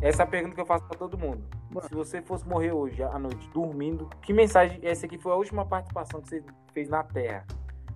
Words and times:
Essa 0.00 0.22
é 0.22 0.24
a 0.24 0.26
pergunta 0.28 0.54
que 0.54 0.60
eu 0.60 0.66
faço 0.66 0.84
pra 0.86 0.96
todo 0.96 1.18
mundo. 1.18 1.42
Se 1.88 1.94
você 1.94 2.22
fosse 2.22 2.46
morrer 2.46 2.72
hoje 2.72 3.02
à 3.02 3.18
noite, 3.18 3.48
dormindo, 3.50 4.08
que 4.22 4.32
mensagem. 4.32 4.78
Essa 4.82 5.06
aqui 5.06 5.18
foi 5.18 5.32
a 5.32 5.34
última 5.34 5.64
participação 5.66 6.20
que 6.20 6.28
você 6.28 6.44
fez 6.72 6.88
na 6.88 7.02
Terra. 7.02 7.44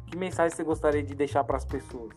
Que 0.07 0.17
mensagem 0.17 0.55
você 0.55 0.65
gostaria 0.65 1.03
de 1.03 1.15
deixar 1.15 1.45
pras 1.45 1.65
pessoas? 1.65 2.13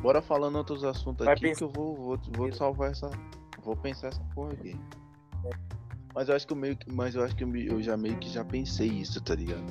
Bora 0.00 0.20
falando 0.22 0.56
outros 0.56 0.84
assuntos 0.84 1.24
Vai 1.24 1.34
aqui 1.34 1.42
pensar- 1.48 1.58
que 1.58 1.64
eu 1.64 1.70
vou, 1.70 1.96
vou, 1.96 2.18
vou 2.36 2.52
salvar 2.52 2.90
essa. 2.92 3.10
Vou 3.64 3.74
pensar 3.76 4.08
essa 4.08 4.22
porra 4.34 4.52
aqui. 4.52 4.78
Mas 6.14 6.28
eu 6.28 6.36
acho 6.36 6.46
que 6.46 6.52
eu 6.52 6.56
meio 6.56 6.76
que. 6.76 6.92
Mas 6.92 7.14
eu 7.14 7.24
acho 7.24 7.34
que 7.34 7.42
eu, 7.42 7.56
eu 7.56 7.82
já 7.82 7.96
meio 7.96 8.16
que 8.18 8.28
já 8.28 8.44
pensei 8.44 8.88
isso, 8.88 9.20
tá 9.22 9.34
ligado? 9.34 9.64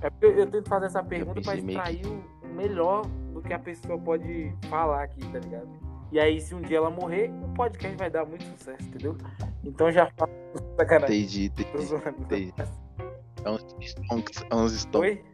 É 0.00 0.08
porque 0.10 0.26
eu, 0.26 0.32
eu 0.38 0.50
tento 0.50 0.68
fazer 0.68 0.86
essa 0.86 1.02
pergunta 1.02 1.40
pra 1.40 1.54
meio 1.54 1.66
que- 1.66 1.72
extrair 1.72 2.06
o 2.06 2.48
melhor 2.54 3.04
do 3.34 3.42
que 3.42 3.52
a 3.52 3.58
pessoa 3.58 3.98
pode 3.98 4.54
falar 4.70 5.02
aqui, 5.02 5.20
tá 5.30 5.38
ligado? 5.38 5.85
E 6.16 6.18
aí, 6.18 6.40
se 6.40 6.54
um 6.54 6.62
dia 6.62 6.78
ela 6.78 6.88
morrer, 6.88 7.30
o 7.44 7.52
podcast 7.52 7.94
vai 7.98 8.08
dar 8.08 8.24
muito 8.24 8.42
sucesso, 8.42 8.82
entendeu? 8.84 9.18
Então 9.62 9.92
já 9.92 10.10
fala. 10.16 10.32
Sacanagem. 10.74 11.14
Entendi, 11.14 11.44
entendi. 11.44 11.94
entendi. 12.18 12.54
É 13.44 13.50
uns 13.50 13.66
stonks, 13.82 14.44
é 14.48 14.54
uns 14.54 14.72
stonks. 14.72 15.24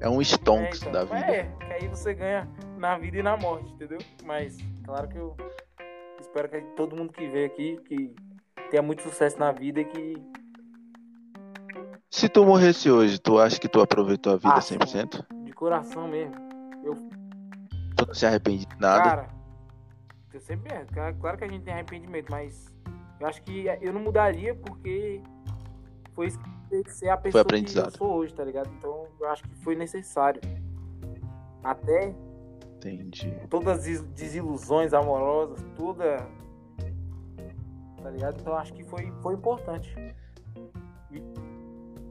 É 0.00 0.08
um 0.08 0.22
stonks 0.22 0.82
É, 0.82 0.88
então, 0.88 0.92
da 0.92 1.04
vida. 1.04 1.18
É, 1.18 1.42
que 1.44 1.72
aí 1.74 1.86
você 1.86 2.14
ganha 2.14 2.48
na 2.78 2.96
vida 2.96 3.18
e 3.18 3.22
na 3.22 3.36
morte, 3.36 3.70
entendeu? 3.74 3.98
Mas, 4.24 4.56
claro 4.86 5.06
que 5.06 5.18
eu 5.18 5.36
espero 6.18 6.48
que 6.48 6.62
todo 6.74 6.96
mundo 6.96 7.12
que 7.12 7.28
vê 7.28 7.44
aqui 7.44 7.78
que 7.84 8.16
tenha 8.70 8.82
muito 8.82 9.02
sucesso 9.02 9.38
na 9.38 9.52
vida 9.52 9.82
e 9.82 9.84
que. 9.84 10.14
Se 12.10 12.26
tu 12.26 12.42
morresse 12.46 12.90
hoje, 12.90 13.18
tu 13.18 13.38
acha 13.38 13.60
que 13.60 13.68
tu 13.68 13.82
aproveitou 13.82 14.32
a 14.32 14.36
vida 14.36 14.54
Ah, 14.54 14.60
100%? 14.60 15.26
De 15.44 15.52
coração 15.52 16.08
mesmo. 16.08 16.36
Eu, 16.82 16.96
não 18.14 18.18
se 18.18 18.26
arrepende 18.26 18.64
de 18.64 18.76
nada? 18.80 19.02
cara, 19.02 19.28
eu 20.32 20.40
sempre 20.40 20.72
é. 20.72 20.84
Claro 21.20 21.36
que 21.36 21.44
a 21.44 21.48
gente 21.48 21.62
tem 21.64 21.74
arrependimento, 21.74 22.30
mas 22.30 22.72
eu 23.20 23.26
acho 23.26 23.42
que 23.42 23.66
eu 23.80 23.92
não 23.92 24.00
mudaria 24.00 24.54
porque 24.54 25.20
foi 26.14 26.28
isso 26.28 26.38
que 26.38 26.50
tem 26.70 26.82
que 26.84 26.92
ser 26.92 27.08
a 27.08 27.16
pessoa 27.16 27.44
que 27.44 27.78
eu 27.78 27.90
sou 27.90 28.12
hoje, 28.14 28.32
tá 28.32 28.44
ligado? 28.44 28.70
Então 28.78 29.06
eu 29.20 29.28
acho 29.28 29.42
que 29.42 29.54
foi 29.56 29.74
necessário. 29.74 30.40
Até 31.62 32.14
Entendi. 32.76 33.34
todas 33.50 33.78
as 33.78 33.84
des- 33.84 34.02
desilusões 34.02 34.92
amorosas, 34.92 35.60
toda. 35.76 36.26
Tá 38.02 38.10
ligado? 38.10 38.38
Então 38.40 38.54
acho 38.56 38.72
que 38.74 38.84
foi, 38.84 39.10
foi 39.22 39.34
importante. 39.34 39.94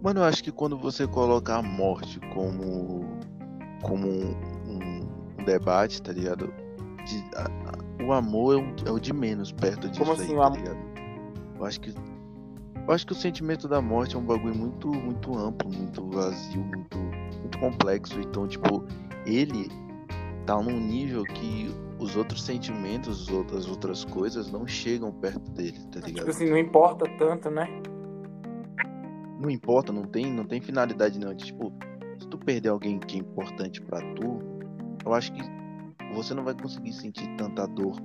Mano, 0.01 0.19
eu 0.19 0.23
acho 0.25 0.43
que 0.43 0.51
quando 0.51 0.77
você 0.77 1.07
coloca 1.07 1.55
a 1.55 1.61
morte 1.61 2.19
como 2.33 3.05
como 3.81 4.07
debate, 5.43 6.01
tá 6.01 6.11
ligado? 6.11 6.53
De- 7.05 7.35
a- 7.35 7.47
a- 7.69 8.03
o 8.03 8.11
amor 8.13 8.55
é 8.55 8.57
o, 8.61 8.89
é 8.89 8.91
o 8.91 8.99
de 8.99 9.13
menos 9.13 9.51
perto 9.51 9.87
disso 9.89 9.99
Como 9.99 10.11
aí, 10.13 10.21
assim, 10.21 10.33
o 10.35 10.39
tá 10.39 10.45
amor? 10.47 10.57
ligado? 10.59 10.77
Eu 11.59 11.65
acho 11.65 11.79
que 11.81 11.93
eu 12.85 12.93
acho 12.93 13.05
que 13.07 13.13
o 13.13 13.15
sentimento 13.15 13.67
da 13.67 13.81
morte 13.81 14.15
é 14.15 14.19
um 14.19 14.25
bagulho 14.25 14.55
muito 14.55 14.87
muito 14.89 15.37
amplo, 15.37 15.71
muito 15.71 16.05
vazio, 16.09 16.61
muito 16.63 16.97
muito 16.97 17.57
complexo. 17.59 18.19
Então, 18.19 18.47
tipo, 18.47 18.83
ele 19.25 19.69
tá 20.45 20.61
num 20.61 20.79
nível 20.79 21.23
que 21.23 21.73
os 21.99 22.15
outros 22.17 22.43
sentimentos, 22.43 23.21
as 23.23 23.29
outras- 23.33 23.59
as 23.65 23.67
outras 23.69 24.03
coisas 24.05 24.51
não 24.51 24.67
chegam 24.67 25.11
perto 25.13 25.49
dele, 25.51 25.77
tá 25.91 25.99
ligado? 26.01 26.15
Tipo 26.15 26.29
assim, 26.31 26.49
não 26.49 26.57
importa 26.57 27.05
tanto, 27.17 27.49
né? 27.49 27.67
não 29.39 29.49
importa, 29.49 29.91
não 29.91 30.03
tem, 30.03 30.31
não 30.31 30.45
tem 30.45 30.61
finalidade 30.61 31.19
não. 31.19 31.35
Tipo, 31.35 31.73
se 32.19 32.27
tu 32.27 32.37
perder 32.37 32.69
alguém 32.69 32.97
que 32.97 33.17
é 33.17 33.19
importante 33.19 33.81
pra 33.81 33.99
tu, 34.15 34.39
eu 35.05 35.13
acho 35.13 35.31
que 35.33 35.41
você 36.13 36.33
não 36.33 36.43
vai 36.43 36.53
conseguir 36.53 36.93
sentir 36.93 37.27
tanta 37.37 37.67
dor 37.67 37.95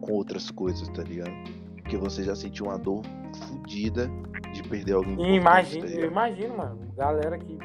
com 0.00 0.12
outras 0.12 0.50
coisas, 0.50 0.88
tá 0.90 1.02
ligado? 1.02 1.32
Porque 1.76 1.96
você 1.96 2.24
já 2.24 2.34
sentiu 2.34 2.66
uma 2.66 2.78
dor 2.78 3.02
fodida 3.48 4.10
de 4.52 4.62
perder 4.62 4.94
alguém 4.94 5.20
E 5.20 5.36
imagino, 5.36 5.86
tá 5.86 5.92
eu 5.92 6.06
imagino, 6.06 6.56
mano, 6.56 6.92
galera 6.96 7.38
que 7.38 7.58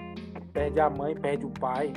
perde 0.53 0.79
a 0.79 0.89
mãe, 0.89 1.15
perde 1.15 1.45
o 1.45 1.49
pai. 1.49 1.93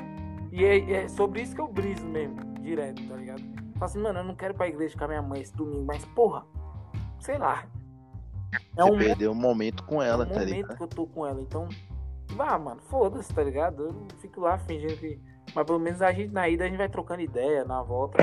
E 0.53 0.65
é, 0.65 0.93
é 0.93 1.09
sobre 1.09 1.43
isso 1.43 1.55
que 1.55 1.61
eu 1.61 1.69
briso 1.69 2.07
mesmo, 2.07 2.37
direto, 2.61 3.07
tá 3.09 3.17
ligado? 3.17 3.43
Falo 3.75 3.85
assim, 3.85 3.99
mano, 4.01 4.19
eu 4.19 4.25
não 4.25 4.35
quero 4.35 4.53
ir 4.53 4.57
pra 4.57 4.69
igreja 4.69 4.97
com 4.99 5.05
a 5.05 5.09
minha 5.09 5.23
mãe 5.23 5.41
esse 5.41 5.55
domingo, 5.57 5.85
mas 5.87 6.05
porra, 6.07 6.45
sei 7.21 7.39
lá. 7.39 7.65
É 8.77 8.83
Você 8.83 8.91
um, 8.91 8.99
perdeu 8.99 9.31
um 9.31 9.35
momento 9.35 9.85
com 9.85 10.03
ela, 10.03 10.25
é 10.25 10.27
um 10.27 10.31
tá 10.31 10.41
momento 10.41 10.55
ligado? 10.55 10.77
que 10.77 10.83
eu 10.83 10.89
tô 10.89 11.07
com 11.07 11.27
ela, 11.27 11.41
então. 11.41 11.69
Vá, 12.33 12.59
mano, 12.59 12.81
foda-se, 12.83 13.33
tá 13.33 13.43
ligado? 13.43 13.85
Eu 13.85 14.07
fico 14.19 14.41
lá 14.41 14.59
fingindo 14.59 14.97
que. 14.97 15.21
Mas 15.55 15.67
pelo 15.67 15.79
menos 15.79 16.01
a 16.03 16.13
gente 16.13 16.33
na 16.33 16.49
ida 16.49 16.65
a 16.65 16.69
gente 16.69 16.77
vai 16.79 16.89
trocando 16.89 17.21
ideia, 17.23 17.65
na 17.65 17.83
volta. 17.83 18.19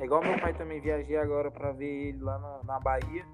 É 0.00 0.04
igual 0.04 0.22
meu 0.22 0.38
pai 0.40 0.52
também 0.54 0.80
viajei 0.80 1.16
agora 1.16 1.50
pra 1.50 1.72
ver 1.72 2.08
ele 2.08 2.22
lá 2.22 2.38
na, 2.38 2.60
na 2.64 2.80
Bahia. 2.80 3.24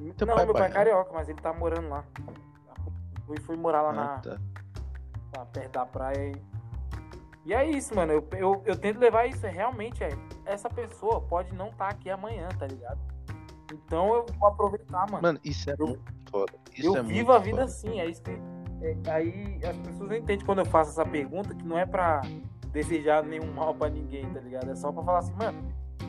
Não, 0.00 0.26
pai 0.26 0.42
é 0.42 0.44
meu 0.44 0.54
pai 0.54 0.66
é 0.68 0.70
carioca, 0.72 1.10
mas 1.12 1.28
ele 1.28 1.40
tá 1.40 1.52
morando 1.52 1.88
lá. 1.88 2.04
Fui, 3.26 3.38
fui 3.40 3.56
morar 3.56 3.82
lá 3.82 3.90
Ah, 3.90 3.94
na, 3.94 4.18
tá. 4.18 4.38
lá 5.36 5.46
perto 5.46 5.72
da 5.72 5.86
praia. 5.86 6.32
E, 7.44 7.54
é 7.54 7.64
isso, 7.70 7.94
mano. 7.94 8.12
Eu, 8.12 8.28
eu, 8.32 8.62
eu 8.66 8.76
tento 8.76 8.98
levar 8.98 9.26
isso. 9.26 9.46
É, 9.46 9.50
realmente, 9.50 10.02
é, 10.04 10.10
essa 10.44 10.68
pessoa 10.68 11.20
pode 11.20 11.52
não 11.54 11.68
estar 11.68 11.88
aqui 11.88 12.10
amanhã, 12.10 12.48
tá 12.58 12.66
ligado? 12.66 12.98
Então 13.72 14.14
eu 14.14 14.26
vou 14.38 14.48
aproveitar, 14.48 15.06
mano. 15.10 15.22
Mano, 15.22 15.40
isso 15.44 15.70
é 15.70 15.74
Eu- 15.78 15.86
muito 15.86 16.30
foda. 16.30 16.52
Isso 16.74 16.86
eu 16.88 16.96
é 16.96 17.02
vivo 17.02 17.32
a 17.32 17.38
vida 17.38 17.58
foda. 17.58 17.64
assim, 17.64 18.00
é 18.00 18.06
isso 18.06 18.22
que. 18.22 18.30
É- 18.82 19.10
aí 19.10 19.58
as 19.64 19.76
pessoas 19.78 20.08
não 20.08 20.16
entendem 20.16 20.44
quando 20.46 20.58
eu 20.60 20.66
faço 20.66 20.90
essa 20.90 21.04
pergunta 21.04 21.54
que 21.54 21.64
não 21.64 21.78
é 21.78 21.86
pra 21.86 22.20
desejar 22.72 23.22
nenhum 23.24 23.52
mal 23.52 23.74
pra 23.74 23.88
ninguém, 23.88 24.28
tá 24.32 24.40
ligado? 24.40 24.70
É 24.70 24.74
só 24.76 24.92
pra 24.92 25.02
falar 25.02 25.18
assim, 25.20 25.32
mano, 25.34 25.58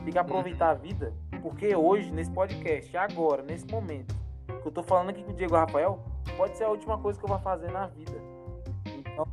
tem 0.04 0.12
que 0.12 0.18
aproveitar 0.20 0.70
a 0.72 0.74
vida, 0.74 1.14
porque 1.42 1.76
hoje, 1.76 2.12
nesse 2.12 2.32
podcast, 2.32 2.96
agora, 2.98 3.42
nesse 3.44 3.66
momento, 3.68 4.16
que 4.62 4.68
eu 4.68 4.72
tô 4.72 4.84
falando 4.84 5.10
aqui 5.10 5.24
com 5.24 5.32
o 5.32 5.36
Diego 5.36 5.56
Rafael, 5.56 6.00
pode 6.36 6.58
ser 6.58 6.66
a 6.66 6.70
última 6.70 6.98
coisa 6.98 7.18
que 7.20 7.26
eu 7.26 7.30
vou 7.30 7.40
fazer 7.40 7.72
na 7.72 7.88
vida. 7.88 8.14
Então, 8.86 9.26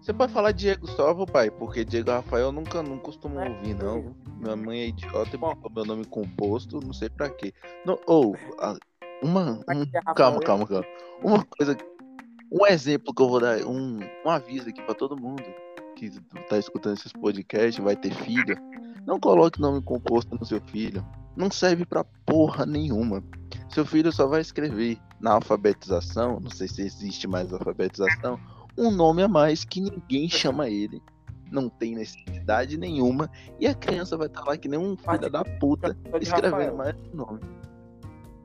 Você 0.00 0.12
pode 0.14 0.32
falar 0.32 0.52
Diego 0.52 0.86
só, 0.86 1.12
vô, 1.12 1.26
pai, 1.26 1.50
porque 1.50 1.84
Diego 1.84 2.10
Rafael 2.10 2.46
eu 2.46 2.52
nunca 2.52 2.82
não 2.82 2.98
costumo 2.98 3.38
É, 3.38 3.48
ouvir, 3.48 3.74
não. 3.74 4.14
Minha 4.38 4.56
mãe 4.56 4.80
é 4.80 4.86
idiota 4.86 5.34
e 5.34 5.38
botou 5.38 5.70
meu 5.70 5.84
nome 5.84 6.04
composto, 6.06 6.80
não 6.80 6.92
sei 6.92 7.10
pra 7.10 7.28
quê. 7.28 7.52
Não, 7.84 7.98
ou, 8.06 8.34
a- 8.58 8.76
uma, 9.22 9.60
um- 9.68 9.82
é 9.92 10.00
calma, 10.14 10.40
calma, 10.40 10.66
calma. 10.66 10.86
Uma 11.22 11.44
coisa, 11.44 11.76
um 12.50 12.66
exemplo 12.66 13.14
que 13.14 13.22
eu 13.22 13.28
vou 13.28 13.40
dar, 13.40 13.58
um, 13.64 14.00
um 14.24 14.30
aviso 14.30 14.68
aqui 14.68 14.82
pra 14.82 14.94
todo 14.94 15.16
mundo 15.16 15.42
que 15.96 16.10
tá 16.48 16.58
escutando 16.58 16.96
esses 16.96 17.12
podcasts, 17.12 17.82
vai 17.82 17.94
ter 17.94 18.12
filho. 18.14 18.56
Não 19.06 19.20
coloque 19.20 19.60
nome 19.60 19.82
composto 19.82 20.34
no 20.34 20.44
seu 20.44 20.60
filho. 20.60 21.06
Não 21.36 21.50
serve 21.50 21.84
pra 21.84 22.04
porra 22.26 22.66
nenhuma. 22.66 23.22
Seu 23.68 23.84
filho 23.84 24.10
só 24.10 24.26
vai 24.26 24.40
escrever 24.40 24.98
na 25.20 25.32
alfabetização, 25.32 26.40
não 26.40 26.50
sei 26.50 26.66
se 26.66 26.82
existe 26.82 27.28
mais 27.28 27.52
alfabetização, 27.52 28.38
um 28.76 28.90
nome 28.90 29.22
a 29.22 29.28
mais 29.28 29.64
que 29.64 29.80
ninguém 29.80 30.28
chama 30.28 30.68
ele. 30.68 31.02
Não 31.50 31.68
tem 31.68 31.94
necessidade 31.94 32.78
nenhuma. 32.78 33.30
E 33.58 33.66
a 33.66 33.74
criança 33.74 34.16
vai 34.16 34.28
estar 34.28 34.42
lá 34.44 34.56
que 34.56 34.68
nem 34.68 34.78
um 34.78 34.96
filho 34.96 35.30
da 35.30 35.44
puta, 35.44 35.96
escrevendo 36.20 36.52
Rafael. 36.52 36.76
mais 36.76 36.96
um 37.12 37.16
nome. 37.16 37.40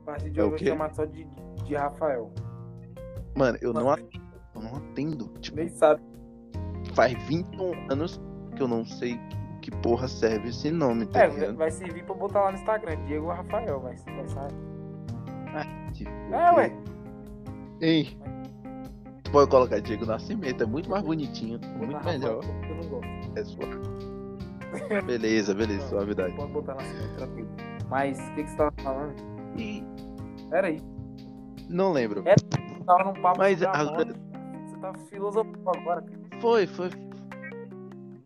A 0.02 0.06
partir 0.06 0.30
de 0.32 0.40
É 0.40 0.44
hoje 0.44 0.54
eu 0.54 0.58
vou 0.58 0.58
chamar 0.58 0.94
só 0.94 1.06
de, 1.06 1.28
de 1.64 1.76
Rafael. 1.76 2.32
Mano, 3.36 3.58
eu 3.62 3.74
não 3.74 3.90
atendo. 3.90 4.26
Eu 4.56 4.62
não 4.62 4.76
atendo. 4.78 5.28
Tipo, 5.42 5.58
Nem 5.58 5.70
sabe. 5.70 6.02
faz 6.94 7.14
21 7.28 7.92
anos 7.92 8.22
que 8.56 8.62
eu 8.64 8.68
não 8.68 8.86
sei 8.86 9.20
que, 9.62 9.70
porra 9.72 10.08
serve 10.08 10.50
esse 10.50 10.70
nome, 10.72 11.06
tá 11.08 11.24
É, 11.24 11.28
ligado? 11.28 11.56
vai 11.58 11.72
servir 11.72 12.04
pra 12.06 12.14
botar 12.16 12.42
lá 12.44 12.52
no 12.52 12.58
Instagram, 12.58 13.04
Diego 13.08 13.28
Rafael, 13.28 13.80
vai, 13.82 13.96
vai 13.96 14.28
sair. 14.30 14.54
Tipo, 15.94 16.12
É, 16.32 16.52
ué. 16.56 16.72
Ei. 17.82 18.18
Tu 19.24 19.32
pode 19.32 19.50
colocar 19.50 19.80
Diego 19.82 20.06
Nascimento, 20.06 20.62
é 20.64 20.66
muito 20.68 20.90
mais 20.90 21.04
bonitinho, 21.04 21.60
muito 21.78 22.06
melhor. 22.06 22.44
Eu 22.70 22.76
não 22.76 22.90
gosto. 22.90 23.08
É 23.40 23.44
suave. 23.44 25.06
Beleza, 25.06 25.54
beleza, 25.54 25.88
suavidade. 25.88 26.36
Pode 26.36 26.52
botar 26.52 26.76
na 26.76 26.82
cima, 26.82 27.08
tranquilo. 27.18 27.50
Mas 27.90 28.20
o 28.20 28.34
que, 28.36 28.44
que 28.44 28.50
você 28.50 28.58
tava 28.58 28.74
falando? 28.84 29.16
E 29.58 29.84
Era 30.52 30.68
aí. 30.68 30.82
não 31.70 31.92
lembro. 31.92 32.24
É. 32.28 32.36
Tava 32.86 33.04
num 33.04 33.22
papo 33.22 33.38
Mas 33.40 33.62
a. 33.64 33.72
Você 33.84 34.78
tá 34.80 34.94
filosofando 35.10 35.70
agora, 35.70 36.02
cara. 36.02 36.20
Foi, 36.42 36.68
foi. 36.68 36.90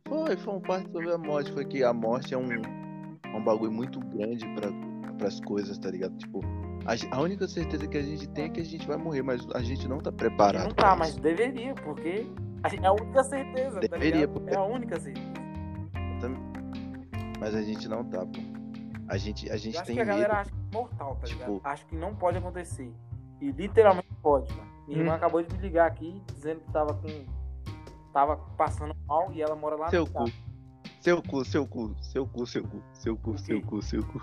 Foi, 0.07 0.38
foi 0.38 0.53
um 0.56 0.59
parte 0.61 0.91
sobre 0.91 1.11
a 1.11 1.17
morte. 1.17 1.51
Foi 1.53 1.65
que 1.65 1.83
a 1.83 1.94
morte 1.94 2.33
é 2.33 2.38
um, 2.38 2.51
é 2.51 3.35
um 3.38 3.44
bagulho 3.44 3.71
muito 3.71 4.00
grande 4.00 4.45
para 4.56 5.27
as 5.27 5.39
coisas, 5.41 5.77
tá 5.77 5.89
ligado? 5.91 6.17
Tipo, 6.17 6.41
a, 6.85 7.15
a 7.15 7.21
única 7.21 7.47
certeza 7.47 7.88
que 7.88 7.97
a 7.97 8.01
gente 8.01 8.27
tem 8.29 8.45
é 8.45 8.50
que 8.50 8.59
a 8.59 8.65
gente 8.65 8.88
vai 8.88 8.97
morrer, 8.97 9.21
mas 9.21 9.45
a 9.53 9.61
gente 9.61 9.88
não 9.88 10.00
tá 10.00 10.11
preparado. 10.11 10.63
Não 10.65 10.71
tá, 10.73 10.95
mas 10.95 11.15
deveria, 11.15 11.73
porque 11.75 12.25
a 12.63 12.69
gente- 12.69 12.83
é 12.83 12.88
a 12.88 12.91
única 12.94 13.23
certeza. 13.23 13.75
tá 13.75 13.79
Deveria, 13.81 14.21
ligado? 14.21 14.33
porque- 14.33 14.53
É 14.53 14.57
a 14.57 14.63
única 14.63 15.00
certeza. 15.00 15.29
Mas 17.39 17.56
a 17.56 17.61
gente 17.61 17.88
não 17.88 18.03
tá, 18.03 18.19
pô. 18.25 18.39
A 19.07 19.17
gente, 19.17 19.50
a 19.50 19.56
gente 19.57 19.75
Eu 19.75 19.81
acho 19.81 19.88
tem 19.88 19.95
que 19.95 20.01
a 20.01 20.06
medo. 20.06 20.15
galera 20.17 20.41
acha 20.41 20.51
que 20.51 20.57
é 20.57 20.77
mortal, 20.77 21.15
tá 21.15 21.27
Tipo- 21.27 21.39
ligado? 21.51 21.61
Acho 21.63 21.85
que 21.85 21.95
não 21.95 22.13
pode 22.15 22.38
acontecer. 22.38 22.91
E 23.41 23.51
literalmente 23.51 24.09
pode, 24.21 24.51
mano. 24.53 24.69
Minha 24.88 24.97
Hum. 25.00 25.01
irmã 25.01 25.15
acabou 25.15 25.41
de 25.44 25.53
me 25.53 25.59
ligar 25.62 25.88
aqui 25.88 26.21
dizendo 26.33 26.62
que 26.62 26.71
tava 26.71 26.94
com. 26.94 27.07
Tava 28.12 28.38
passando 28.57 28.95
mal 29.07 29.31
e 29.31 29.41
ela 29.41 29.56
mora 29.56 29.75
lá 29.75 29.89
Seu 29.89 30.06
no 30.06 30.12
cu. 30.12 30.25
Seu 31.01 31.21
cu, 31.21 31.45
seu 31.45 31.68
cu, 31.68 31.95
seu 32.01 32.27
cu, 32.27 32.45
seu 32.45 32.63
cu, 32.68 32.81
seu 32.94 33.18
cu, 33.18 33.38
seu 33.38 33.62
cu, 33.62 33.81
seu 33.81 34.03
cu. 34.03 34.21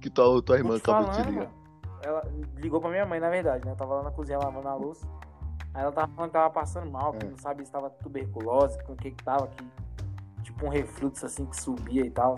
Que 0.00 0.10
tua, 0.10 0.42
tua 0.42 0.56
irmã 0.56 0.76
acabou 0.76 1.04
de 1.06 1.10
te 1.10 1.16
falando, 1.16 1.30
ligar. 1.30 1.46
mano. 1.48 1.62
Ela 2.04 2.22
ligou 2.56 2.80
pra 2.80 2.90
minha 2.90 3.06
mãe, 3.06 3.18
na 3.18 3.30
verdade, 3.30 3.64
né? 3.64 3.72
Eu 3.72 3.76
tava 3.76 3.94
lá 3.94 4.02
na 4.02 4.10
cozinha 4.10 4.38
lavando 4.38 4.68
a 4.68 4.74
louça. 4.74 5.06
Aí 5.72 5.82
ela 5.82 5.92
tava 5.92 6.12
falando 6.12 6.30
que 6.30 6.34
tava 6.34 6.50
passando 6.50 6.90
mal, 6.90 7.12
que 7.14 7.24
É. 7.24 7.28
não 7.30 7.36
sabia 7.38 7.64
se 7.64 7.72
tava 7.72 7.88
tuberculose, 7.90 8.82
com 8.84 8.92
o 8.92 8.96
que 8.96 9.10
que 9.12 9.24
tava, 9.24 9.46
que 9.48 9.64
tipo 10.42 10.66
um 10.66 10.68
refluxo 10.68 11.24
assim 11.24 11.46
que 11.46 11.58
subia 11.60 12.04
e 12.04 12.10
tal. 12.10 12.36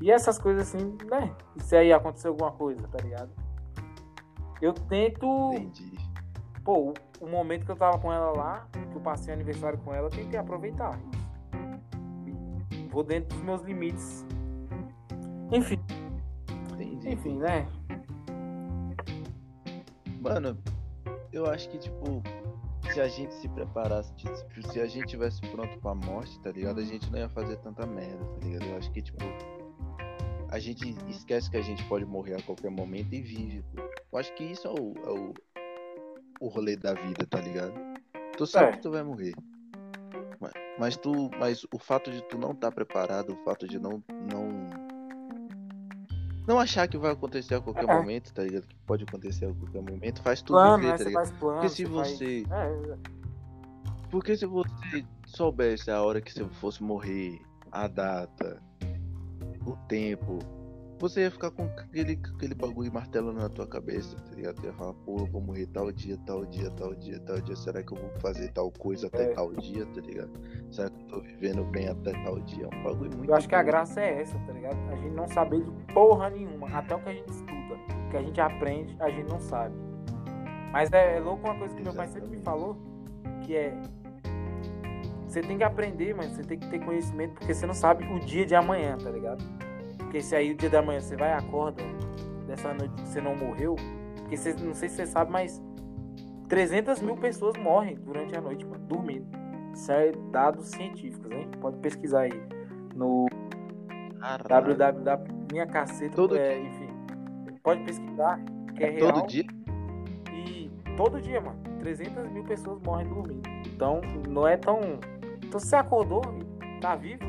E 0.00 0.10
essas 0.10 0.38
coisas 0.38 0.68
assim, 0.68 0.98
né? 1.10 1.34
E 1.56 1.62
se 1.62 1.74
aí 1.76 1.92
aconteceu 1.92 2.32
alguma 2.32 2.52
coisa, 2.52 2.86
tá 2.88 2.98
ligado? 3.02 3.30
Eu 4.60 4.72
tento. 4.72 5.52
Entendi. 5.54 5.96
Pô, 6.64 6.92
o, 7.20 7.26
momento 7.26 7.64
que 7.64 7.70
eu 7.70 7.76
tava 7.76 7.98
com 7.98 8.12
ela 8.12 8.30
lá, 8.32 8.66
que 8.72 8.96
eu 8.96 9.00
passei 9.00 9.32
aniversário 9.32 9.78
com 9.78 9.94
ela, 9.94 10.06
eu 10.06 10.10
tentei 10.10 10.38
aproveitar 10.38 10.98
vou 12.96 13.04
dentro 13.04 13.36
dos 13.36 13.44
meus 13.44 13.60
limites. 13.60 14.24
Enfim, 15.52 15.78
Entendi. 16.72 17.10
enfim, 17.10 17.36
né? 17.36 17.68
Mano, 20.18 20.56
eu 21.30 21.44
acho 21.44 21.68
que, 21.68 21.76
tipo, 21.76 22.22
se 22.90 22.98
a 22.98 23.06
gente 23.06 23.34
se 23.34 23.50
preparasse, 23.50 24.14
tipo, 24.14 24.34
se 24.72 24.80
a 24.80 24.86
gente 24.86 25.08
tivesse 25.08 25.42
pronto 25.42 25.78
pra 25.78 25.94
morte, 25.94 26.40
tá 26.40 26.50
ligado? 26.50 26.80
A 26.80 26.84
gente 26.84 27.12
não 27.12 27.18
ia 27.18 27.28
fazer 27.28 27.58
tanta 27.58 27.86
merda, 27.86 28.24
tá 28.24 28.46
ligado? 28.46 28.64
Eu 28.64 28.78
acho 28.78 28.90
que, 28.90 29.02
tipo, 29.02 29.18
a 30.56 30.58
gente 30.58 30.96
esquece 31.10 31.50
que 31.50 31.56
a 31.58 31.62
gente 31.62 31.84
pode 31.84 32.06
morrer 32.06 32.34
a 32.36 32.42
qualquer 32.42 32.70
momento 32.70 33.12
e 33.14 33.20
vive, 33.20 33.62
pô. 33.74 33.82
Eu 34.12 34.18
acho 34.18 34.32
que 34.34 34.44
isso 34.44 34.66
é 34.66 34.70
o, 34.70 34.94
é 35.04 35.10
o, 35.10 35.34
o 36.40 36.48
rolê 36.48 36.76
da 36.76 36.94
vida, 36.94 37.26
tá 37.28 37.38
ligado? 37.40 37.74
Tu 38.38 38.46
sabe 38.46 38.68
É. 38.68 38.72
que 38.72 38.78
tu 38.80 38.90
vai 38.90 39.02
morrer. 39.02 39.34
Mas, 40.40 40.52
mas 40.78 40.96
tu, 40.96 41.30
mas 41.38 41.64
o 41.72 41.78
fato 41.78 42.10
de 42.10 42.22
tu 42.22 42.38
não 42.38 42.52
estar 42.52 42.72
preparado, 42.72 43.34
o 43.34 43.36
fato 43.44 43.68
de 43.68 43.78
não, 43.78 44.02
não 44.32 44.48
não 46.48 46.58
achar 46.60 46.86
que 46.88 46.96
vai 46.96 47.10
acontecer 47.12 47.56
a 47.56 47.60
qualquer 47.60 47.84
É. 47.88 47.94
momento, 47.94 48.32
tá 48.32 48.42
ligado? 48.42 48.66
Que 48.66 48.76
pode 48.86 49.04
acontecer 49.04 49.46
a 49.46 49.52
qualquer 49.52 49.82
momento, 49.82 50.22
faz 50.22 50.40
tu 50.40 50.52
Plano, 50.54 50.78
viver, 50.78 50.86
né? 50.92 50.92
tá 50.92 50.98
Você 51.02 51.08
ligado? 51.10 51.38
plano. 51.38 51.54
Porque 51.60 51.68
se 51.68 51.86
faz- 51.86 52.10
você. 52.18 52.44
É, 52.50 52.96
Porque 54.10 54.36
se 54.36 54.46
você 54.46 55.04
soubesse 55.26 55.90
a 55.90 56.00
hora 56.02 56.20
que 56.20 56.32
você 56.32 56.44
fosse 56.48 56.82
morrer, 56.82 57.40
a 57.72 57.88
data, 57.88 58.62
o 59.66 59.76
tempo, 59.88 60.38
você 60.98 61.22
ia 61.22 61.30
ficar 61.30 61.50
com 61.50 61.64
aquele, 61.64 62.18
aquele 62.34 62.54
bagulho 62.54 62.92
martelando 62.92 63.38
na 63.38 63.48
tua 63.48 63.66
cabeça, 63.66 64.16
tá 64.16 64.34
ligado? 64.34 64.60
Você 64.60 64.66
ia 64.68 64.72
falar, 64.72 64.94
pô, 64.94 65.18
eu 65.18 65.26
vou 65.26 65.40
morrer 65.42 65.66
tal 65.66 65.92
dia, 65.92 66.16
tal 66.24 66.46
dia, 66.46 66.70
tal 66.70 66.94
dia, 66.94 67.20
tal 67.20 67.40
dia. 67.40 67.54
Será 67.56 67.82
que 67.82 67.92
eu 67.92 67.98
vou 67.98 68.10
fazer 68.20 68.50
tal 68.52 68.70
coisa 68.70 69.08
até 69.08 69.24
É. 69.24 69.34
tal 69.34 69.52
dia, 69.54 69.84
tá 69.86 70.00
ligado? 70.00 70.30
Será 70.70 70.88
que 70.88 71.02
eu 71.02 71.06
tô 71.08 71.20
vivendo 71.20 71.64
bem 71.64 71.88
até 71.88 72.12
tal 72.24 72.40
dia? 72.40 72.68
É 72.70 72.76
um 72.76 72.82
bagulho 72.82 73.10
muito. 73.16 73.30
eu 73.30 73.34
acho 73.34 73.48
que 73.48 73.54
a 73.54 73.62
graça 73.62 74.00
é 74.00 74.22
essa, 74.22 74.38
tá 74.38 74.52
ligado? 74.52 74.78
A 74.90 74.96
gente 74.96 75.14
não 75.14 75.26
saber 75.28 75.60
de 75.62 75.70
porra 75.92 76.30
nenhuma. 76.30 76.68
Até 76.68 76.94
o 76.94 76.98
que 77.00 77.08
a 77.08 77.12
gente 77.12 77.28
estuda, 77.30 77.74
o 78.06 78.10
que 78.10 78.16
a 78.16 78.22
gente 78.22 78.40
aprende, 78.40 78.96
a 79.00 79.10
gente 79.10 79.28
não 79.30 79.40
sabe. 79.40 79.74
Mas 80.72 80.90
é, 80.92 81.16
é 81.16 81.20
louco 81.20 81.46
uma 81.46 81.58
coisa 81.58 81.74
que 81.74 81.82
meu 81.82 81.94
pai 81.94 82.08
sempre 82.08 82.30
me 82.30 82.38
falou, 82.38 82.76
que 83.42 83.54
é 83.54 83.78
você 85.26 85.42
tem 85.42 85.58
que 85.58 85.64
aprender, 85.64 86.14
mas 86.14 86.30
você 86.30 86.42
tem 86.42 86.58
que 86.58 86.66
ter 86.68 86.78
conhecimento, 86.82 87.34
porque 87.34 87.52
você 87.52 87.66
não 87.66 87.74
sabe 87.74 88.04
o 88.10 88.20
dia 88.20 88.46
de 88.46 88.54
amanhã, 88.54 88.96
tá 88.96 89.10
ligado? 89.10 89.44
Porque 90.06 90.20
se 90.20 90.34
aí 90.34 90.52
o 90.52 90.56
dia 90.56 90.70
de 90.70 90.76
amanhã 90.76 91.00
você 91.00 91.16
vai 91.16 91.30
e 91.30 91.32
acorda 91.32 91.82
dessa 92.46 92.72
noite 92.72 92.94
que 92.94 93.08
você 93.08 93.20
não 93.20 93.36
morreu, 93.36 93.76
porque 94.20 94.36
você, 94.36 94.54
não 94.54 94.74
sei 94.74 94.88
se 94.88 94.96
você 94.96 95.06
sabe, 95.06 95.30
mas 95.30 95.62
300 96.48 97.00
mil 97.02 97.16
pessoas 97.16 97.56
morrem 97.56 97.96
durante 97.96 98.36
a 98.36 98.40
noite, 98.40 98.64
mano, 98.64 98.84
dormindo. 98.86 99.26
Isso 99.72 99.92
é 99.92 100.12
dados 100.30 100.68
científicos, 100.68 101.30
hein? 101.30 101.50
Pode 101.60 101.76
pesquisar 101.78 102.20
aí 102.20 102.42
no 102.94 103.26
www 104.48 105.36
minha 105.52 105.66
caceta, 105.66 106.14
Todo 106.14 106.36
é, 106.36 106.58
enfim. 106.58 106.88
Pode 107.62 107.82
pesquisar, 107.84 108.40
que 108.76 108.84
é 108.84 108.90
real. 108.90 109.12
Todo 109.12 109.26
dia? 109.26 109.44
E 110.32 110.70
todo 110.96 111.20
dia, 111.20 111.40
mano, 111.40 111.58
300 111.80 112.30
mil 112.30 112.44
pessoas 112.44 112.80
morrem 112.82 113.08
dormindo. 113.08 113.48
Então, 113.66 114.00
não 114.28 114.46
é 114.46 114.56
tão. 114.56 114.80
Então, 115.44 115.60
se 115.60 115.68
você 115.68 115.76
acordou 115.76 116.22
e 116.60 116.80
tá 116.80 116.94
vivo, 116.94 117.22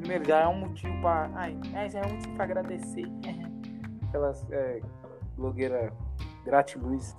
primeiro 0.00 0.24
já 0.24 0.40
é 0.40 0.48
um 0.48 0.58
motivo 0.60 1.00
pra. 1.00 1.30
Ai, 1.34 1.56
é, 1.74 1.88
já 1.88 2.00
é 2.00 2.06
um 2.06 2.14
motivo 2.14 2.34
pra 2.34 2.44
agradecer. 2.44 3.04
Aquelas 4.08 4.50
é, 4.50 4.80
blogueira 5.36 5.92
gratiluz. 6.44 7.16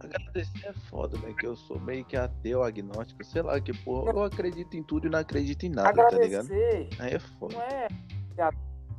Agradecer 0.00 0.66
é 0.66 0.72
foda, 0.90 1.16
né? 1.18 1.32
Que 1.38 1.46
eu 1.46 1.56
sou 1.56 1.80
meio 1.80 2.04
que 2.04 2.16
ateu, 2.16 2.62
agnóstico, 2.62 3.24
sei 3.24 3.42
lá, 3.42 3.60
que 3.60 3.72
porra, 3.84 4.10
eu 4.12 4.24
acredito 4.24 4.76
em 4.76 4.82
tudo 4.82 5.06
e 5.06 5.10
não 5.10 5.18
acredito 5.18 5.64
em 5.64 5.70
nada, 5.70 5.92
tá 5.92 6.10
ligado? 6.18 6.44
Agradecer 6.46 6.88
Aí 6.98 7.14
é 7.14 7.18
foda. 7.18 7.54
não 7.54 7.62
é. 7.62 7.88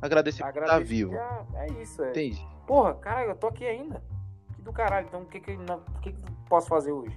Agradecer 0.00 0.42
por 0.42 0.48
estar 0.48 0.60
Agradecer 0.62 0.84
vivo. 0.84 1.14
é, 1.14 1.46
é 1.54 1.82
isso, 1.82 2.02
é. 2.02 2.10
Entende? 2.10 2.46
Porra, 2.66 2.94
caralho, 2.94 3.30
eu 3.30 3.36
tô 3.36 3.46
aqui 3.48 3.64
ainda. 3.66 4.02
Que 4.54 4.62
do 4.62 4.72
caralho, 4.72 5.06
então 5.06 5.22
o 5.22 5.26
que 5.26 5.40
que, 5.40 5.56
não- 5.56 5.78
o 5.78 6.00
que 6.00 6.12
que 6.12 6.18
eu 6.18 6.34
posso 6.48 6.68
fazer 6.68 6.92
hoje? 6.92 7.16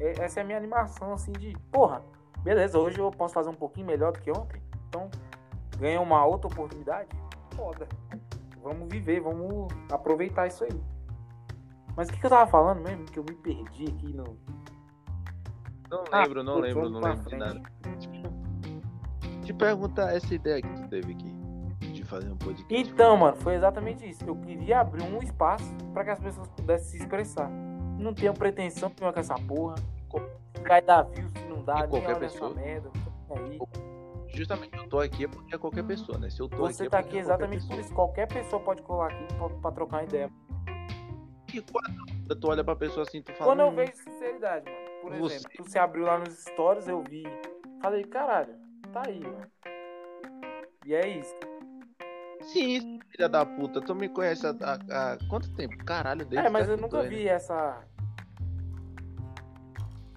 É- 0.00 0.20
essa 0.24 0.40
é 0.40 0.42
a 0.42 0.46
minha 0.46 0.58
animação, 0.58 1.12
assim, 1.12 1.32
de, 1.32 1.56
porra, 1.72 2.02
beleza, 2.42 2.78
hoje 2.78 2.98
eu 2.98 3.10
posso 3.10 3.34
fazer 3.34 3.48
um 3.50 3.54
pouquinho 3.54 3.86
melhor 3.86 4.12
do 4.12 4.20
que 4.20 4.30
ontem. 4.30 4.60
Então, 4.88 5.10
ganhei 5.78 5.98
uma 5.98 6.24
outra 6.24 6.48
oportunidade. 6.48 7.08
Foda. 7.54 7.86
Vamos 8.62 8.88
viver, 8.90 9.20
vamos 9.20 9.68
aproveitar 9.90 10.46
isso 10.46 10.64
aí. 10.64 10.80
Mas 11.96 12.08
o 12.08 12.12
que, 12.12 12.20
que 12.20 12.26
eu 12.26 12.30
tava 12.30 12.50
falando 12.50 12.80
mesmo? 12.82 13.04
Que 13.04 13.18
eu 13.18 13.24
me 13.24 13.34
perdi 13.34 13.84
aqui 13.84 14.12
no. 14.14 14.24
Não 15.90 16.04
Ah, 16.12 16.22
lembro, 16.22 16.42
não 16.42 16.54
putz, 16.60 16.66
lembro, 16.74 16.90
não 16.90 17.00
pra 17.00 17.10
lembro 17.10 17.24
de 17.24 17.30
frente. 17.36 17.40
nada. 17.40 17.62
Tipo, 17.98 19.42
te 19.44 19.52
perguntar 19.54 20.14
essa 20.14 20.34
ideia 20.34 20.60
que 20.62 20.68
tu 20.68 20.88
teve 20.88 21.12
aqui 21.12 21.38
de 21.92 22.04
fazer 22.04 22.30
um 22.30 22.36
podcast. 22.36 22.74
Então, 22.74 23.16
mano, 23.16 23.36
foi 23.38 23.54
exatamente 23.54 24.08
isso. 24.08 24.22
Eu 24.26 24.36
queria 24.36 24.80
abrir 24.80 25.02
um 25.02 25.18
espaço 25.22 25.72
pra 25.94 26.04
que 26.04 26.10
as 26.10 26.18
pessoas 26.20 26.46
pudessem 26.48 26.90
se 26.90 26.96
expressar. 26.98 27.48
Não 27.98 28.12
tenho 28.14 28.34
pretensão 28.34 28.90
nenhuma 28.94 29.12
com 29.12 29.20
essa 29.20 29.34
porra. 29.34 29.76
Se 30.56 30.62
vai 30.68 30.82
dar 30.82 31.02
view, 31.02 31.26
se 31.30 31.44
não 31.48 31.64
dá, 31.64 31.78
E 31.78 31.80
nem 31.80 31.88
qualquer 31.90 32.18
pessoa. 32.18 32.50
essa 32.50 32.60
merda. 32.60 32.90
aí. 33.30 33.58
Justamente 34.34 34.76
eu 34.76 34.88
tô 34.88 35.00
aqui 35.00 35.24
é 35.24 35.28
porque 35.28 35.54
é 35.54 35.58
qualquer 35.58 35.84
pessoa, 35.84 36.18
né? 36.18 36.30
Se 36.30 36.40
eu 36.40 36.48
tô 36.48 36.56
Você 36.58 36.82
aqui 36.84 36.90
tá 36.90 36.98
é 36.98 37.00
aqui 37.00 37.16
é 37.16 37.20
exatamente 37.20 37.66
por 37.66 37.78
isso. 37.78 37.94
Qualquer 37.94 38.28
pessoa 38.28 38.62
pode 38.62 38.82
colar 38.82 39.08
aqui 39.12 39.34
pra, 39.34 39.48
pra 39.48 39.72
trocar 39.72 39.96
uma 39.98 40.02
ideia. 40.04 40.30
E 41.52 41.62
quando 41.62 42.40
tu 42.40 42.48
olha 42.48 42.62
pra 42.62 42.76
pessoa 42.76 43.04
assim, 43.04 43.22
tu 43.22 43.32
fala. 43.32 43.50
Quando 43.50 43.60
eu 43.60 43.68
"Hum, 43.68 43.74
vejo 43.74 43.92
sinceridade, 43.96 44.70
mano. 44.70 44.88
Por 45.02 45.12
Você- 45.14 45.36
exemplo, 45.36 45.64
tu 45.64 45.70
se 45.70 45.78
abriu 45.78 46.04
lá 46.04 46.18
nos 46.18 46.34
stories, 46.44 46.86
eu 46.88 47.02
vi. 47.02 47.24
Falei, 47.82 48.04
caralho, 48.04 48.54
tá 48.92 49.02
aí, 49.06 49.20
mano. 49.20 49.46
E 50.84 50.94
é 50.94 51.08
isso. 51.08 51.34
Sim, 52.42 52.98
filha 53.10 53.28
da 53.28 53.44
puta, 53.44 53.80
tu 53.80 53.94
me 53.94 54.08
conhece 54.08 54.46
há, 54.46 54.50
há- 54.50 55.12
há 55.14 55.18
quanto 55.28 55.50
tempo? 55.54 55.76
Caralho, 55.84 56.24
desde 56.24 56.46
É, 56.46 56.50
mas 56.50 56.68
eu 56.68 56.76
nunca 56.76 56.98
é, 57.04 57.08
vi 57.08 57.24
né? 57.24 57.30
essa. 57.30 57.82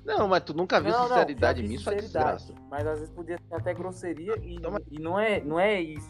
Não, 0.05 0.27
mas 0.27 0.43
tu 0.43 0.53
nunca 0.53 0.79
viu 0.81 0.91
Não, 0.91 1.07
sinceridade 1.07 1.61
sua 1.61 1.93
sinceridade. 1.93 2.01
desgraça. 2.37 2.53
Mas 2.69 2.87
às 2.87 2.99
vezes 2.99 3.13
podia 3.13 3.37
ser 3.37 3.55
até 3.55 3.73
grosseria 3.73 4.35
e, 4.41 4.55
Então, 4.55 4.71
mas- 4.71 4.83
e 4.89 4.99
não, 4.99 5.19
é, 5.19 5.39
não 5.41 5.59
é 5.59 5.79
isso. 5.79 6.09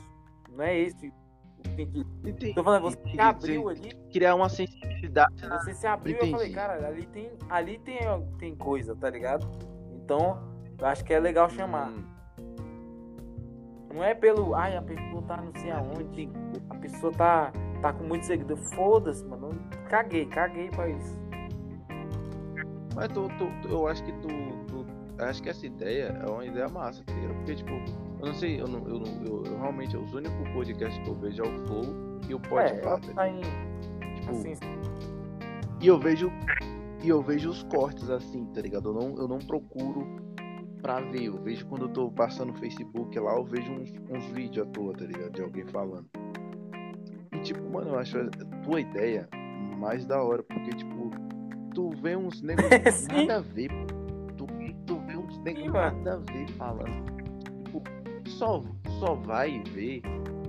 Não 0.49 0.63
é 0.63 0.77
esse 0.79 0.97
sentido. 0.99 2.05
Entendi. 2.25 2.53
Tô 2.55 2.63
falando, 2.63 2.83
você 2.83 2.97
Entendi. 2.99 3.15
se 3.15 3.21
abriu 3.21 3.69
ali, 3.69 3.95
Criar 4.11 4.35
uma 4.35 4.49
sensibilidade. 4.49 5.35
você 5.47 5.73
se 5.73 5.85
abriu 5.87 6.13
e 6.13 6.17
eu 6.17 6.23
Entendi. 6.25 6.31
falei, 6.37 6.51
cara, 6.53 6.87
ali 6.87 7.05
tem, 7.07 7.31
ali 7.49 7.77
tem, 7.79 7.99
tem 8.39 8.55
coisa, 8.55 8.95
tá 8.95 9.09
ligado? 9.09 9.47
Então, 9.93 10.41
eu 10.79 10.85
acho 10.87 11.03
que 11.05 11.13
é 11.13 11.19
legal 11.19 11.49
chamar. 11.49 11.89
Hum, 11.89 12.03
Não 13.93 14.03
é 14.03 14.15
pelo, 14.15 14.55
ai, 14.55 14.75
a 14.77 14.81
pessoa 14.81 15.21
tá 15.23 15.37
não 15.37 15.53
sei 15.59 15.69
aonde, 15.69 16.29
a 16.69 16.75
pessoa 16.75 17.11
tá, 17.13 17.51
tá 17.81 17.91
com 17.93 18.05
muito 18.05 18.25
seguidor. 18.25 18.57
Foda-se, 18.57 19.23
mano. 19.25 19.49
Caguei, 19.89 20.25
caguei 20.25 20.69
pra 20.69 20.87
isso. 20.89 21.19
Mas 22.95 23.07
tu, 23.09 23.27
tu- 23.37 23.67
eu 23.69 23.87
acho 23.87 24.03
que 24.03 24.11
tu, 24.13 24.27
tu- 24.67 25.01
Acho 25.19 25.43
que 25.43 25.49
essa 25.49 25.67
ideia 25.67 26.19
é 26.19 26.25
uma 26.27 26.43
ideia 26.43 26.67
massa, 26.67 27.03
tá 27.03 27.13
ligado? 27.13 27.35
Porque, 27.35 27.53
tipo, 27.53 27.69
eu 27.69 28.25
não 28.25 28.33
sei, 28.33 28.59
eu, 28.59 28.67
não, 28.67 28.79
eu, 28.87 28.99
não- 28.99 29.23
eu- 29.25 29.43
eu 29.45 29.59
realmente, 29.59 29.95
os 29.95 30.11
únicos 30.15 30.49
podcasts 30.49 31.03
que 31.03 31.07
eu 31.09 31.15
vejo 31.15 31.43
é 31.43 31.47
o 31.47 31.67
Flow 31.67 31.83
e 32.27 32.33
o 32.33 32.37
É, 32.37 32.39
Podpah, 32.39 32.61
ela 32.89 32.99
tá 32.99 33.13
tá 33.13 33.29
em. 33.29 33.41
Tipo, 34.15 34.31
Assim, 34.31 34.53
E 35.79 35.87
eu 35.87 35.99
vejo. 35.99 36.31
E 37.03 37.09
eu 37.09 37.21
vejo 37.21 37.49
os 37.51 37.61
cortes 37.63 38.09
assim, 38.09 38.45
tá 38.45 38.61
ligado? 38.61 38.89
Eu 38.89 38.93
não, 38.93 39.15
eu 39.17 39.27
não 39.27 39.37
procuro 39.39 40.07
pra 40.81 41.01
ver. 41.01 41.25
Eu 41.25 41.37
vejo 41.37 41.67
quando 41.67 41.83
eu 41.83 41.89
tô 41.89 42.09
passando 42.09 42.51
no 42.53 42.57
Facebook 42.57 43.19
lá, 43.19 43.35
eu 43.35 43.43
vejo 43.45 43.71
uns, 43.71 43.93
uns 44.09 44.25
vídeos 44.31 44.65
à 44.65 44.69
toa, 44.71 44.93
tá 44.93 45.05
ligado? 45.05 45.31
De 45.33 45.41
alguém 45.43 45.65
falando. 45.67 46.07
E 47.31 47.39
tipo, 47.41 47.61
mano, 47.69 47.89
eu 47.91 47.99
acho 47.99 48.17
a 48.17 48.29
tua 48.63 48.81
ideia 48.81 49.27
mais 49.77 50.03
da 50.05 50.23
hora, 50.23 50.41
porque, 50.43 50.69
tipo, 50.71 50.90
tu 51.73 51.89
vê 52.01 52.15
uns 52.15 52.41
negros 52.43 53.07
nada 53.07 53.37
a 53.37 53.41
ver. 53.41 53.69
Tu, 54.37 54.45
tu 54.85 54.99
vê 54.99 55.15
uns 55.17 55.37
negros 55.39 55.65
Sim, 55.65 55.71
nada 55.71 56.13
a 56.13 56.17
ver 56.17 56.47
falando. 56.51 57.11
Tipo, 57.65 57.81
só, 58.29 58.61
só 58.99 59.15
vai 59.15 59.59
ver 59.63 60.01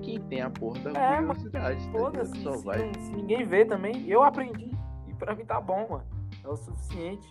quem 0.02 0.21
tem 0.23 0.41
a 0.43 0.50
porra 0.50 0.81
da 0.81 1.00
É, 1.00 1.17
curiosidade, 1.19 1.85
tá? 1.87 1.99
Foda-se, 1.99 2.43
Só 2.43 2.52
se, 2.57 2.64
vai. 2.64 2.93
se 2.95 3.12
ninguém 3.12 3.45
vê 3.45 3.64
também, 3.64 4.07
eu 4.09 4.23
aprendi. 4.23 4.71
E 5.09 5.14
pra 5.14 5.35
mim 5.35 5.45
tá 5.45 5.61
bom, 5.61 5.87
mano. 5.88 6.05
É 6.45 6.49
o 6.49 6.57
suficiente. 6.57 7.29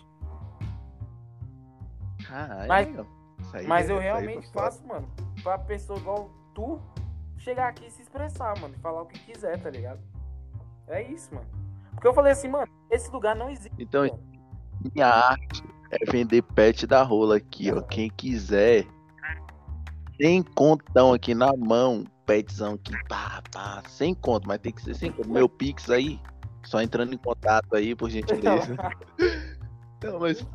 É 2.30 2.66
Mas- 2.66 2.88
aí 3.52 3.66
Mas 3.66 3.90
é- 3.90 3.92
eu 3.92 3.98
realmente 3.98 4.50
faço, 4.52 4.86
mano, 4.86 5.06
pra 5.42 5.58
pessoa 5.58 5.98
igual 5.98 6.30
tu 6.54 6.80
chegar 7.36 7.68
aqui 7.68 7.86
e 7.86 7.90
se 7.90 8.00
expressar, 8.02 8.58
mano, 8.60 8.74
e 8.74 8.78
falar 8.78 9.02
o 9.02 9.06
que 9.06 9.18
quiser, 9.18 9.60
tá 9.60 9.68
ligado? 9.68 10.00
É 10.86 11.02
isso, 11.02 11.34
mano. 11.34 11.46
Porque 11.90 12.06
eu 12.06 12.14
falei 12.14 12.32
assim, 12.32 12.48
mano, 12.48 12.70
esse 12.92 13.10
lugar 13.10 13.34
não 13.34 13.50
existe. 13.50 13.72
Então, 13.78 14.04
minha 14.94 15.06
arte 15.06 15.62
é 15.90 16.10
vender 16.10 16.42
pet 16.42 16.86
da 16.86 17.02
rola 17.02 17.36
aqui, 17.36 17.72
ó. 17.72 17.80
Quem 17.82 18.10
quiser. 18.10 18.86
Sem 20.20 20.42
contão 20.42 21.12
aqui 21.12 21.34
na 21.34 21.52
mão. 21.56 22.04
Petzão 22.24 22.74
aqui, 22.74 22.92
pá, 23.08 23.42
pá. 23.52 23.82
Sem 23.88 24.14
conto, 24.14 24.46
mas 24.46 24.60
tem 24.60 24.72
que 24.72 24.82
ser 24.82 24.94
sem 24.94 25.10
conto. 25.10 25.28
Meu 25.28 25.48
Pix 25.48 25.90
aí. 25.90 26.20
Só 26.64 26.80
entrando 26.80 27.12
em 27.12 27.18
contato 27.18 27.74
aí, 27.74 27.94
por 27.94 28.08
gentileza. 28.08 28.76
Não, 30.04 30.18
mas. 30.20 30.46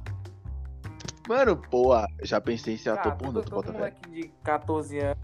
Mano, 1.28 1.58
pô, 1.58 1.92
já 2.24 2.40
pensei 2.40 2.76
em 2.76 2.78
ser 2.78 2.92
ator 2.92 3.12
Ah, 3.12 3.16
pornô, 3.16 3.42
todo, 3.42 3.46
tu 3.46 3.56
bota 3.56 3.74
fé. 3.74 3.94
de 4.10 4.30
14 4.46 5.00
anos. 5.00 5.18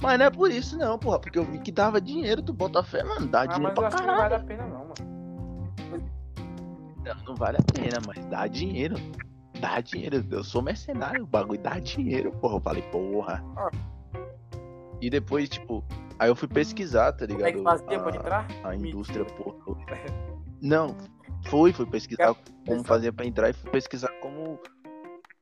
Mas 0.00 0.18
não 0.18 0.26
é 0.26 0.30
por 0.30 0.50
isso, 0.50 0.76
não, 0.78 0.98
porra. 0.98 1.18
Porque 1.18 1.38
eu 1.38 1.44
vi 1.44 1.58
que 1.58 1.72
dava 1.72 2.00
dinheiro, 2.00 2.42
tu 2.42 2.52
bota 2.52 2.82
fé, 2.82 3.02
mano. 3.02 3.26
Dá 3.26 3.42
Ah, 3.42 3.46
dinheiro 3.46 3.74
mas 3.74 3.74
pra 3.74 3.88
que 3.88 4.06
não 4.06 4.14
caralho. 4.14 4.22
vale 4.30 4.34
a 4.34 4.40
pena, 4.46 4.66
não, 4.66 4.78
mano. 4.80 4.94
Não, 7.04 7.14
não 7.26 7.34
vale 7.34 7.56
a 7.58 7.72
pena, 7.72 7.98
mas 8.06 8.24
dá 8.26 8.46
dinheiro. 8.46 8.96
Dá 9.60 9.80
dinheiro. 9.80 10.24
Eu 10.30 10.44
sou 10.44 10.62
mercenário, 10.62 11.24
o 11.24 11.26
bagulho 11.26 11.60
dá 11.60 11.78
dinheiro, 11.78 12.30
porra. 12.32 12.56
Eu 12.56 12.60
falei, 12.60 12.82
porra. 12.90 13.44
Ah. 13.56 13.70
E 15.00 15.08
depois, 15.10 15.48
tipo, 15.48 15.84
aí 16.18 16.28
eu 16.28 16.36
fui 16.36 16.48
pesquisar, 16.48 17.12
tá 17.12 17.26
Como 17.26 17.44
é 17.44 17.52
que 17.52 17.58
ligado? 17.58 17.64
fazia 17.80 18.02
A, 18.04 18.08
entrar? 18.16 18.46
a 18.64 18.74
indústria 18.74 19.24
pornô. 19.24 19.76
Não, 20.60 20.96
fui, 21.46 21.72
fui 21.72 21.86
pesquisar 21.86 22.34
como 22.66 22.84
fazia 22.84 23.12
pra 23.12 23.24
entrar 23.26 23.50
e 23.50 23.52
fui 23.52 23.70
pesquisar 23.70 24.10
como. 24.20 24.58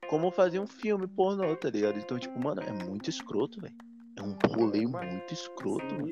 Como 0.08 0.30
fazer 0.30 0.60
um 0.60 0.66
filme 0.66 1.06
pornô, 1.06 1.54
tá 1.56 1.68
ligado? 1.70 1.98
Então, 1.98 2.18
tipo, 2.18 2.38
mano, 2.38 2.62
é 2.62 2.72
muito 2.84 3.10
escroto, 3.10 3.60
velho. 3.60 3.74
É 4.16 4.22
um 4.22 4.36
rolê 4.54 4.86
muito 4.86 5.32
escroto, 5.34 5.94
mano. 5.94 6.08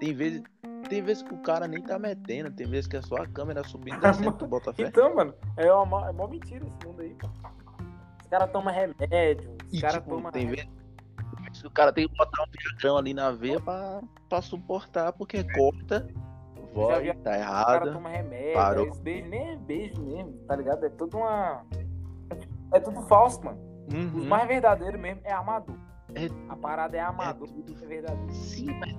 Tem 0.00 0.12
vezes. 0.14 0.42
Tem 0.88 1.00
vezes 1.02 1.22
que 1.22 1.32
o 1.32 1.38
cara 1.38 1.66
nem 1.66 1.80
tá 1.80 1.98
metendo, 1.98 2.50
tem 2.50 2.66
vezes 2.66 2.86
que 2.86 2.96
é 2.96 3.00
só 3.00 3.16
a 3.16 3.26
câmera 3.26 3.64
subindo 3.64 3.96
e 3.96 4.00
descendo, 4.00 4.32
tu 4.32 4.46
bota 4.46 4.70
fé. 4.74 4.82
Então, 4.82 5.14
mano, 5.14 5.34
é 5.56 5.72
uma 5.72 6.08
é 6.10 6.12
mó 6.12 6.26
mentira 6.28 6.66
esse 6.66 6.86
mundo 6.86 7.00
aí, 7.00 7.14
pô. 7.14 7.26
Os 8.20 8.26
caras 8.28 8.50
tomam 8.52 8.72
remédio, 8.74 9.56
os 9.66 9.78
E, 9.78 9.80
caras 9.80 9.96
tipo, 10.02 10.10
tomam. 10.16 10.30
tem 10.30 10.46
vezes 10.46 10.68
o 11.64 11.70
cara 11.70 11.90
tem 11.92 12.06
que 12.06 12.14
botar 12.16 12.42
um 12.42 12.46
viagrão 12.50 12.96
ali 12.98 13.14
na 13.14 13.30
veia 13.30 13.58
pra, 13.60 14.02
pra 14.28 14.42
suportar, 14.42 15.12
porque 15.14 15.42
corta, 15.54 16.00
vi- 16.06 16.14
tá 16.74 17.14
Os 17.14 17.22
caras 17.22 17.38
errado. 17.40 17.92
tomam 17.94 18.12
remédio, 18.12 18.52
parou. 18.54 18.84
aí 18.84 18.90
os 18.90 18.98
beijos 19.00 19.30
nem 19.30 19.52
é 19.52 19.56
beijo 19.56 20.02
mesmo, 20.02 20.32
tá 20.46 20.54
ligado? 20.56 20.84
É 20.84 20.90
tudo 20.90 21.16
uma. 21.16 21.64
É 22.74 22.80
tudo 22.80 23.00
falso, 23.02 23.42
mano. 23.44 23.58
Os 23.88 23.94
Uhum. 23.94 24.24
mais 24.28 24.46
verdadeiros 24.48 25.00
mesmo 25.00 25.20
é 25.24 25.32
amador. 25.32 25.76
É- 26.14 26.28
A 26.48 26.56
parada 26.56 26.96
é 26.96 27.00
amador, 27.00 27.48
tudo- 27.48 27.74
é 27.82 27.86
verdadeiro. 27.86 28.32
Sim, 28.32 28.66
mas... 28.80 28.94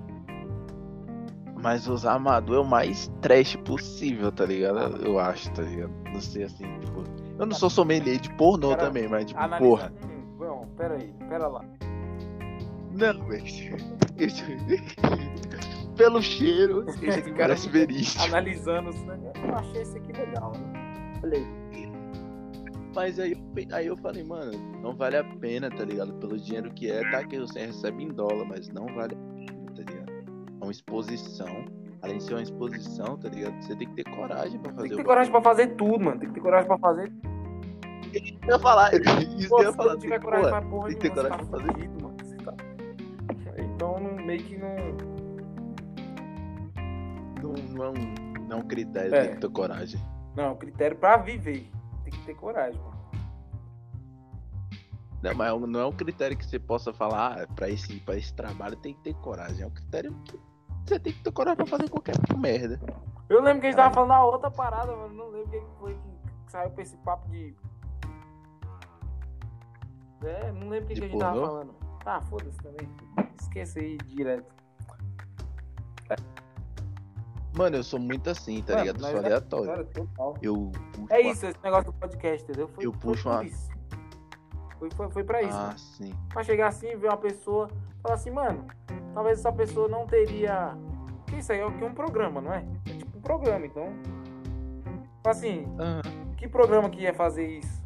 mas 1.62 1.86
usar 1.88 2.14
amador 2.14 2.56
é 2.56 2.60
o 2.60 2.64
mais 2.64 3.08
trash 3.20 3.56
possível, 3.56 4.30
tá 4.32 4.44
ligado? 4.44 4.96
Eu 5.04 5.18
acho, 5.18 5.50
tá 5.52 5.62
ligado? 5.62 5.92
Não 6.12 6.20
sei 6.20 6.44
assim, 6.44 6.64
tipo. 6.80 7.04
Eu 7.38 7.46
não 7.46 7.54
sou 7.54 7.68
sommelier 7.68 8.18
de 8.18 8.30
pornô 8.34 8.70
Cara, 8.70 8.86
também, 8.86 9.08
mas 9.08 9.26
tipo, 9.26 9.38
Analisa. 9.40 9.58
porra. 9.68 9.92
Hum, 10.04 10.36
bom, 10.38 10.66
pera 10.76 10.94
aí, 10.94 11.12
pera 11.28 11.48
lá. 11.48 11.64
Não, 12.92 13.26
velho. 13.26 13.44
Esse- 14.16 14.46
Pelo 15.96 16.20
cheiro, 16.22 16.84
esse 17.02 17.20
aqui 17.20 17.32
parece 17.32 17.68
verídico. 17.70 18.22
Analisando 18.24 18.90
os 18.90 19.02
negócios. 19.02 19.44
Eu 19.44 19.54
achei 19.54 19.82
esse 19.82 19.96
aqui 19.98 20.12
legal, 20.12 20.52
né? 20.52 21.16
Falei, 21.20 21.46
Mas 22.96 23.18
aí, 23.20 23.36
aí 23.72 23.86
eu 23.86 23.96
falei, 23.98 24.24
mano, 24.24 24.52
não 24.82 24.96
vale 24.96 25.18
a 25.18 25.24
pena, 25.24 25.70
tá 25.70 25.84
ligado? 25.84 26.14
Pelo 26.14 26.38
dinheiro 26.38 26.72
que 26.72 26.90
é, 26.90 27.08
tá 27.10 27.22
que 27.24 27.38
você 27.38 27.66
recebe 27.66 28.02
em 28.02 28.08
dólar, 28.08 28.46
mas 28.46 28.68
não 28.70 28.86
vale 28.86 29.14
a 29.14 29.18
pena, 29.18 29.66
tá 29.74 29.82
ligado? 29.82 30.10
É 30.60 30.64
uma 30.64 30.72
exposição. 30.72 31.66
Além 32.00 32.18
de 32.18 32.24
ser 32.24 32.34
uma 32.34 32.42
exposição, 32.42 33.18
tá 33.18 33.28
ligado? 33.28 33.54
Você 33.62 33.76
tem 33.76 33.88
que 33.88 34.02
ter 34.02 34.10
coragem 34.10 34.58
pra 34.60 34.72
fazer 34.72 34.88
tem 34.88 34.90
que 34.90 34.96
ter 34.96 35.02
o 35.02 35.04
coragem 35.04 35.30
pra 35.32 35.42
fazer 35.42 35.66
tudo, 35.76 36.04
mano. 36.04 36.18
Tem 36.20 36.28
que 36.28 36.34
ter 36.34 36.40
coragem 36.40 36.66
pra 36.66 36.78
fazer 36.78 37.10
bagulho. 37.10 37.36
Eu 38.42 38.54
ia 38.54 38.58
falar, 38.58 38.90
isso 39.38 39.48
Pô, 39.48 39.56
que 39.56 39.62
eu 39.62 39.66
ia 39.66 39.70
se 39.72 39.76
falar. 39.76 39.98
tiver 39.98 40.20
coragem 40.22 40.48
porra, 40.48 40.60
pra 40.60 40.70
porra 40.70 40.88
tem 40.88 40.96
que 40.96 41.02
ter 41.02 41.14
coragem 41.14 41.38
tá 41.38 41.44
pra 41.44 41.58
fazer. 41.58 41.72
fudido, 41.72 42.02
mano. 42.02 42.16
Você 42.24 42.36
tá... 42.36 42.54
Então, 43.58 44.00
não, 44.00 44.24
meio 44.24 44.42
que 44.42 44.56
não... 44.56 44.76
não, 47.42 47.52
não 47.74 47.84
é 47.84 47.88
um, 47.90 48.14
não 48.48 48.56
é 48.56 48.60
um 48.60 48.68
critério, 48.68 49.14
É. 49.14 49.24
tem 49.24 49.34
que 49.34 49.40
ter 49.40 49.50
coragem. 49.50 50.00
Não, 50.34 50.56
critério 50.56 50.96
pra 50.96 51.16
viver. 51.18 51.68
Tem 52.06 52.12
que 52.12 52.24
ter 52.24 52.34
coragem, 52.36 52.80
mano. 52.80 52.96
Não, 55.20 55.34
mas 55.34 55.52
é 55.52 55.66
não 55.66 55.80
é 55.80 55.86
um 55.86 55.92
critério 55.92 56.36
que 56.36 56.46
você 56.46 56.56
possa 56.56 56.92
falar, 56.92 57.42
ah, 57.42 57.46
pra 57.48 57.68
esse, 57.68 57.98
pra 57.98 58.16
esse 58.16 58.32
trabalho 58.32 58.76
tem 58.76 58.94
que 58.94 59.00
ter 59.00 59.14
coragem. 59.14 59.64
É 59.64 59.66
um 59.66 59.70
critério 59.70 60.14
que 60.24 60.38
você 60.84 61.00
tem 61.00 61.12
que 61.12 61.20
ter 61.24 61.32
coragem 61.32 61.56
pra 61.56 61.66
fazer 61.66 61.90
qualquer 61.90 62.14
merda. 62.38 62.80
Eu 63.28 63.42
lembro 63.42 63.60
que 63.60 63.66
a 63.66 63.70
gente 63.70 63.76
tava 63.76 63.92
falando 63.92 64.10
na 64.10 64.24
outra 64.24 64.52
parada, 64.52 64.94
mano. 64.94 65.14
Não 65.14 65.28
lembro 65.30 65.50
quem 65.50 65.66
foi 65.80 65.94
que 65.94 66.52
saiu 66.52 66.70
pra 66.70 66.82
esse 66.84 66.96
papo 66.98 67.28
de. 67.28 67.56
É, 70.22 70.52
não 70.52 70.68
lembro 70.68 70.84
o 70.84 70.86
que, 70.86 70.94
que 70.94 71.04
a 71.04 71.08
gente 71.08 71.18
tava 71.18 71.32
pornô? 71.32 71.46
falando. 71.48 71.74
Ah, 72.04 72.20
foda-se 72.20 72.58
também. 72.58 72.88
Esquece 73.40 73.80
aí 73.80 73.96
direto. 73.96 74.54
Mano, 77.56 77.76
eu 77.76 77.82
sou 77.84 77.98
muito 77.98 78.28
assim, 78.28 78.62
tá 78.62 78.74
Mano, 78.74 78.84
ligado? 78.86 79.02
Eu 79.04 79.10
sou 79.10 79.18
aleatório. 79.18 79.66
Cara. 79.66 79.88
Eu. 80.42 80.72
É 81.10 81.20
isso, 81.20 81.46
esse 81.46 81.58
negócio 81.62 81.86
do 81.86 81.92
podcast, 81.94 82.44
entendeu? 82.44 82.68
Foi, 82.68 82.84
Eu 82.86 82.92
foi 82.92 83.00
puxo 83.12 83.22
por 83.24 83.32
uma- 83.32 83.44
isso. 83.44 83.70
Foi, 84.78 84.90
foi, 84.90 85.10
foi 85.10 85.24
pra 85.24 85.42
isso. 85.42 85.56
Ah, 85.56 85.66
mano. 85.68 85.78
sim. 85.78 86.14
Pra 86.28 86.42
chegar 86.44 86.68
assim, 86.68 86.94
ver 86.96 87.08
uma 87.08 87.16
pessoa, 87.16 87.68
falar 88.02 88.14
assim, 88.16 88.30
mano, 88.30 88.66
talvez 89.14 89.38
essa 89.38 89.50
pessoa 89.52 89.88
não 89.88 90.06
teria. 90.06 90.76
Isso 91.36 91.50
aí 91.52 91.60
é 91.60 91.66
o 91.66 91.72
que 91.72 91.82
um 91.82 91.94
programa, 91.94 92.40
não 92.40 92.52
é? 92.52 92.64
É 92.86 92.90
tipo 92.98 93.16
um 93.16 93.20
programa, 93.22 93.64
então. 93.66 93.88
Assim, 95.24 95.66
Ah, 95.78 96.02
que 96.36 96.46
programa 96.46 96.88
que 96.90 97.00
ia 97.00 97.14
fazer 97.14 97.58
isso? 97.58 97.82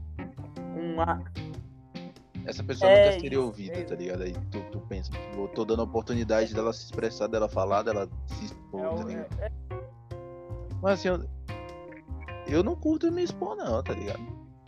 Um 0.76 1.00
a- 1.00 1.20
essa 2.44 2.62
pessoa 2.64 2.90
É 2.90 3.06
nunca 3.06 3.20
seria 3.20 3.38
isso, 3.38 3.46
ouvida, 3.46 3.78
é 3.78 3.84
tá 3.84 3.94
ligado? 3.94 4.22
Aí 4.24 4.32
tu, 4.50 4.60
tu 4.72 4.80
pensa, 4.80 5.10
tipo, 5.12 5.40
eu 5.42 5.48
tô 5.48 5.64
dando 5.64 5.80
a 5.80 5.84
oportunidade 5.84 6.52
dela 6.54 6.72
se 6.72 6.84
expressar, 6.84 7.28
dela 7.28 7.48
falar, 7.48 7.82
dela 7.82 8.08
se 8.26 8.44
expor, 8.46 8.80
é 8.80 8.88
tá 8.96 9.04
ligado? 9.04 9.26
é- 9.40 9.46
é- 9.46 9.52
Mas 10.82 10.98
assim, 11.00 11.08
eu, 11.08 11.20
eu 12.46 12.62
não 12.62 12.74
curto 12.76 13.10
me 13.12 13.22
expor, 13.22 13.56
não, 13.56 13.82
tá 13.82 13.92
ligado? 13.94 14.20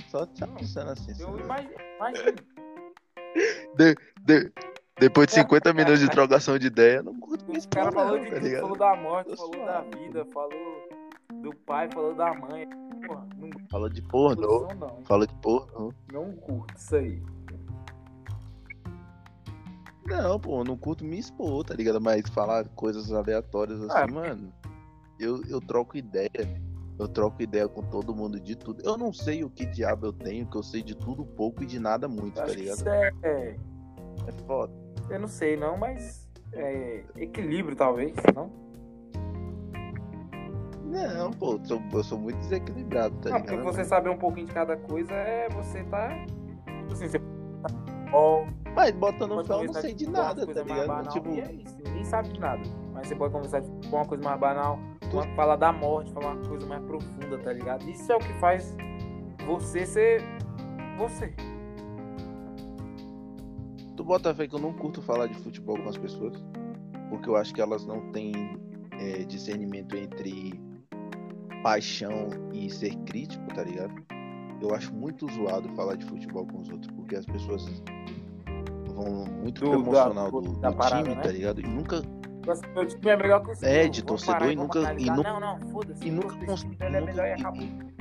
Só 0.09 0.27
te 0.27 0.43
Não, 0.43 0.55
avisando 0.55 0.91
assim. 0.91 1.11
eu 1.13 1.17
sabe? 1.29 1.41
imagino, 1.43 1.75
imagino. 1.97 2.37
De- 4.25 4.53
depois 5.01 5.27
de 5.29 5.35
50 5.35 5.73
minutos 5.73 6.01
de 6.01 6.09
trocação 6.11 6.59
de 6.59 6.67
ideia, 6.67 6.97
eu 6.99 7.03
não 7.05 7.19
curto 7.19 7.45
me 7.47 7.55
O 7.55 7.59
expor, 7.59 7.73
cara 7.73 7.87
não, 7.87 7.93
falou 7.93 8.19
de 8.19 8.25
tá 8.27 8.35
tudo, 8.35 8.45
ligado? 8.45 8.61
falou 8.63 8.77
da 8.79 8.97
morte, 8.97 9.37
falou 9.37 9.67
da 9.67 9.81
vida, 9.81 10.25
falou 10.27 10.89
do 11.43 11.55
pai, 11.55 11.89
falou 11.91 12.15
da 12.15 12.35
mãe. 12.35 12.69
Porra, 13.07 13.27
não 13.37 13.51
Fala 13.71 13.89
de 13.91 14.01
isso 14.01 14.09
não. 14.79 15.03
fala 15.05 15.27
de 15.27 15.35
pornô. 15.37 15.93
Não 16.13 16.33
curto 16.37 16.77
isso 16.77 16.95
aí. 16.95 17.23
Não, 20.07 20.39
pô, 20.39 20.63
não 20.63 20.77
curto 20.77 21.05
me 21.05 21.19
expor, 21.19 21.65
tá 21.65 21.75
ligado? 21.75 22.01
Mas 22.01 22.29
falar 22.31 22.69
coisas 22.71 23.11
aleatórias 23.13 23.81
assim, 23.83 23.99
Ah. 23.99 24.07
mano, 24.13 24.53
eu, 25.25 25.43
eu 25.49 25.61
troco 25.61 25.97
ideia. 25.97 26.31
Eu 26.99 27.09
troco 27.09 27.43
ideia 27.43 27.67
com 27.69 27.83
todo 27.83 28.15
mundo 28.15 28.39
de 28.39 28.55
tudo. 28.55 28.83
Eu 28.85 28.97
não 28.99 29.13
sei 29.13 29.43
o 29.43 29.51
que 29.51 29.65
diabo 29.67 30.07
eu 30.07 30.13
tenho, 30.13 30.47
que 30.47 30.57
eu 30.57 30.63
sei 30.63 30.83
de 30.83 30.95
tudo 30.95 31.25
pouco 31.25 31.63
e 31.63 31.67
de 31.67 31.79
nada 31.81 32.07
muito, 32.07 32.39
Eu 32.39 32.47
tá 32.47 32.53
ligado? 32.53 32.77
isso 32.77 32.89
é, 32.89 33.13
é- 33.23 33.57
É 34.29 34.33
foda. 34.47 34.73
Eu 35.11 35.19
não 35.21 35.27
sei 35.29 35.57
não, 35.57 35.77
mas 35.77 36.29
é 36.53 37.03
equilíbrio 37.17 37.75
talvez, 37.75 38.15
não? 38.37 38.51
Não, 40.85 41.31
pô, 41.33 41.55
eu 41.55 41.65
sou, 41.65 41.83
eu 41.93 42.05
sou 42.05 42.19
muito 42.19 42.37
desequilibrado, 42.39 43.17
tá 43.17 43.31
Não, 43.31 43.39
porque 43.41 43.57
ligado? 43.57 43.73
você 43.73 43.85
saber 43.85 44.11
um 44.11 44.19
pouquinho 44.19 44.47
de 44.47 44.53
cada 44.53 44.77
coisa 44.77 45.13
é 45.15 45.49
você 45.49 45.83
tá. 45.85 46.09
Tipo 46.67 46.93
assim, 46.93 47.09
você. 47.09 47.19
Ó, 48.13 48.45
Mas 48.77 48.91
botando 48.93 49.43
fé, 49.47 49.55
eu 49.55 49.65
não 49.65 49.73
sei 49.73 49.95
de 49.95 50.09
nada, 50.09 50.47
tá 50.47 50.63
ligado? 50.63 50.87
banal, 50.87 51.13
Tipo, 51.13 51.31
é 51.31 51.53
isso, 51.53 51.77
ninguém 51.83 52.05
sabe 52.05 52.29
de 52.29 52.39
nada. 52.39 52.63
Mas 52.93 53.09
você 53.09 53.17
pode 53.17 53.33
conversar 53.33 53.63
com 53.63 53.97
uma 53.97 54.05
coisa 54.05 54.23
mais 54.23 54.39
banal, 54.39 54.79
uma- 55.13 55.27
falar 55.35 55.57
da 55.57 55.73
morte, 55.73 56.13
falar 56.13 56.33
uma 56.35 56.49
coisa 56.49 56.67
mais 56.67 56.83
profunda, 56.85 57.39
tá 57.39 57.53
ligado? 57.53 57.89
Isso 57.89 58.11
é 58.13 58.17
o 58.17 58.19
que 58.19 58.33
faz 58.35 58.77
você 59.47 59.85
ser 59.87 60.23
você. 60.99 61.35
tu 63.97 64.05
bota 64.05 64.35
fé 64.35 64.47
que 64.49 64.55
eu 64.55 64.59
não 64.59 64.73
curto 64.73 65.01
falar 65.03 65.27
de 65.27 65.35
futebol 65.35 65.77
com 65.79 65.89
as 65.89 65.97
pessoas, 65.99 66.35
porque 67.11 67.29
eu 67.29 67.37
acho 67.37 67.53
que 67.55 67.61
elas 67.61 67.85
não 67.87 68.01
têm 68.13 68.33
é, 68.99 69.25
discernimento 69.25 69.97
entre 69.97 70.53
paixão 71.63 72.29
e 72.53 72.71
ser 72.71 72.95
crítico, 73.05 73.45
tá 73.55 73.63
ligado? 73.63 73.93
Eu 74.61 74.75
acho 74.75 74.93
muito 74.95 75.27
zoado 75.33 75.69
falar 75.71 75.97
de 75.97 76.05
futebol 76.07 76.47
com 76.47 76.59
os 76.61 76.69
outros, 76.71 76.91
porque 76.95 77.17
as 77.17 77.27
pessoas 77.27 77.83
vão 78.95 79.25
muito 79.43 79.61
Do- 79.65 79.73
emocional 79.75 80.31
do, 80.31 80.41
do 80.41 80.61
parada, 80.75 81.03
time, 81.03 81.15
né? 81.17 81.21
tá 81.23 81.31
ligado? 81.33 81.61
E 81.61 81.65
nunca, 81.67 82.03
Meu 82.75 82.87
time 82.87 83.11
é 83.11 83.17
melhor 83.17 83.41
que 83.45 83.51
o 83.51 83.55
seu. 83.55 83.69
É, 83.69 83.89
de 83.89 84.01
vamos 84.03 84.25
torcedor 84.25 84.39
parar 84.41 84.53
e 84.53 84.57
nunca- 84.57 84.79
e 84.79 84.83
analisar. 84.85 85.17
nu- 85.17 85.23
Não, 85.23 85.41
não, 85.41 85.61
foda-se. 85.71 86.07
e 86.07 86.11
nunca 86.11 86.29
foda-se, 86.31 86.47
cons- 86.47 86.65
esse 86.65 86.77
time, 86.77 86.87
Ele 86.87 86.97
é 86.97 87.01
nunca- 87.01 87.57
e 87.57 87.65
e- 87.65 87.93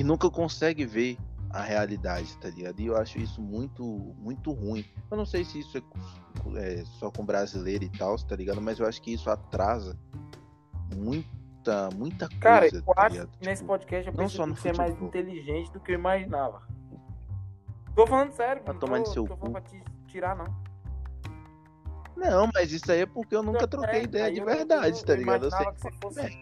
e 0.00 0.04
nunca 0.04 0.30
consegue 0.30 0.84
ver 0.84 1.16
a 1.50 1.60
realidade, 1.62 2.36
tá 2.38 2.48
ligado? 2.48 2.80
E 2.80 2.86
eu 2.86 2.96
acho 2.96 3.18
isso 3.18 3.40
muito, 3.42 3.84
muito 4.18 4.50
ruim. 4.52 4.84
Eu 5.10 5.16
não 5.16 5.26
sei 5.26 5.44
se 5.44 5.60
isso 5.60 5.78
é, 6.56 6.80
é 6.80 6.84
só 6.98 7.10
com 7.10 7.24
brasileiro 7.24 7.84
e 7.84 7.90
tal, 7.90 8.16
tá 8.16 8.34
ligado? 8.34 8.60
Mas 8.60 8.80
eu 8.80 8.86
acho 8.86 9.00
que 9.02 9.12
isso 9.12 9.28
atrasa 9.30 9.96
muita, 10.96 11.90
muita 11.94 12.26
coisa. 12.28 12.40
Cara, 12.40 12.66
eu 12.66 12.82
tá 12.82 12.92
acho 12.96 13.12
ligado? 13.12 13.30
que 13.38 13.46
nesse 13.46 13.62
Tipo, 13.62 13.72
podcast 13.72 14.10
eu 14.10 14.16
não 14.16 14.28
só 14.28 14.46
no 14.46 14.56
ser 14.56 14.76
mais 14.76 15.00
inteligente 15.00 15.70
do 15.72 15.78
que 15.80 15.92
eu 15.92 15.96
imaginava. 15.96 16.62
Tô 17.94 18.06
falando 18.06 18.32
sério, 18.32 18.62
Vai 18.64 18.72
não 18.72 18.80
tô, 18.80 18.86
seu 19.04 19.26
tô 19.26 19.36
falando 19.36 19.44
cu. 19.46 19.50
pra 19.52 19.60
te 19.60 19.82
tirar, 20.06 20.34
não. 20.34 20.71
Não, 22.16 22.48
mas 22.54 22.72
isso 22.72 22.90
aí 22.90 23.00
é 23.00 23.06
porque 23.06 23.34
eu 23.34 23.42
nunca 23.42 23.66
troquei 23.66 24.00
É, 24.00 24.04
ideia 24.04 24.32
de 24.32 24.44
verdade, 24.44 24.98
eu- 25.00 25.04
tá 25.04 25.12
eu 25.12 25.16
ligado? 25.18 25.44
Eu 25.46 25.50
sei 25.50 25.66
que 25.72 25.80
você 25.80 25.90
fosse... 26.02 26.40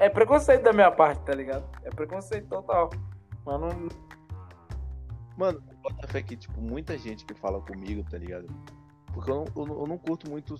É 0.00 0.08
preconceito 0.10 0.62
da 0.62 0.72
minha 0.72 0.90
parte, 0.90 1.22
tá 1.24 1.34
ligado? 1.34 1.64
É 1.84 1.90
preconceito 1.90 2.46
total. 2.48 2.90
Mas 3.44 3.60
não... 3.60 3.88
Mano, 5.36 5.62
bota 5.82 6.06
fé 6.06 6.22
que, 6.22 6.36
tipo, 6.36 6.60
muita 6.60 6.96
gente 6.98 7.24
que 7.24 7.34
fala 7.34 7.60
comigo, 7.60 8.04
tá 8.08 8.16
ligado? 8.18 8.46
Porque 9.12 9.30
eu 9.30 9.36
não, 9.36 9.44
eu 9.66 9.80
eu 9.80 9.86
não 9.86 9.98
curto 9.98 10.30
muito 10.30 10.56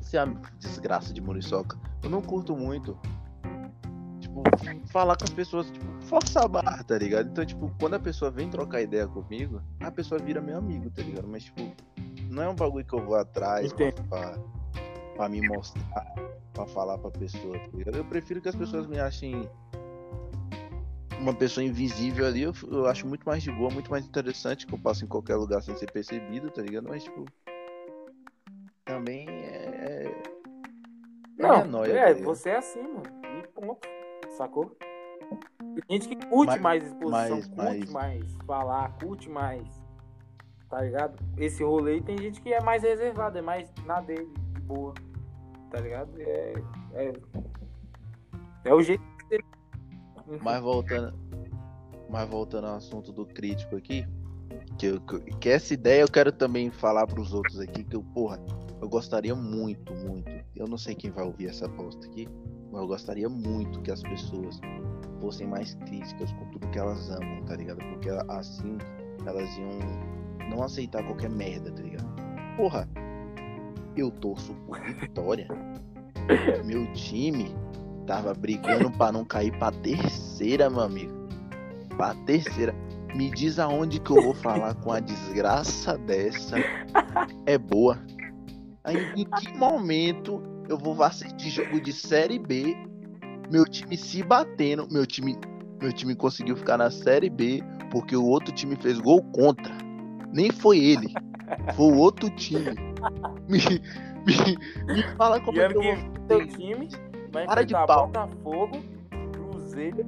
ser 0.00 0.18
a 0.18 0.24
desgraça 0.58 1.12
de 1.12 1.20
muriçoca. 1.20 1.78
Eu 2.02 2.10
não 2.10 2.20
curto 2.22 2.54
muito, 2.56 2.96
tipo, 4.20 4.42
falar 4.86 5.16
com 5.16 5.24
as 5.24 5.30
pessoas, 5.30 5.70
tipo, 5.70 5.86
forçar 6.02 6.44
a 6.44 6.48
barra, 6.48 6.84
tá 6.84 6.96
ligado? 6.98 7.28
Então, 7.30 7.44
tipo, 7.44 7.72
quando 7.80 7.94
a 7.94 7.98
pessoa 7.98 8.30
vem 8.30 8.48
trocar 8.50 8.82
ideia 8.82 9.06
comigo, 9.08 9.60
a 9.80 9.90
pessoa 9.90 10.20
vira 10.20 10.40
meu 10.40 10.58
amigo, 10.58 10.90
tá 10.90 11.02
ligado? 11.02 11.26
Mas, 11.26 11.44
tipo, 11.44 11.62
não 12.30 12.42
é 12.42 12.48
um 12.48 12.54
bagulho 12.54 12.84
que 12.84 12.94
eu 12.94 13.04
vou 13.04 13.16
atrás 13.16 13.72
pra, 13.72 13.92
pra, 13.92 14.38
pra 15.16 15.28
me 15.28 15.46
mostrar, 15.46 16.14
pra 16.52 16.66
falar 16.66 16.98
pra 16.98 17.10
pessoa, 17.10 17.58
tá 17.58 17.68
ligado? 17.76 17.96
Eu 17.96 18.04
prefiro 18.04 18.40
que 18.40 18.48
as 18.48 18.54
pessoas 18.56 18.86
me 18.86 18.98
achem 18.98 19.48
uma 21.20 21.32
pessoa 21.34 21.64
invisível 21.64 22.26
ali, 22.26 22.42
eu, 22.42 22.52
eu 22.70 22.86
acho 22.86 23.06
muito 23.06 23.24
mais 23.24 23.42
de 23.42 23.50
boa, 23.50 23.70
muito 23.70 23.90
mais 23.90 24.04
interessante 24.04 24.66
que 24.66 24.74
eu 24.74 24.78
passo 24.78 25.04
em 25.04 25.08
qualquer 25.08 25.36
lugar 25.36 25.62
sem 25.62 25.74
ser 25.76 25.90
percebido, 25.90 26.50
tá 26.50 26.60
ligado? 26.60 26.86
Mas, 26.88 27.04
tipo, 27.04 27.24
também 28.84 29.26
é. 29.28 30.04
é 30.06 30.22
Não, 31.38 31.64
nóia, 31.64 31.92
é, 31.92 32.14
tá 32.14 32.22
você 32.24 32.50
é 32.50 32.56
assim, 32.58 32.82
mano. 32.82 33.02
E 33.42 33.46
ponto. 33.48 33.88
Sacou? 34.36 34.76
Tem 35.88 36.00
gente 36.00 36.08
que 36.08 36.26
curte 36.26 36.52
Mas- 36.52 36.60
mais 36.60 36.84
exposição, 36.84 37.10
mas- 37.12 37.46
curte 37.46 37.56
mas- 37.56 37.90
mais 37.92 38.36
falar, 38.46 38.92
curte 38.98 39.30
mais. 39.30 39.83
Tá 40.74 40.80
ligado? 40.80 41.14
Esse 41.36 41.62
rolê 41.62 42.00
tem 42.00 42.18
gente 42.18 42.40
que 42.40 42.52
é 42.52 42.60
mais 42.60 42.82
reservado, 42.82 43.38
é 43.38 43.40
mais 43.40 43.72
na 43.86 44.00
dele, 44.00 44.28
de 44.54 44.60
boa. 44.62 44.92
Tá 45.70 45.78
ligado? 45.78 46.10
É. 46.20 46.52
É, 46.94 47.12
é 48.64 48.74
o 48.74 48.82
jeito 48.82 49.00
que 49.00 49.24
você. 49.28 50.38
Mas 50.42 50.60
voltando, 50.60 51.16
mas 52.10 52.28
voltando 52.28 52.66
ao 52.66 52.74
assunto 52.74 53.12
do 53.12 53.24
crítico 53.24 53.76
aqui, 53.76 54.04
que, 54.76 54.86
eu- 54.86 55.00
que, 55.00 55.48
essa 55.48 55.72
ideia 55.74 56.02
eu 56.02 56.10
quero 56.10 56.32
também 56.32 56.72
falar 56.72 57.06
pros 57.06 57.32
outros 57.32 57.60
aqui, 57.60 57.84
que 57.84 57.94
eu, 57.94 58.02
porra, 58.12 58.40
eu 58.82 58.88
gostaria 58.88 59.36
muito, 59.36 59.94
muito. 59.94 60.28
Eu 60.56 60.66
não 60.66 60.76
sei 60.76 60.96
quem 60.96 61.12
vai 61.12 61.24
ouvir 61.24 61.50
essa 61.50 61.68
posta 61.68 62.04
aqui, 62.04 62.28
mas 62.72 62.80
eu 62.80 62.88
gostaria 62.88 63.28
muito 63.28 63.80
que 63.80 63.92
as 63.92 64.02
pessoas 64.02 64.58
fossem 65.20 65.46
mais 65.46 65.74
críticas 65.74 66.32
com 66.32 66.50
tudo 66.50 66.68
que 66.70 66.80
elas 66.80 67.10
amam, 67.10 67.44
tá 67.44 67.54
ligado? 67.54 67.78
Porque 67.78 68.08
assim 68.28 68.76
elas 69.24 69.56
iam 69.56 70.23
não 70.54 70.62
aceitar 70.62 71.02
qualquer 71.02 71.30
merda, 71.30 71.70
tá 71.70 71.82
ligado? 71.82 72.06
Porra, 72.56 72.88
eu 73.96 74.10
torço 74.10 74.54
por 74.66 74.80
vitória. 74.80 75.48
Meu 76.64 76.90
time 76.92 77.54
tava 78.06 78.34
brigando 78.34 78.90
pra 78.90 79.10
não 79.10 79.24
cair 79.24 79.56
pra 79.58 79.70
terceira, 79.70 80.68
meu 80.70 80.80
amigo. 80.80 81.12
Pra 81.96 82.14
terceira. 82.26 82.74
Me 83.14 83.30
diz 83.30 83.58
aonde 83.58 84.00
que 84.00 84.10
eu 84.10 84.20
vou 84.20 84.34
falar 84.34 84.74
com 84.74 84.92
a 84.92 84.98
desgraça 84.98 85.96
dessa 85.98 86.56
é 87.46 87.56
boa. 87.56 87.98
Aí, 88.82 88.96
em 89.16 89.24
que 89.24 89.56
momento 89.56 90.42
eu 90.68 90.76
vou 90.76 91.00
assistir 91.02 91.50
jogo 91.50 91.80
de 91.80 91.92
série 91.92 92.38
B, 92.38 92.76
meu 93.50 93.64
time 93.64 93.96
se 93.96 94.22
batendo, 94.22 94.88
meu 94.90 95.06
time, 95.06 95.38
meu 95.80 95.92
time 95.92 96.14
conseguiu 96.16 96.56
ficar 96.56 96.76
na 96.76 96.90
série 96.90 97.30
B 97.30 97.62
porque 97.92 98.16
o 98.16 98.24
outro 98.24 98.52
time 98.52 98.74
fez 98.74 98.98
gol 98.98 99.22
contra. 99.32 99.83
Nem 100.34 100.50
foi 100.50 100.78
ele, 100.78 101.14
foi 101.76 101.92
o 101.92 101.96
outro 101.96 102.28
time. 102.30 102.74
Me, 103.48 103.58
me, 104.26 104.94
me 104.94 105.02
fala 105.16 105.40
como 105.40 105.58
E 105.58 105.60
é 105.60 105.68
que 105.68 105.76
eu 105.76 105.82
vou 105.82 106.26
teu 106.26 106.48
time 106.48 106.88
vai 107.30 107.46
Cara 107.46 107.64
de 107.64 107.74
pau. 107.74 108.06
Botafogo, 108.06 108.82
Cruzeiro, 109.32 110.06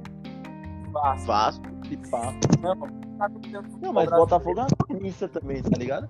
Vasco. 0.91 1.27
Vasco 1.27 1.65
e 1.89 1.97
pá. 2.09 2.33
Não, 2.61 2.75
tá 3.17 3.29
Não, 3.81 3.93
mas 3.93 4.09
Botafogo 4.09 4.59
é 4.59 4.63
uma 4.63 4.87
carniça 4.87 5.27
também, 5.27 5.61
tá 5.61 5.77
ligado? 5.77 6.09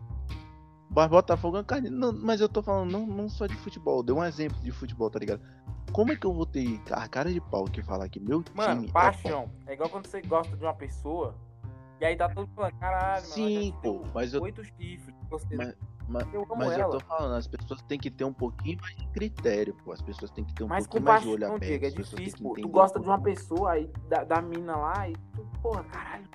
Mas 0.90 1.08
Botafogo 1.10 1.58
é 1.58 1.60
uma 1.60 1.66
carniça. 1.66 1.94
Não, 1.94 2.14
mas 2.14 2.40
eu 2.40 2.48
tô 2.48 2.62
falando 2.64 2.92
não, 2.92 3.06
não 3.06 3.30
só 3.30 3.46
de 3.46 3.56
futebol. 3.56 4.02
Deu 4.02 4.18
um 4.18 4.24
exemplo 4.24 4.58
de 4.62 4.72
futebol, 4.72 5.10
tá 5.10 5.20
ligado? 5.20 5.42
Como 5.92 6.12
é 6.12 6.16
que 6.16 6.26
eu 6.26 6.34
vou 6.34 6.46
ter 6.46 6.82
a 6.92 7.08
cara 7.08 7.32
de 7.32 7.42
pau 7.42 7.66
que 7.66 7.82
falar 7.82 8.08
que 8.10 8.20
meu 8.20 8.44
Mano, 8.54 8.76
time. 8.76 8.90
é 8.90 8.92
paixão. 8.92 9.50
É 9.66 9.74
igual 9.74 9.90
quando 9.90 10.08
você 10.08 10.22
gosta 10.22 10.56
de 10.56 10.64
uma 10.64 10.74
pessoa 10.74 11.36
e 12.00 12.06
aí 12.06 12.16
tá 12.16 12.28
todo 12.30 12.46
mundo 12.48 12.56
falando, 12.56 12.80
caralho, 12.80 13.22
mano, 13.22 13.26
Sim, 13.34 13.72
te 13.72 13.78
pô, 13.82 14.04
mas 14.14 14.34
eu- 14.34 14.42
oito 14.42 14.64
chifres. 14.64 15.16
Mas- 15.30 15.76
mas- 16.08 16.34
eu 16.34 16.46
Mas 16.56 16.78
eu 16.78 16.90
tô 16.90 17.00
falando, 17.02 17.36
as 17.36 17.48
pessoas 17.48 17.82
têm 17.84 18.00
que 18.00 18.10
ter 18.10 18.24
um 18.24 18.32
pouquinho 18.34 18.80
mais 18.82 18.96
de 18.96 19.08
critério, 19.08 19.74
pô. 19.84 19.92
As 19.92 20.02
pessoas 20.02 20.32
têm 20.32 20.44
que 20.46 20.54
ter 20.54 20.64
um 20.64 20.68
Mas 20.68 20.86
pouquinho 20.88 21.04
mais 21.06 21.22
de 21.22 21.28
olho 21.30 21.46
aberto. 21.48 21.62
Diego, 21.64 21.86
é 21.86 21.90
pessoas 21.90 22.10
têm 22.12 22.26
difícil, 22.26 22.48
pô. 22.48 22.54
Tu 22.54 22.68
gosta 22.70 23.00
de 23.00 23.06
uma 23.08 23.20
pessoa 23.22 23.72
aí, 23.72 23.92
da, 24.08 24.24
da 24.24 24.42
mina 24.42 24.76
lá, 24.78 25.10
e 25.10 25.14
tu, 25.36 25.46
porra, 25.62 25.84
caralho. 25.86 26.26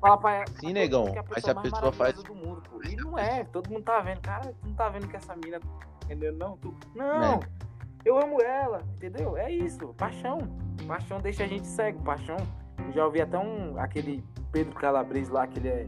Fala 0.00 0.16
pra 0.18 0.34
ela. 0.36 0.44
Sim, 0.58 0.72
negão, 0.72 1.08
é 1.08 1.22
mas 1.28 1.44
se 1.44 1.50
a 1.50 1.54
pessoa 1.54 1.92
faz- 1.92 2.22
do 2.22 2.34
mundo, 2.34 2.62
pô. 2.70 2.82
E 2.82 2.96
não 2.96 3.18
é, 3.18 3.44
todo 3.44 3.70
mundo 3.70 3.82
tá 3.84 4.00
vendo. 4.00 4.20
Cara, 4.20 4.54
tu 4.60 4.66
não 4.66 4.74
tá 4.74 4.88
vendo 4.88 5.06
que 5.08 5.16
essa 5.16 5.34
mina. 5.36 5.60
Entendeu? 6.04 6.32
Não, 6.34 6.56
tu. 6.56 6.74
Não! 6.94 7.38
Né? 7.38 7.40
Eu 8.04 8.18
amo 8.18 8.40
ela, 8.42 8.82
entendeu? 8.96 9.36
É 9.36 9.50
isso, 9.52 9.92
paixão. 9.94 10.38
Paixão 10.86 11.20
deixa 11.20 11.44
a 11.44 11.46
gente 11.46 11.66
cego, 11.66 12.02
paixão. 12.02 12.36
Eu 12.86 12.92
já 12.92 13.04
ouvi 13.04 13.20
até 13.20 13.38
um. 13.38 13.78
aquele 13.78 14.24
Pedro 14.52 14.74
Calabrese 14.74 15.30
lá, 15.30 15.46
que 15.46 15.58
ele 15.58 15.68
é 15.68 15.86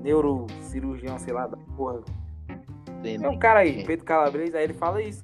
neurocirurgião, 0.00 1.18
sei 1.18 1.32
lá, 1.32 1.46
da 1.46 1.56
porra. 1.76 2.02
É 3.04 3.28
um 3.28 3.38
cara 3.38 3.60
aí, 3.60 3.84
Pedro 3.84 4.04
Calabrese, 4.04 4.56
aí 4.56 4.64
ele 4.64 4.74
fala 4.74 5.02
isso. 5.02 5.22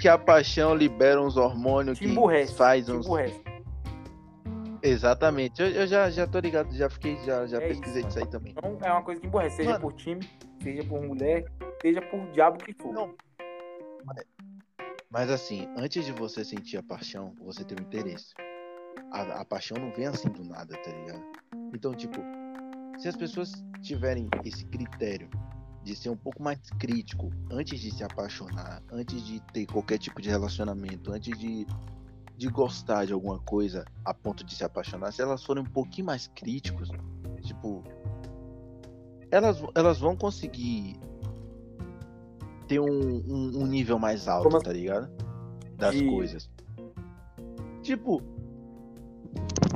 Que 0.00 0.08
a 0.08 0.18
paixão 0.18 0.74
libera 0.74 1.20
uns 1.20 1.36
hormônios 1.36 1.98
que 1.98 2.14
faz 2.54 2.88
uns. 2.88 3.06
Exatamente. 4.82 5.60
Eu, 5.60 5.68
eu 5.68 5.86
já, 5.86 6.08
já 6.10 6.26
tô 6.26 6.38
ligado, 6.38 6.72
já 6.74 6.88
fiquei, 6.88 7.16
já, 7.24 7.46
já 7.46 7.58
É 7.58 7.68
pesquisei 7.68 8.00
isso, 8.00 8.08
disso 8.08 8.18
aí 8.20 8.26
também. 8.26 8.54
Então 8.56 8.78
é 8.80 8.92
uma 8.92 9.02
coisa 9.02 9.20
que 9.20 9.26
emborrece, 9.26 9.56
seja 9.56 9.70
Mano. 9.70 9.80
por 9.80 9.92
time, 9.94 10.20
seja 10.62 10.84
por 10.84 11.02
mulher, 11.02 11.44
seja 11.82 12.00
por 12.02 12.20
diabo 12.30 12.58
que 12.62 12.72
for. 12.74 12.92
Não. 12.92 13.14
Mas 15.10 15.30
assim, 15.30 15.68
antes 15.76 16.04
de 16.04 16.12
você 16.12 16.44
sentir 16.44 16.76
a 16.76 16.82
paixão, 16.82 17.34
você 17.40 17.64
tem 17.64 17.76
o 17.78 17.80
interesse. 17.80 18.34
A, 19.10 19.40
a 19.40 19.44
paixão 19.44 19.76
não 19.78 19.90
vem 19.92 20.06
assim 20.06 20.28
do 20.28 20.44
nada, 20.44 20.76
tá 20.76 20.90
ligado? 20.90 21.22
Então, 21.74 21.94
tipo, 21.94 22.18
se 22.98 23.08
as 23.08 23.16
pessoas 23.16 23.64
tiverem 23.80 24.28
esse 24.44 24.64
critério 24.66 25.28
de 25.82 25.96
ser 25.96 26.10
um 26.10 26.16
pouco 26.16 26.42
mais 26.42 26.58
crítico 26.78 27.30
antes 27.50 27.80
de 27.80 27.90
se 27.90 28.04
apaixonar, 28.04 28.82
antes 28.92 29.22
de 29.24 29.40
ter 29.52 29.66
qualquer 29.66 29.98
tipo 29.98 30.20
de 30.20 30.28
relacionamento, 30.28 31.12
antes 31.12 31.38
de, 31.38 31.66
de 32.36 32.48
gostar 32.48 33.06
de 33.06 33.12
alguma 33.12 33.38
coisa 33.38 33.84
a 34.04 34.12
ponto 34.12 34.44
de 34.44 34.54
se 34.54 34.64
apaixonar, 34.64 35.12
se 35.12 35.22
elas 35.22 35.42
forem 35.44 35.62
um 35.62 35.66
pouquinho 35.66 36.06
mais 36.06 36.26
críticos, 36.34 36.90
tipo, 37.42 37.82
elas, 39.30 39.62
elas 39.74 39.98
vão 39.98 40.16
conseguir 40.16 40.98
ter 42.66 42.80
um, 42.80 42.86
um, 42.86 43.62
um 43.62 43.66
nível 43.66 43.98
mais 43.98 44.28
alto, 44.28 44.50
Como 44.50 44.62
tá 44.62 44.72
ligado? 44.72 45.10
Das 45.76 45.94
De- 45.94 46.06
coisas. 46.06 46.50
Tipo, 47.82 48.22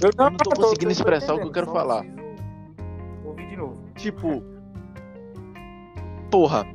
Eu 0.03 0.11
não 0.19 0.37
tô 0.37 0.51
conseguindo 0.51 0.91
expressar 0.91 1.35
o 1.35 1.38
que 1.38 1.47
eu 1.47 1.53
quero 1.53 1.67
falar. 1.67 2.05
Ouvir 3.25 3.49
de 3.49 3.57
novo. 3.57 3.79
Tipo, 3.95 4.43
porra, 6.29 6.67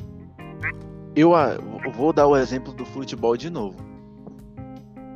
eu 1.13 1.35
ah, 1.35 1.57
eu 1.83 1.91
vou 1.91 2.13
dar 2.13 2.25
o 2.27 2.37
exemplo 2.37 2.71
do 2.71 2.85
futebol 2.85 3.35
de 3.35 3.49
novo. 3.49 3.77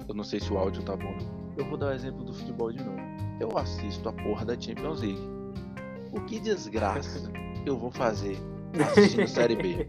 Eu 0.09 0.13
não 0.13 0.25
sei 0.25 0.41
se 0.41 0.51
o 0.51 0.57
áudio 0.57 0.83
tá 0.83 0.97
bom. 0.97 1.15
Eu 1.55 1.63
vou 1.65 1.77
dar 1.77 1.87
o 1.87 1.91
exemplo 1.93 2.23
do 2.25 2.33
futebol 2.33 2.71
de 2.71 2.83
novo. 2.83 2.99
Eu 3.39 3.57
assisto 3.57 4.09
a 4.09 4.13
porra 4.13 4.45
da 4.45 4.59
Champions 4.59 5.01
League. 5.01 5.21
O 6.11 6.19
que 6.25 6.39
desgraça 6.39 7.31
eu 7.65 7.77
vou 7.77 7.91
fazer 7.91 8.37
assistindo 8.89 9.27
Série 9.29 9.55
B? 9.55 9.87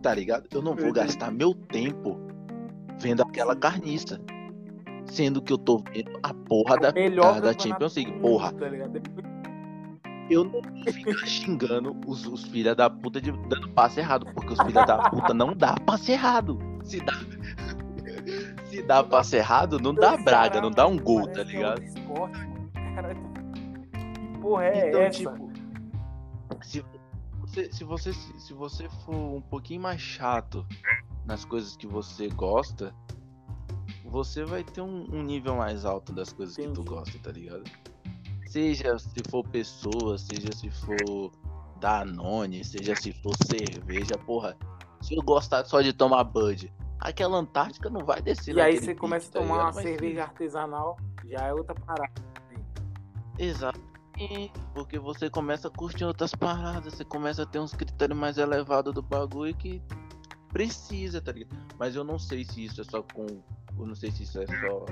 Tá 0.00 0.14
ligado? 0.14 0.46
Eu 0.52 0.62
não 0.62 0.76
vou 0.76 0.92
gastar 0.92 1.32
meu 1.32 1.52
tempo 1.54 2.20
vendo 3.00 3.22
aquela 3.22 3.56
carniça. 3.56 4.20
Sendo 5.10 5.42
que 5.42 5.52
eu 5.52 5.58
tô 5.58 5.78
vendo 5.78 6.10
a 6.22 6.32
porra 6.32 6.76
da, 6.78 6.92
Melhor 6.92 7.40
da, 7.40 7.52
Champions 7.58 7.96
League. 7.96 8.12
Porra, 8.20 8.52
Tá 8.52 8.68
ligado? 8.68 8.92
Depois- 8.92 9.26
eu 10.30 10.44
não 10.44 10.52
vou 10.62 10.92
ficar 10.92 11.12
xingando 11.26 11.96
os, 12.06 12.24
os 12.26 12.44
filha 12.44 12.74
da 12.74 12.88
puta 12.88 13.20
de 13.20 13.32
dando 13.32 13.68
passe 13.70 13.98
errado, 13.98 14.26
porque 14.32 14.52
os 14.52 14.60
filha 14.60 14.86
da 14.86 15.10
puta 15.10 15.34
não 15.34 15.52
dá 15.54 15.74
passe 15.84 16.12
errado. 16.12 16.58
Se 16.84 17.00
dá. 17.00 17.12
Se 18.70 18.80
dá 18.82 19.02
passe 19.02 19.36
errado, 19.36 19.80
não 19.80 19.92
dá 19.92 20.16
braga, 20.16 20.60
não 20.60 20.70
dá 20.70 20.86
um 20.86 20.96
gol, 20.96 21.26
tá 21.26 21.42
ligado? 21.42 21.82
Cara, 22.94 23.14
que 23.16 24.38
porra 24.40 24.64
é 24.66 24.88
Então, 24.88 25.00
essa? 25.00 25.18
tipo, 25.18 25.50
se 26.62 26.84
você, 27.40 27.72
se 27.72 27.82
você 27.84 28.12
se 28.12 28.54
você 28.54 28.88
for 29.04 29.14
um 29.16 29.40
pouquinho 29.40 29.80
mais 29.80 30.00
chato 30.00 30.64
nas 31.26 31.44
coisas 31.44 31.76
que 31.76 31.86
você 31.88 32.28
gosta, 32.28 32.94
você 34.10 34.44
vai 34.44 34.64
ter 34.64 34.80
um, 34.80 35.06
um 35.12 35.22
nível 35.22 35.56
mais 35.56 35.84
alto 35.84 36.12
das 36.12 36.32
coisas 36.32 36.56
que 36.56 36.62
tu 36.62 36.70
Entendi. 36.80 36.88
gosta, 36.88 37.18
tá 37.20 37.30
ligado? 37.30 37.64
Seja 38.46 38.98
se 38.98 39.20
for 39.30 39.46
pessoa, 39.48 40.18
seja 40.18 40.50
se 40.52 40.68
for 40.70 41.30
Danone, 41.80 42.64
seja 42.64 42.96
se 42.96 43.12
for 43.12 43.32
cerveja, 43.46 44.18
porra. 44.18 44.56
Se 45.00 45.14
eu 45.14 45.22
gostar 45.22 45.64
só 45.64 45.80
de 45.80 45.92
tomar 45.92 46.24
Bud, 46.24 46.70
aquela 46.98 47.38
Antártica 47.38 47.88
não 47.88 48.04
vai 48.04 48.20
descer 48.20 48.54
E 48.54 48.60
aí 48.60 48.76
você 48.76 48.88
pique, 48.88 49.00
começa 49.00 49.28
a 49.28 49.32
tá 49.32 49.38
tomar 49.40 49.62
uma 49.62 49.70
Vai 49.70 49.82
cerveja 49.84 50.14
ser- 50.16 50.20
artesanal, 50.20 50.96
já 51.24 51.38
é 51.46 51.54
outra 51.54 51.74
parada. 51.74 52.12
Exato. 53.38 53.80
Porque 54.74 54.98
você 54.98 55.30
começa 55.30 55.68
a 55.68 55.70
curtir 55.70 56.04
outras 56.04 56.34
paradas, 56.34 56.92
você 56.92 57.04
começa 57.04 57.44
a 57.44 57.46
ter 57.46 57.58
uns 57.58 57.72
critérios 57.72 58.18
mais 58.18 58.36
elevados 58.36 58.92
do 58.92 59.00
bagulho 59.00 59.54
que 59.56 59.80
precisa, 60.52 61.20
tá 61.20 61.32
ligado? 61.32 61.56
Mas 61.78 61.94
eu 61.96 62.04
não 62.04 62.18
sei 62.18 62.44
se 62.44 62.64
isso 62.64 62.80
é 62.80 62.84
só 62.84 63.02
com. 63.02 63.26
Eu 63.78 63.86
não 63.86 63.94
sei 63.94 64.10
se 64.10 64.22
isso 64.24 64.38
é 64.40 64.46
só 64.46 64.84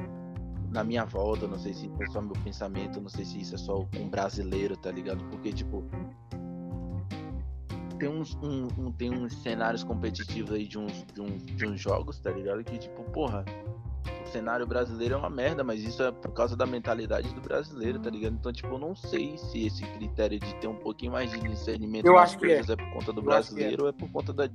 na 0.71 0.85
minha 0.85 1.05
volta, 1.05 1.47
não 1.47 1.59
sei 1.59 1.73
se 1.75 1.87
isso 1.87 2.03
é 2.03 2.07
só 2.07 2.21
meu 2.21 2.33
pensamento, 2.45 3.01
não 3.01 3.09
sei 3.09 3.25
se 3.25 3.41
isso 3.41 3.55
é 3.55 3.59
só 3.59 3.85
com 3.97 4.09
brasileiro, 4.09 4.77
tá 4.77 4.91
ligado? 4.91 5.23
Porque, 5.31 5.53
tipo. 5.53 5.85
Tem 7.99 8.09
uns, 8.09 8.35
um, 8.37 8.69
um- 8.79 8.93
tem 8.93 9.11
uns 9.13 9.35
cenários 9.43 9.83
competitivos 9.83 10.53
aí 10.53 10.69
de 10.69 10.79
uns, 10.79 11.05
de, 11.13 11.21
uns, 11.21 11.45
de 11.45 11.67
uns 11.67 11.81
jogos, 11.81 12.21
tá 12.21 12.31
ligado? 12.31 12.63
Que, 12.63 12.79
tipo, 12.79 13.03
porra, 13.11 13.45
o 14.25 14.29
cenário 14.31 14.65
brasileiro 14.69 15.15
é 15.15 15.17
uma 15.17 15.29
merda, 15.29 15.65
mas 15.65 15.83
isso 15.83 16.01
é 16.05 16.13
por 16.13 16.31
causa 16.33 16.57
da 16.57 16.65
mentalidade 16.65 17.35
do 17.35 17.41
brasileiro, 17.41 17.99
tá 17.99 18.09
ligado? 18.09 18.35
Então, 18.35 18.53
tipo, 18.53 18.69
eu 18.69 18.79
não 18.79 18.95
sei 18.95 19.37
se 19.37 19.67
esse 19.67 19.83
critério 19.95 20.39
de 20.39 20.55
ter 20.61 20.69
um 20.69 20.77
pouquinho 20.77 21.11
mais 21.11 21.29
de 21.33 21.41
discernimento 21.41 22.07
Eu 22.07 22.13
nas 22.13 22.23
acho 22.31 22.39
que 22.39 22.47
coisas 22.47 22.71
é. 22.71 22.77
por 22.77 22.89
conta 22.93 23.13
do 23.13 23.21
Eu 23.21 23.25
é. 23.25 23.27
brasileiro 23.27 23.83
ou 23.83 23.89
é 23.89 23.93
por 23.93 24.09
conta 24.13 24.33
da, 24.33 24.47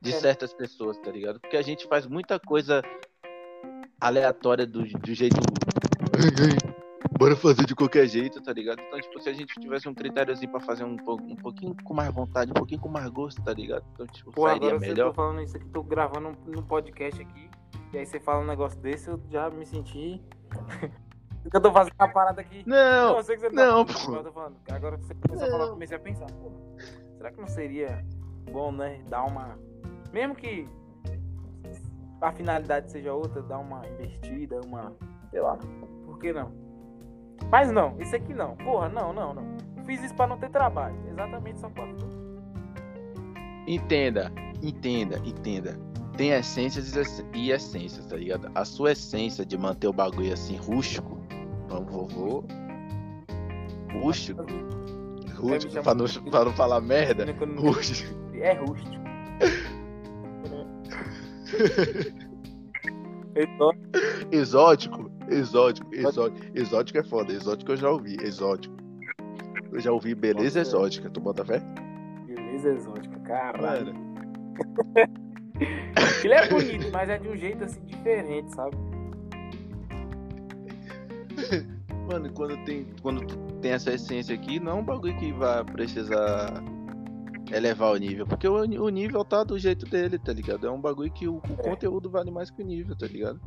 de, 0.00 0.12
é- 0.12 0.20
certas 0.20 0.52
pessoas, 0.54 0.98
tá 0.98 1.10
ligado? 1.10 1.40
Porque 1.40 1.56
a 1.56 1.62
gente 1.62 1.86
faz 1.88 2.06
muita 2.06 2.38
coisa 2.38 2.82
aleatória 4.00 4.66
do, 4.66 4.82
do 4.84 5.14
jeito. 5.14 5.36
Bora 7.18 7.36
fazer 7.36 7.64
de 7.64 7.74
qualquer 7.74 8.06
jeito, 8.06 8.40
tá 8.42 8.52
ligado? 8.52 8.80
Então, 8.80 9.00
tipo, 9.00 9.20
se 9.20 9.28
a 9.28 9.32
gente 9.32 9.54
tivesse 9.60 9.88
um 9.88 9.94
critériozinho 9.94 10.50
pra 10.50 10.60
fazer 10.60 10.84
um, 10.84 10.96
um 10.96 11.36
pouquinho 11.36 11.76
com 11.84 11.94
mais 11.94 12.12
vontade, 12.12 12.50
um 12.50 12.54
pouquinho 12.54 12.80
com 12.80 12.88
mais 12.88 13.08
gosto, 13.08 13.42
tá 13.42 13.52
ligado? 13.52 13.84
Então, 13.92 14.06
tipo, 14.06 14.32
Pô, 14.32 14.48
sairia 14.48 14.68
agora 14.70 14.80
melhor. 14.80 15.08
tô 15.08 15.14
falando 15.14 15.40
isso 15.42 15.56
aqui, 15.56 15.66
tô 15.68 15.82
gravando 15.82 16.28
um, 16.28 16.58
um 16.58 16.62
podcast 16.62 17.20
aqui, 17.22 17.48
e 17.92 17.98
aí 17.98 18.06
você 18.06 18.18
fala 18.18 18.42
um 18.42 18.46
negócio 18.46 18.80
desse, 18.80 19.08
eu 19.08 19.20
já 19.30 19.48
me 19.50 19.64
senti. 19.66 20.20
Eu 21.52 21.60
tô 21.60 21.70
fazendo 21.70 21.92
uma 22.00 22.08
parada 22.08 22.40
aqui. 22.40 22.62
Não, 22.66 23.18
eu 23.18 23.22
sei 23.22 23.36
que 23.36 23.42
você 23.42 23.50
não, 23.50 23.84
tá 23.84 23.92
falando, 23.92 24.06
pô. 24.06 24.16
eu 24.16 24.24
tô 24.24 24.32
falando. 24.32 24.56
Agora 24.70 24.96
que 24.96 25.04
você 25.04 25.14
começou 25.14 25.46
a 25.46 25.50
falar, 25.50 25.62
eu 25.64 25.66
Não. 25.66 25.74
comecei 25.74 25.96
a 25.98 26.00
pensar, 26.00 26.26
pô, 26.26 26.50
será 27.18 27.30
que 27.30 27.38
não 27.38 27.46
seria 27.46 28.02
bom, 28.50 28.72
né? 28.72 29.00
Dar 29.08 29.24
uma. 29.24 29.58
Mesmo 30.12 30.34
que 30.34 30.66
a 32.20 32.32
finalidade 32.32 32.90
seja 32.90 33.12
outra, 33.12 33.42
dar 33.42 33.58
uma 33.58 33.82
investida, 33.88 34.60
uma. 34.64 34.92
Sei 35.30 35.40
lá. 35.40 35.58
Por 36.04 36.18
que 36.18 36.32
não? 36.32 36.52
Mas 37.50 37.70
não, 37.72 38.00
isso 38.00 38.14
aqui 38.14 38.32
não. 38.32 38.56
Porra, 38.56 38.88
não, 38.88 39.12
não, 39.12 39.34
não. 39.34 39.44
Fiz 39.84 40.02
isso 40.02 40.14
pra 40.14 40.26
não 40.26 40.38
ter 40.38 40.50
trabalho. 40.50 40.96
Exatamente 41.10 41.60
só 41.60 41.68
pra. 41.68 41.84
Entenda, 43.66 44.30
entenda, 44.62 45.18
entenda. 45.24 45.78
Tem 46.16 46.30
essências 46.30 46.94
e 46.94 47.00
ess- 47.00 47.24
essências, 47.34 48.06
tá 48.06 48.16
ligado? 48.16 48.50
A 48.54 48.64
sua 48.64 48.92
essência 48.92 49.44
de 49.44 49.58
manter 49.58 49.88
o 49.88 49.92
bagulho 49.92 50.32
assim 50.32 50.56
rústico, 50.56 51.18
vamos 51.68 51.92
vovô. 51.92 52.44
Rústico, 53.92 54.42
rústico, 55.36 55.82
pra 55.82 55.94
não, 55.94 56.04
pra 56.30 56.44
não 56.44 56.52
falar 56.52 56.80
merda, 56.80 57.24
rústico. 57.58 58.14
É 58.44 58.52
rústico. 58.52 58.94
Exótico, 64.30 65.10
exótico, 65.30 65.94
exótico. 65.94 66.46
Exótico 66.54 66.98
é 66.98 67.02
foda, 67.02 67.32
exótico 67.32 67.72
eu 67.72 67.76
já 67.78 67.90
ouvi, 67.90 68.16
exótico. 68.22 68.76
Eu 69.72 69.80
já 69.80 69.90
ouvi 69.90 70.14
beleza 70.14 70.58
Nossa, 70.58 70.76
exótica, 70.76 71.08
tu 71.08 71.20
bota 71.20 71.42
fé? 71.44 71.58
beleza 72.26 72.68
exótica, 72.68 73.18
caralho. 73.20 73.94
Ele 76.22 76.34
é 76.38 76.48
bonito, 76.48 76.90
mas 76.92 77.08
é 77.08 77.18
de 77.18 77.28
um 77.28 77.36
jeito 77.36 77.64
assim 77.64 77.80
diferente, 77.86 78.54
sabe? 78.54 78.76
Mano, 82.12 82.30
quando 82.34 82.62
tem, 82.66 82.86
quando 83.00 83.24
tem 83.62 83.72
essa 83.72 83.94
essência 83.94 84.34
aqui, 84.34 84.60
não 84.60 84.72
é 84.72 84.74
um 84.74 84.84
bagulho 84.84 85.16
que 85.16 85.32
vai 85.32 85.64
precisar 85.64 86.62
elevar 87.52 87.92
o 87.92 87.96
nível, 87.96 88.26
porque 88.26 88.48
o, 88.48 88.54
o 88.54 88.88
nível 88.88 89.24
tá 89.24 89.44
do 89.44 89.58
jeito 89.58 89.84
dele, 89.86 90.18
tá 90.18 90.32
ligado? 90.32 90.66
É 90.66 90.70
um 90.70 90.80
bagulho 90.80 91.10
que 91.12 91.26
o, 91.28 91.36
o 91.36 91.42
É. 91.58 91.62
conteúdo 91.62 92.08
vale 92.10 92.30
mais 92.30 92.50
que 92.50 92.62
o 92.62 92.64
nível, 92.64 92.96
tá 92.96 93.06
ligado? 93.06 93.40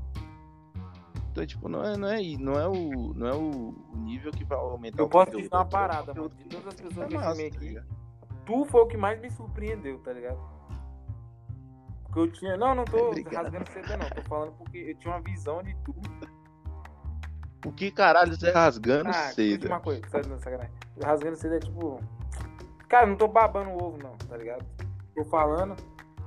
Então, 1.31 1.45
tipo, 1.45 1.69
não 1.69 1.83
é, 1.83 1.95
não 1.95 2.07
é, 2.07 2.19
não 2.39 2.53
é, 2.59 2.67
o, 2.67 3.13
não 3.13 3.27
é 3.27 3.35
o, 3.35 3.75
nível 3.97 4.31
que 4.31 4.43
vai 4.43 4.57
aumentar 4.57 4.99
Eu 5.01 5.05
o 5.05 5.09
posso 5.09 5.25
conteúdo. 5.27 5.43
dizer 5.43 5.55
uma 5.55 5.61
é 5.63 5.65
parada, 5.65 6.13
mano. 6.13 6.29
De 6.29 6.43
todas 6.45 6.67
as 6.67 6.73
que 6.75 6.83
pessoas 6.83 7.05
é 7.05 7.09
que 7.09 7.15
eu 7.15 7.19
massa, 7.19 7.35
tá 7.41 7.47
aqui, 7.47 7.57
ligado? 7.59 7.87
tu 8.45 8.65
foi 8.65 8.81
o 8.81 8.87
que 8.87 8.97
mais 8.97 9.21
me 9.21 9.29
surpreendeu, 9.29 9.99
tá 9.99 10.13
ligado? 10.13 10.39
Porque 12.03 12.19
eu 12.19 12.31
tinha. 12.31 12.57
Não, 12.57 12.73
não 12.73 12.85
tô 12.85 13.09
Obrigado. 13.09 13.43
rasgando 13.43 13.69
seda, 13.71 13.97
não. 13.97 14.09
Tô 14.09 14.21
falando 14.23 14.51
porque 14.53 14.77
eu 14.77 14.95
tinha 14.97 15.13
uma 15.13 15.21
visão 15.21 15.61
de 15.61 15.75
tu. 15.85 15.93
O 17.65 17.71
que 17.71 17.91
caralho 17.91 18.35
você 18.35 18.49
rasgando 18.51 19.09
Ah, 19.09 19.13
seda? 19.31 19.53
última 19.65 19.79
coisa, 19.79 20.01
sabe, 20.09 20.27
não, 20.27 20.39
sacanagem. 20.39 20.73
Rasgando 21.03 21.35
seda 21.35 21.57
é 21.57 21.59
tipo. 21.59 21.99
Cara, 22.89 23.05
não 23.05 23.15
tô 23.15 23.27
babando 23.27 23.69
o 23.71 23.83
ovo, 23.83 23.97
não, 24.01 24.15
tá 24.27 24.37
ligado? 24.37 24.65
Tô 25.15 25.23
falando. 25.25 25.75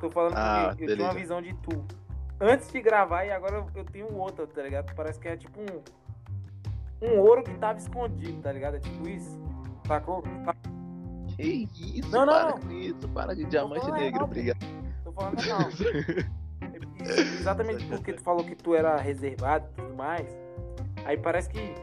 Tô 0.00 0.10
falando 0.10 0.34
Ah, 0.36 0.66
porque 0.70 0.84
eu 0.84 0.88
tinha 0.88 1.06
uma 1.06 1.12
beleza. 1.14 1.18
visão 1.18 1.42
de 1.42 1.54
tu. 1.62 1.84
Antes 2.40 2.70
de 2.72 2.80
gravar 2.80 3.24
e 3.24 3.30
agora 3.30 3.64
eu 3.74 3.84
tenho 3.84 4.12
outra, 4.16 4.46
tá 4.46 4.62
ligado? 4.62 4.94
Parece 4.94 5.18
que 5.18 5.28
é 5.28 5.36
tipo 5.36 5.58
um. 5.60 5.82
Um 7.02 7.18
ouro 7.20 7.42
que 7.42 7.54
tava 7.54 7.78
escondido, 7.78 8.40
tá 8.42 8.52
ligado? 8.52 8.76
É 8.76 8.80
tipo 8.80 9.08
isso. 9.08 9.38
Sacou? 9.86 10.22
Tá- 10.44 10.54
Que 11.36 11.98
isso, 12.00 12.10
Não, 12.10 12.26
não, 12.26 12.32
para 12.34 12.50
não. 12.50 12.60
com 12.60 12.70
isso, 12.72 13.08
para 13.08 13.34
de 13.36 13.44
diamante 13.46 13.80
falando 13.86 14.00
negro, 14.00 14.24
obrigado. 14.24 14.58
Tô 15.04 15.12
falando 15.12 15.36
não. 15.46 15.70
Exatamente 17.00 17.84
porque 17.86 18.12
tu 18.12 18.22
falou 18.22 18.44
que 18.44 18.54
tu 18.54 18.74
era 18.74 18.96
reservado 18.96 19.66
e 19.72 19.80
tudo 19.82 19.94
mais. 19.96 20.26
Aí 21.04 21.16
parece 21.16 21.48
que. 21.48 21.74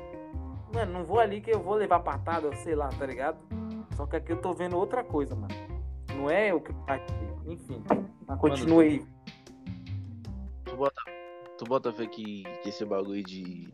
Mano, 0.73 0.91
não 0.93 1.03
vou 1.03 1.19
ali 1.19 1.41
que 1.41 1.49
eu 1.49 1.59
vou 1.59 1.73
levar 1.75 1.99
patada, 2.01 2.53
sei 2.57 2.75
lá, 2.75 2.89
tá 2.89 3.05
ligado? 3.05 3.37
Só 3.97 4.05
que 4.05 4.15
aqui 4.15 4.31
eu 4.31 4.39
tô 4.39 4.53
vendo 4.53 4.77
outra 4.77 5.03
coisa, 5.03 5.35
mano. 5.35 5.53
Não 6.15 6.29
é 6.29 6.53
o 6.53 6.61
que. 6.61 6.71
Enfim. 7.47 7.83
Mas 8.27 8.39
continua 8.39 8.83
aí. 8.83 9.03
Tu 10.65 10.75
bota, 10.77 11.01
tu 11.57 11.65
bota 11.65 11.91
fé 11.91 12.05
que, 12.05 12.43
que 12.61 12.69
esse 12.69 12.85
bagulho 12.85 13.23
de. 13.23 13.73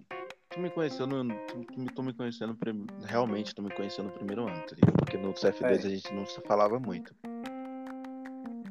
Tu 0.49 0.62
me 0.62 0.69
conheceu 0.69 1.05
no. 1.05 1.27
Tu, 1.47 1.65
tu, 1.65 1.86
tu 1.93 2.03
me 2.03 2.13
conheceu 2.13 2.47
no 2.47 2.55
prim- 2.55 2.88
Realmente, 3.03 3.53
tu 3.53 3.62
me 3.62 3.69
conheceu 3.69 4.01
no 4.05 4.12
primeiro 4.12 4.47
ano, 4.47 4.62
tá 4.65 4.75
ligado? 4.75 4.95
Porque 4.95 5.17
no 5.17 5.33
CF2 5.33 5.62
É. 5.65 5.73
a 5.73 5.89
gente 5.89 6.13
não 6.13 6.25
se 6.25 6.39
falava 6.41 6.79
muito. 6.79 7.13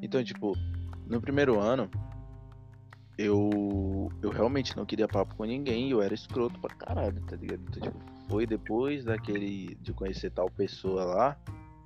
Então, 0.01 0.25
tipo, 0.25 0.55
no 1.07 1.21
primeiro 1.21 1.61
ano, 1.61 1.91
eu. 3.19 4.11
Eu 4.23 4.31
realmente 4.31 4.75
não 4.75 4.87
queria 4.87 5.07
papo 5.07 5.35
com 5.37 5.45
ninguém 5.45 5.91
eu 5.91 6.01
era 6.01 6.15
escroto 6.15 6.59
pra 6.61 6.75
caralho, 6.75 7.21
tá 7.27 7.37
ligado? 7.37 7.61
Então, 7.69 7.83
tipo, 7.83 8.12
foi 8.29 8.47
depois 8.47 9.05
daquele. 9.05 9.75
de 9.77 9.93
conhecer 9.93 10.31
tal 10.31 10.51
pessoa 10.51 11.05
lá. 11.05 11.37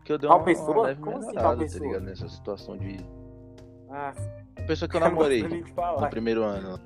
Que 0.05 0.13
eu 0.13 0.19
dei 0.19 0.29
Tal 0.29 0.39
uma, 0.39 0.45
pessoa? 0.45 0.71
uma 0.73 0.83
leve 0.83 1.01
Como 1.01 1.17
assim, 1.19 1.27
melhorada, 1.29 1.57
tá 1.57 1.63
pessoa? 1.63 1.87
ligado? 1.87 2.03
Nessa 2.05 2.29
situação 2.29 2.77
de. 2.79 2.97
Ah, 3.91 4.13
pessoa 4.67 4.89
que 4.89 4.97
eu 4.97 5.01
gosto 5.01 5.11
namorei 5.15 5.43
no 5.43 6.09
primeiro 6.11 6.43
ano. 6.45 6.79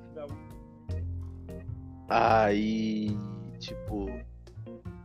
Aí, 2.09 3.17
tipo, 3.59 4.07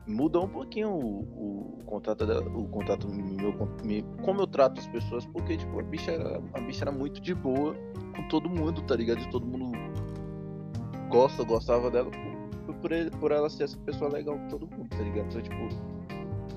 mudou 0.08 0.46
um 0.46 0.50
pouquinho 0.50 0.90
o, 0.90 1.78
o 1.80 1.84
contato 1.86 2.26
da, 2.26 2.40
o 2.40 2.68
contato 2.68 3.08
meu 3.08 3.54
com- 3.54 3.68
me- 3.86 4.04
como 4.24 4.42
eu 4.42 4.48
trato 4.48 4.80
as 4.80 4.88
pessoas, 4.88 5.24
porque 5.28 5.56
tipo, 5.58 5.80
a 5.80 5.84
bicha 5.84 6.12
era, 6.12 6.42
a 6.54 6.60
bicha 6.62 6.84
era 6.84 6.92
muito 6.92 7.22
de 7.22 7.36
boa 7.36 7.76
com 8.16 8.28
todo 8.28 8.50
mundo, 8.50 8.82
tá 8.82 8.96
ligado? 8.96 9.20
E 9.22 9.30
todo 9.30 9.46
mundo 9.46 9.72
gosta, 11.10 11.44
gostava 11.44 11.92
dela 11.92 12.10
por, 12.74 12.92
ele- 12.92 13.12
por 13.12 13.32
ela 13.32 13.50
ser 13.50 13.64
essa 13.64 13.78
pessoa 13.80 14.12
legal 14.12 14.38
com 14.38 14.48
todo 14.48 14.68
mundo, 14.68 14.90
tá 14.90 14.98
ligado? 14.98 15.28
Então, 15.28 15.42
tipo, 15.42 15.70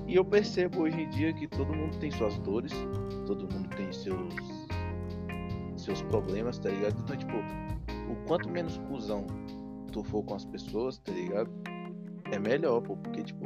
e 0.07 0.15
eu 0.15 0.25
percebo 0.25 0.81
hoje 0.81 1.01
em 1.01 1.09
dia 1.09 1.31
que 1.33 1.47
todo 1.47 1.73
mundo 1.73 1.97
tem 1.99 2.09
suas 2.11 2.37
dores, 2.39 2.73
todo 3.25 3.41
mundo 3.53 3.69
tem 3.75 3.91
seus 3.91 4.33
seus 5.77 6.01
problemas, 6.03 6.59
tá 6.59 6.69
ligado? 6.69 6.99
Então, 7.01 7.15
tipo, 7.15 7.31
o 8.11 8.15
quanto 8.27 8.49
menos 8.49 8.77
cuzão 8.89 9.25
tu 9.91 10.03
for 10.03 10.23
com 10.23 10.35
as 10.35 10.45
pessoas, 10.45 10.97
tá 10.99 11.11
ligado? 11.11 11.49
É 12.31 12.37
melhor, 12.37 12.81
pô, 12.81 12.97
porque, 12.97 13.23
tipo, 13.23 13.45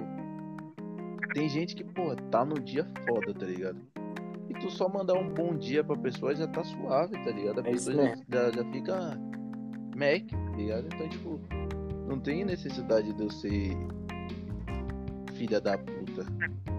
tem 1.33 1.47
gente 1.47 1.75
que, 1.75 1.83
pô, 1.83 2.15
tá 2.31 2.43
no 2.43 2.55
dia 2.59 2.87
foda, 3.07 3.33
tá 3.33 3.45
ligado? 3.45 3.77
E 4.49 4.53
tu 4.55 4.69
só 4.71 4.89
mandar 4.89 5.13
um 5.13 5.29
bom 5.33 5.55
dia 5.55 5.83
pra 5.83 5.95
pessoa 5.95 6.35
já 6.35 6.47
tá 6.47 6.63
suave, 6.63 7.13
tá 7.23 7.31
ligado? 7.31 7.59
A 7.59 7.61
É 7.69 7.71
pessoa 7.71 7.95
já, 7.95 8.15
já, 8.29 8.51
já 8.51 8.65
fica. 8.71 8.95
Mac, 9.95 10.27
tá 10.31 10.57
ligado? 10.57 10.87
Então, 10.93 11.07
tipo, 11.09 11.39
não 12.07 12.19
tem 12.19 12.43
necessidade 12.45 13.13
de 13.13 13.21
eu 13.23 13.29
ser 13.31 13.75
filha 15.35 15.59
da 15.61 15.77
puta. 15.77 16.25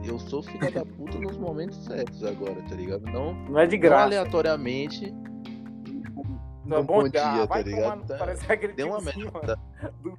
Eu 0.05 0.19
sou 0.19 0.43
filha 0.43 0.71
da 0.71 0.85
puta 0.97 1.19
nos 1.19 1.37
momentos 1.37 1.85
certos 1.85 2.23
agora, 2.25 2.61
tá 2.69 2.75
ligado? 2.75 3.03
Não, 3.07 3.33
Não 3.49 3.59
é 3.59 3.67
de 3.67 3.77
não 3.77 3.83
graça. 3.83 4.05
aleatoriamente. 4.05 5.13
Não, 6.65 6.79
num 6.79 6.85
bom 6.87 7.03
dia, 7.03 7.11
dia, 7.11 7.21
tá 7.47 7.47
tomar 7.47 7.63
ligado? 7.63 8.01
no- 8.01 8.07
Tá- 8.07 8.27
Deu 8.77 8.89
uma 8.89 9.01
melhorada. 9.01 9.59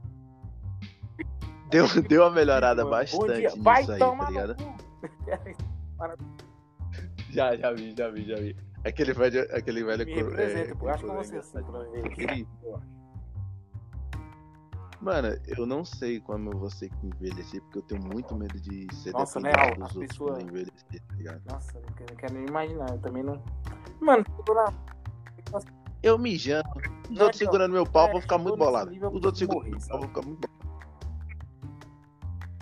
Deu, 1.72 1.88
deu 2.04 2.22
uma 2.22 2.30
melhorada 2.32 2.84
Mano, 2.86 2.96
bom 2.96 3.02
bastante 3.02 3.42
nisso 3.42 3.62
vai 3.64 3.82
aí, 3.82 3.88
tá 3.88 3.98
tomar 3.98 4.30
ligado? 4.30 4.56
Já, 7.32 7.56
já 7.56 7.72
vi, 7.74 7.94
já 7.98 8.10
vi, 8.10 8.24
já 8.26 8.36
vi. 8.36 8.56
Aquele 8.86 9.14
velho. 9.14 9.42
Aquele 9.56 9.84
velho 9.84 10.06
Me 10.06 10.14
representa, 10.14 10.72
é, 10.72 10.76
pô. 10.76 10.88
Acho 10.88 11.04
que 11.04 11.10
cro- 11.10 11.18
você 11.18 11.38
assim, 11.38 11.58
engraçado. 11.58 11.90
pra. 11.92 12.00
Aquele- 12.12 12.48
Eu 12.64 12.76
acho. 12.76 12.95
Mano, 15.06 15.38
eu 15.48 15.68
não 15.68 15.86
sei 15.86 16.20
como 16.20 16.50
eu 16.52 16.58
vou 16.58 16.68
ser 16.72 16.90
que 16.90 17.06
envelhecer, 17.06 17.62
porque 17.62 17.78
eu 17.78 17.82
tenho 17.84 18.04
muito 18.04 18.36
medo 18.36 18.60
de 18.60 18.88
ser 18.96 19.14
Nossa, 19.14 19.40
né, 19.40 19.52
Al? 19.56 19.76
dos 19.76 19.82
A 19.82 19.84
outros 19.84 20.08
pessoa- 20.08 20.32
eu 20.40 20.42
envelhecer, 20.42 21.02
tá 21.08 21.16
ligado? 21.16 21.42
Nossa, 21.48 21.74
quero, 21.96 22.06
não 22.10 22.16
quero 22.18 22.34
nem 22.34 22.46
imaginar. 22.48 22.90
Eu 22.90 22.98
também 22.98 23.22
não. 23.22 23.40
Mano, 24.02 24.26
na- 24.56 24.74
Eu 26.02 26.18
mijando, 26.18 26.68
os 26.70 26.82
outros 26.82 27.12
então, 27.12 27.34
segurando 27.34 27.72
meu 27.74 27.86
pau, 27.86 28.06
é, 28.06 28.08
eu 28.08 28.12
vou 28.14 28.22
ficar 28.22 28.38
tô 28.38 28.44
muito 28.46 28.58
bolado. 28.58 28.92
eu 28.96 29.10
Os 29.10 29.24
outros 29.24 29.38
segurando 29.38 29.70
meu 29.70 29.80
pau, 29.80 29.90
eu 29.92 30.00
vou 30.00 30.08
ficar 30.08 30.22
muito 30.24 30.48
bolado. 30.48 30.66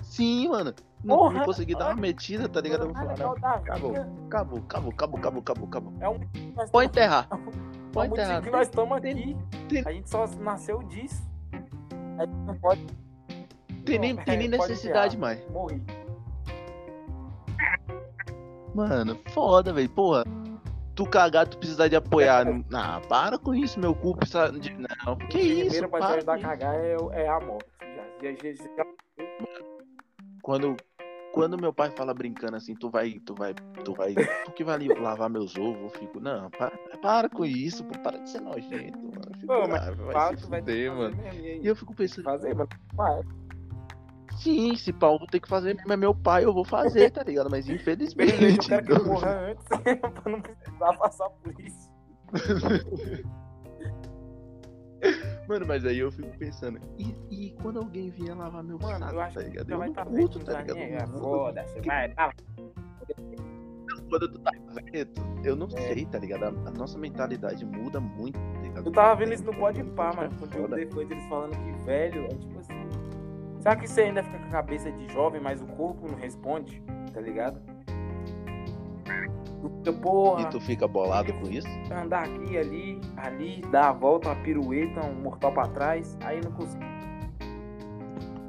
Sim, 0.04 0.50
mano. 0.50 0.74
Não, 1.02 1.18
Porra, 1.18 1.34
não 1.40 1.46
consegui 1.46 1.76
dar 1.76 1.88
uma 1.94 1.96
metida, 2.02 2.50
tá 2.50 2.60
ligado? 2.60 2.82
Eu 2.82 2.94
vou 2.94 2.96
falar, 2.96 3.18
não. 3.18 3.32
Acabou. 3.32 3.96
Acabou, 4.28 4.60
acabou, 4.60 4.60
acabou, 4.92 5.18
acabou, 5.20 5.40
acabou, 5.42 5.68
acabou. 5.68 5.94
É 6.02 6.10
um. 6.10 6.20
Pode 6.72 6.88
enterrar. 6.90 7.26
É 7.32 7.38
Pode 7.94 8.12
enterrar. 8.12 8.42
que 8.44 8.50
nós 8.52 8.68
estamos 8.68 9.00
Tem- 9.02 9.14
aqui. 9.14 9.88
A 9.88 9.92
gente 9.94 10.10
só 10.10 10.28
nasceu 10.42 10.84
disso. 10.84 11.33
A 12.18 12.26
gente 12.26 12.36
não 12.46 12.56
pode 12.60 12.86
Tem 13.86 14.00
nem, 14.00 14.16
tem 14.16 14.38
nem 14.38 14.48
necessidade 14.48 15.18
mais. 15.18 15.40
morrer. 15.50 15.82
Mano, 18.74 19.18
foda, 19.30 19.72
velho. 19.74 19.90
Porra. 19.90 20.24
Tu 20.96 21.06
cagar, 21.08 21.48
tu 21.48 21.58
precisar 21.58 21.88
de 21.88 21.96
apoiar. 21.96 22.46
Ah, 22.74 23.02
para 23.10 23.38
com 23.38 23.54
isso, 23.54 23.80
meu 23.80 23.96
cu 23.96 24.16
precisa 24.16 24.52
de. 24.52 24.72
Não, 24.78 25.16
que 25.16 25.38
o 25.38 25.42
isso? 25.42 25.60
primeiro 25.66 25.90
pra 25.90 26.00
te 26.08 26.14
ajudar 26.18 26.34
a 26.36 26.40
cagar 26.40 26.76
é, 26.76 26.98
o- 26.98 27.12
é 27.12 27.28
a 27.28 27.40
morte. 27.40 27.66
Já, 28.22 28.30
já, 28.32 28.54
já, 28.54 28.64
já- 28.78 29.26
Quando, 30.44 30.76
quando 31.34 31.58
meu 31.60 31.74
pai 31.74 31.90
fala 31.90 32.14
brincando 32.14 32.56
assim, 32.56 32.76
tu 32.76 32.92
vai, 32.92 33.20
tu 33.26 33.34
vai, 33.34 33.56
tu 33.84 33.94
vai, 33.96 34.14
tu 34.46 34.52
que 34.52 34.64
vai 34.64 34.78
lavar 34.88 35.28
meus 35.32 35.58
ovos, 35.58 35.82
eu 35.82 35.90
fico, 35.90 36.20
não, 36.20 36.48
para, 36.52 36.78
para 37.02 37.28
com 37.28 37.44
isso, 37.44 37.84
pô, 37.84 37.98
para 38.00 38.20
de 38.20 38.30
ser 38.30 38.40
nojento, 38.40 39.00
mano. 39.00 39.22
Eu 39.28 39.40
fico, 39.40 39.48
Pô, 39.48 39.68
mas 39.68 39.82
ah, 39.88 39.92
vai 39.94 39.98
se 39.98 40.14
vai 40.14 40.30
ter 40.30 40.36
que 40.36 40.42
fuder, 40.44 40.92
fazer 40.92 40.92
mano. 40.92 41.16
mesmo, 41.18 41.40
e? 41.40 41.62
E 41.62 41.68
eu 41.68 41.76
fico 41.76 41.96
pensando, 41.96 42.24
Fazer, 42.24 42.54
mano. 42.54 42.70
Vai. 42.94 43.22
sim, 44.38 44.74
esse 44.74 44.94
pau 44.94 45.18
vou 45.18 45.28
ter 45.28 45.40
que 45.40 45.50
fazer 45.50 45.74
mesmo, 45.76 45.92
é 45.92 45.98
meu 45.98 46.14
pai, 46.14 46.46
eu 46.46 46.54
vou 46.54 46.64
fazer, 46.64 47.10
tá 47.10 47.24
ligado? 47.24 47.50
Mas 47.50 47.66
Felizmente, 47.66 47.82
infelizmente. 47.82 48.72
eu 48.72 48.82
quero 48.82 48.86
que 48.86 48.92
eu 48.92 49.06
morra 49.12 49.52
antes 49.52 49.66
pra 50.22 50.32
não 50.32 50.40
precisar 50.40 50.94
passar 50.98 51.30
por 51.32 51.60
isso. 51.60 51.90
Mano, 55.48 55.66
mas 55.68 55.86
aí 55.86 56.00
eu 56.00 56.12
fico 56.12 56.30
pensando, 56.38 56.80
e, 56.98 57.16
e 57.30 57.52
quando 57.62 57.80
alguém 57.80 58.10
vier 58.10 58.36
lavar 58.36 58.64
meu 58.64 58.78
Mano, 58.80 59.00
saco, 59.00 59.14
eu 59.16 59.22
acho 59.22 59.36
tá 59.36 59.42
que 59.44 59.50
ligado? 59.50 59.68
já 59.68 59.74
Eu 59.76 59.80
vai 59.80 59.90
não 59.90 59.96
curto, 60.06 60.40
tá 60.40 60.62
ligado? 60.62 60.78
É, 60.78 61.08
foda-se, 61.08 61.82
vai. 61.82 62.14
Quando 64.10 64.32
tu 64.32 64.40
tá 64.40 64.52
tu- 64.52 65.34
eu 65.44 65.56
não 65.56 65.68
É. 65.68 65.94
sei, 65.94 66.06
tá 66.06 66.18
ligado? 66.20 66.44
A, 66.46 66.48
a 66.48 66.72
nossa 66.72 66.98
mentalidade 66.98 67.66
muda 67.66 68.00
muito, 68.00 68.40
tá 68.40 68.60
ligado? 68.62 68.86
Eu 68.88 68.92
tava 68.92 69.16
vendo 69.16 69.34
isso 69.34 69.44
no 69.44 69.54
Pode 69.54 69.84
Pá, 69.84 70.12
é 70.12 70.16
mano. 70.16 70.32
Foda. 70.32 70.76
Defante, 70.76 71.14
eles 71.14 71.26
falando 71.26 71.52
que 71.52 71.84
velho 71.86 72.26
é 72.26 72.28
tipo 72.30 72.60
assim. 72.60 72.74
Será 73.60 73.76
que 73.76 73.88
você 73.88 74.02
ainda 74.02 74.24
fica 74.24 74.40
com 74.40 74.46
a 74.46 74.50
cabeça 74.50 74.92
de 74.92 75.08
jovem, 75.12 75.42
mas 75.42 75.62
o 75.62 75.66
corpo 75.68 76.08
não 76.10 76.16
responde? 76.18 76.82
Tá 77.14 77.20
ligado? 77.22 77.62
Tu 79.84 79.94
porra, 79.94 80.42
E 80.42 80.50
tu 80.50 80.60
fica 80.60 80.88
bolado 80.88 81.32
com 81.34 81.50
isso? 81.50 81.68
andar 81.92 82.24
aqui, 82.24 82.58
ali, 82.58 83.00
ali, 83.18 83.62
dar 83.72 83.90
a 83.90 83.94
volta, 83.94 84.30
uma 84.30 84.36
pirueta, 84.44 85.06
um 85.06 85.22
mortal 85.22 85.54
pra 85.54 85.68
trás, 85.70 86.18
aí 86.22 86.42
não 86.44 86.52
consigo. 86.52 86.84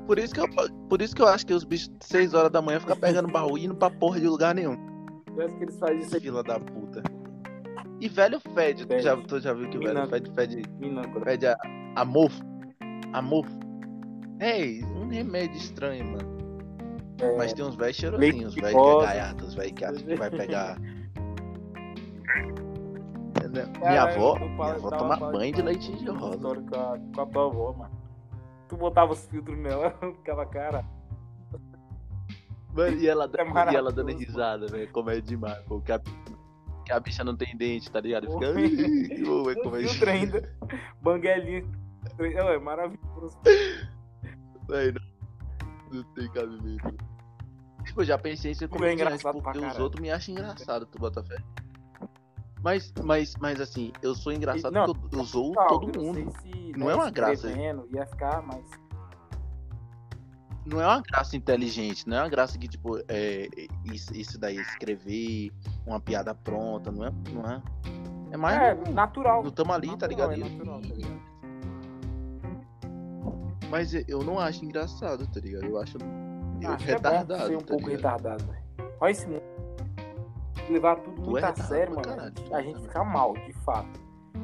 Por 0.06 0.18
isso 0.18 0.34
que 0.34 0.40
eu, 0.40 0.46
por 0.88 1.00
isso 1.00 1.14
que 1.14 1.22
eu 1.22 1.28
acho 1.28 1.46
que 1.46 1.54
os 1.54 1.64
bichos 1.64 1.88
de 1.88 2.04
6 2.04 2.34
horas 2.34 2.50
da 2.50 2.60
manhã 2.60 2.78
ficam 2.78 2.96
pegando 2.96 3.28
baú 3.28 3.56
e 3.56 3.64
indo 3.64 3.74
pra 3.74 3.88
porra 3.90 4.20
de 4.20 4.26
lugar 4.28 4.54
nenhum. 4.54 4.76
Parece 5.34 5.56
que 5.56 5.64
eles 5.64 5.78
fazem 5.78 5.98
isso 5.98 6.16
aqui. 6.16 6.26
Fila 6.26 6.42
da 6.42 6.60
puta. 6.60 7.02
E 8.00 8.08
velho 8.08 8.38
fede. 8.54 8.84
Tu 8.84 8.88
Fede. 8.88 9.02
já, 9.02 9.16
tu 9.16 9.40
já 9.40 9.52
viu 9.54 9.68
que 9.70 9.78
o 9.78 9.80
velho 9.80 10.06
fede, 10.08 10.30
fede, 10.34 10.62
Minâncora. 10.78 11.24
fede 11.24 11.46
a, 11.46 11.56
a 11.96 12.04
mofo? 12.04 12.42
A 13.12 13.22
mofo. 13.22 13.50
Ei, 14.40 14.84
um 14.84 15.08
remédio 15.08 15.56
estranho, 15.56 16.04
mano. 16.04 16.33
É, 17.20 17.36
Mas 17.36 17.52
tem 17.52 17.64
uns 17.64 17.76
velhos 17.76 17.96
cheirosinhos, 17.96 18.54
que 18.54 18.60
velho 18.60 18.74
que 18.82 18.88
é 18.88 19.06
gaiato, 19.06 19.44
os 19.44 19.54
velhos 19.54 19.72
que 19.72 19.84
acha 19.84 20.02
que 20.02 20.14
vai 20.16 20.30
pegar. 20.30 20.78
Minha 23.78 24.02
avó, 24.02 24.38
minha 24.38 24.72
avó 24.74 24.90
toma 24.90 25.16
banho 25.16 25.54
de 25.54 25.62
leite 25.62 25.92
de 25.96 26.08
rosa. 26.10 26.38
Com 26.38 26.48
a, 26.76 26.98
com 27.14 27.20
a 27.20 27.26
tua 27.26 27.46
avó, 27.46 27.72
mano. 27.72 27.94
Tu 28.68 28.76
botava 28.76 29.12
os 29.12 29.26
filtros 29.26 29.56
nela, 29.58 29.90
ficava 30.16 30.44
cara. 30.46 30.84
Mano, 32.72 32.96
e 32.96 33.06
ela, 33.06 33.30
É 33.36 33.72
e 33.72 33.76
ela 33.76 33.92
dando 33.92 34.10
risada, 34.16 34.66
velho. 34.66 34.90
Como 34.90 35.10
é 35.10 35.20
demais, 35.20 35.58
pô. 35.64 35.80
Que 35.80 35.92
a, 35.92 36.00
que 36.00 36.92
a 36.92 36.98
bicha 36.98 37.22
não 37.22 37.36
tem 37.36 37.56
dente, 37.56 37.90
tá 37.90 38.00
ligado? 38.00 38.26
Fica. 38.32 38.50
Oi. 38.50 38.66
"Ih, 38.66 39.22
ô, 39.28 39.44
vai 39.44 39.54
Um 39.54 39.62
comer 39.62 39.86
filtro 39.88 40.10
ainda. 40.10 40.56
Banguelinha. 41.00 41.64
É 42.18 42.58
maravilhoso. 42.58 43.38
Véi, 44.68 44.92
não, 44.92 45.00
não 45.94 46.04
tem 46.14 46.28
cabimento. 46.30 46.94
Tipo, 47.84 48.00
eu 48.00 48.04
já 48.04 48.18
pensei 48.18 48.52
em 48.52 48.54
ser 48.54 48.64
é 48.64 48.68
comediante, 48.68 49.02
engraçado 49.02 49.42
porque 49.42 49.58
os 49.58 49.78
outros 49.78 50.00
me 50.00 50.10
acham 50.10 50.32
engraçado, 50.34 50.86
tu 50.86 50.98
bota 50.98 51.22
fé. 51.22 51.36
Mas, 52.62 52.90
mas, 53.04 53.34
mas 53.38 53.60
assim, 53.60 53.92
eu 54.00 54.14
sou 54.14 54.32
engraçado 54.32 54.72
Não, 54.72 54.86
porque 54.86 55.14
eu, 55.14 55.18
eu 55.20 55.24
zoo 55.26 55.52
Tal, 55.52 55.68
todo 55.80 55.98
eu 55.98 56.02
mundo. 56.02 56.24
Não, 56.24 56.30
sei 56.32 56.52
se, 56.52 56.72
Não 56.78 56.86
né, 56.86 56.92
é 56.92 56.96
uma 56.96 57.10
graça. 57.10 57.50
Ia 57.50 58.06
ficar, 58.06 58.42
mas. 58.42 58.64
Não 60.64 60.80
é 60.80 60.86
uma 60.86 61.02
graça 61.02 61.36
inteligente, 61.36 62.08
não 62.08 62.16
é 62.16 62.20
uma 62.22 62.28
graça 62.30 62.56
que, 62.56 62.66
tipo, 62.66 62.96
é, 63.06 63.48
isso, 63.92 64.16
isso 64.16 64.38
daí, 64.38 64.56
escrever 64.56 65.52
uma 65.86 66.00
piada 66.00 66.34
pronta, 66.34 66.90
não 66.90 67.04
é. 67.04 67.10
Não 67.34 67.44
é, 67.50 67.62
é 68.30 68.36
mais. 68.38 68.56
É, 68.62 68.74
no- 68.74 68.94
natural. 68.94 69.44
Não 69.44 69.50
tamo 69.50 69.74
ali, 69.74 69.88
tá 69.88 70.08
Natural, 70.08 70.30
ligado? 70.30 70.32
é 70.32 70.36
natural, 70.50 70.80
tá 70.80 70.88
ligado? 70.94 71.03
Mas 73.70 73.92
eu 74.08 74.22
não 74.22 74.38
acho 74.38 74.64
engraçado, 74.64 75.26
tá 75.26 75.40
ligado? 75.40 75.64
Eu 75.66 75.78
acho 75.80 75.98
eu 75.98 76.70
Acho 76.70 76.84
é 76.84 76.92
retardado. 76.94 77.46
ser 77.46 77.56
um 77.56 77.60
tá 77.60 77.66
pouco 77.66 77.88
ligado? 77.88 78.12
retardado, 78.12 78.44
velho. 78.46 78.64
Olha 79.00 79.10
esse 79.10 79.26
mundo. 79.26 79.42
Levar 80.70 80.96
tudo 80.96 81.20
Tu 81.22 81.30
muito 81.30 81.44
é 81.44 81.48
a 81.50 81.54
sério, 81.56 81.94
mano. 81.94 82.08
caralho, 82.08 82.32
a 82.52 82.62
gente 82.62 82.72
também. 82.74 82.88
fica 82.88 83.04
mal, 83.04 83.34
de 83.34 83.52
fato. 83.52 84.00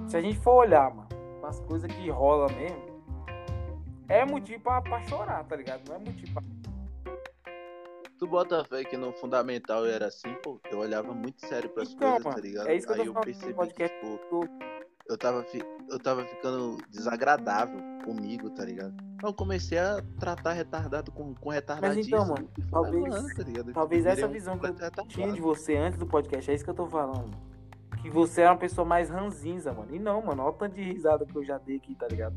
Se 0.06 0.16
a 0.16 0.20
gente 0.20 0.38
for 0.38 0.52
olhar, 0.66 0.94
mano, 0.94 1.08
as 1.44 1.60
coisas 1.60 1.90
que 1.90 2.10
rola 2.10 2.46
mesmo, 2.52 2.90
é 4.08 4.24
motivo 4.24 4.60
pra, 4.62 4.82
pra 4.82 5.00
chorar, 5.02 5.44
tá 5.44 5.56
ligado? 5.56 5.88
Não 5.88 5.96
é 5.96 5.98
motivo 5.98 6.32
pra. 6.34 6.42
Tu 8.18 8.26
bota 8.26 8.62
fé 8.66 8.84
que 8.84 8.98
no 8.98 9.12
fundamental 9.14 9.86
eu 9.86 9.94
era 9.94 10.08
assim, 10.08 10.34
pô, 10.42 10.60
eu 10.70 10.80
olhava 10.80 11.14
muito 11.14 11.40
sério 11.46 11.70
pras 11.70 11.90
Então, 11.92 12.08
coisas, 12.10 12.24
mano, 12.24 12.36
tá 12.36 12.42
ligado? 12.42 12.68
é 12.68 12.74
isso 12.74 12.86
que 12.86 12.92
eu 12.92 12.96
tô 12.96 13.02
Aí 13.02 13.06
eu 13.08 13.14
falando 13.14 13.26
no 13.28 13.40
percebi 13.40 13.74
que, 13.74 13.88
tipo, 13.88 14.48
eu 15.10 15.18
tava, 15.18 15.44
eu 15.88 15.98
tava 15.98 16.24
ficando 16.24 16.78
desagradável 16.90 17.78
comigo, 18.04 18.48
tá 18.50 18.64
ligado? 18.64 18.94
Então 19.16 19.30
eu 19.30 19.34
comecei 19.34 19.76
a 19.78 20.00
tratar 20.18 20.52
retardado 20.52 21.10
com, 21.12 21.34
com 21.34 21.50
retardadíssimo. 21.50 22.16
então, 22.16 22.28
mano, 22.28 22.48
talvez- 22.70 23.04
levando, 23.04 23.34
tá 23.34 23.42
ligado? 23.42 23.72
talvez 23.72 24.06
essa 24.06 24.26
um 24.26 24.30
visão 24.30 24.58
que 24.58 24.66
eu 24.66 24.70
completo 24.70 25.02
Tinha 25.08 25.26
de 25.26 25.32
retardado. 25.34 25.42
você 25.58 25.76
antes 25.76 25.98
do 25.98 26.06
podcast, 26.06 26.50
é 26.50 26.54
isso 26.54 26.64
que 26.64 26.70
eu 26.70 26.74
tô 26.74 26.86
falando. 26.86 27.30
Que 28.00 28.08
você 28.08 28.42
é 28.42 28.46
uma 28.48 28.56
pessoa 28.56 28.84
mais 28.86 29.10
ranzinza, 29.10 29.74
mano. 29.74 29.94
E 29.94 29.98
não, 29.98 30.22
mano, 30.24 30.42
olha 30.42 30.50
o 30.50 30.54
tanto 30.54 30.74
de 30.76 30.82
risada 30.82 31.26
que 31.26 31.36
eu 31.36 31.44
já 31.44 31.58
dei 31.58 31.76
aqui, 31.76 31.94
tá 31.94 32.06
ligado? 32.08 32.34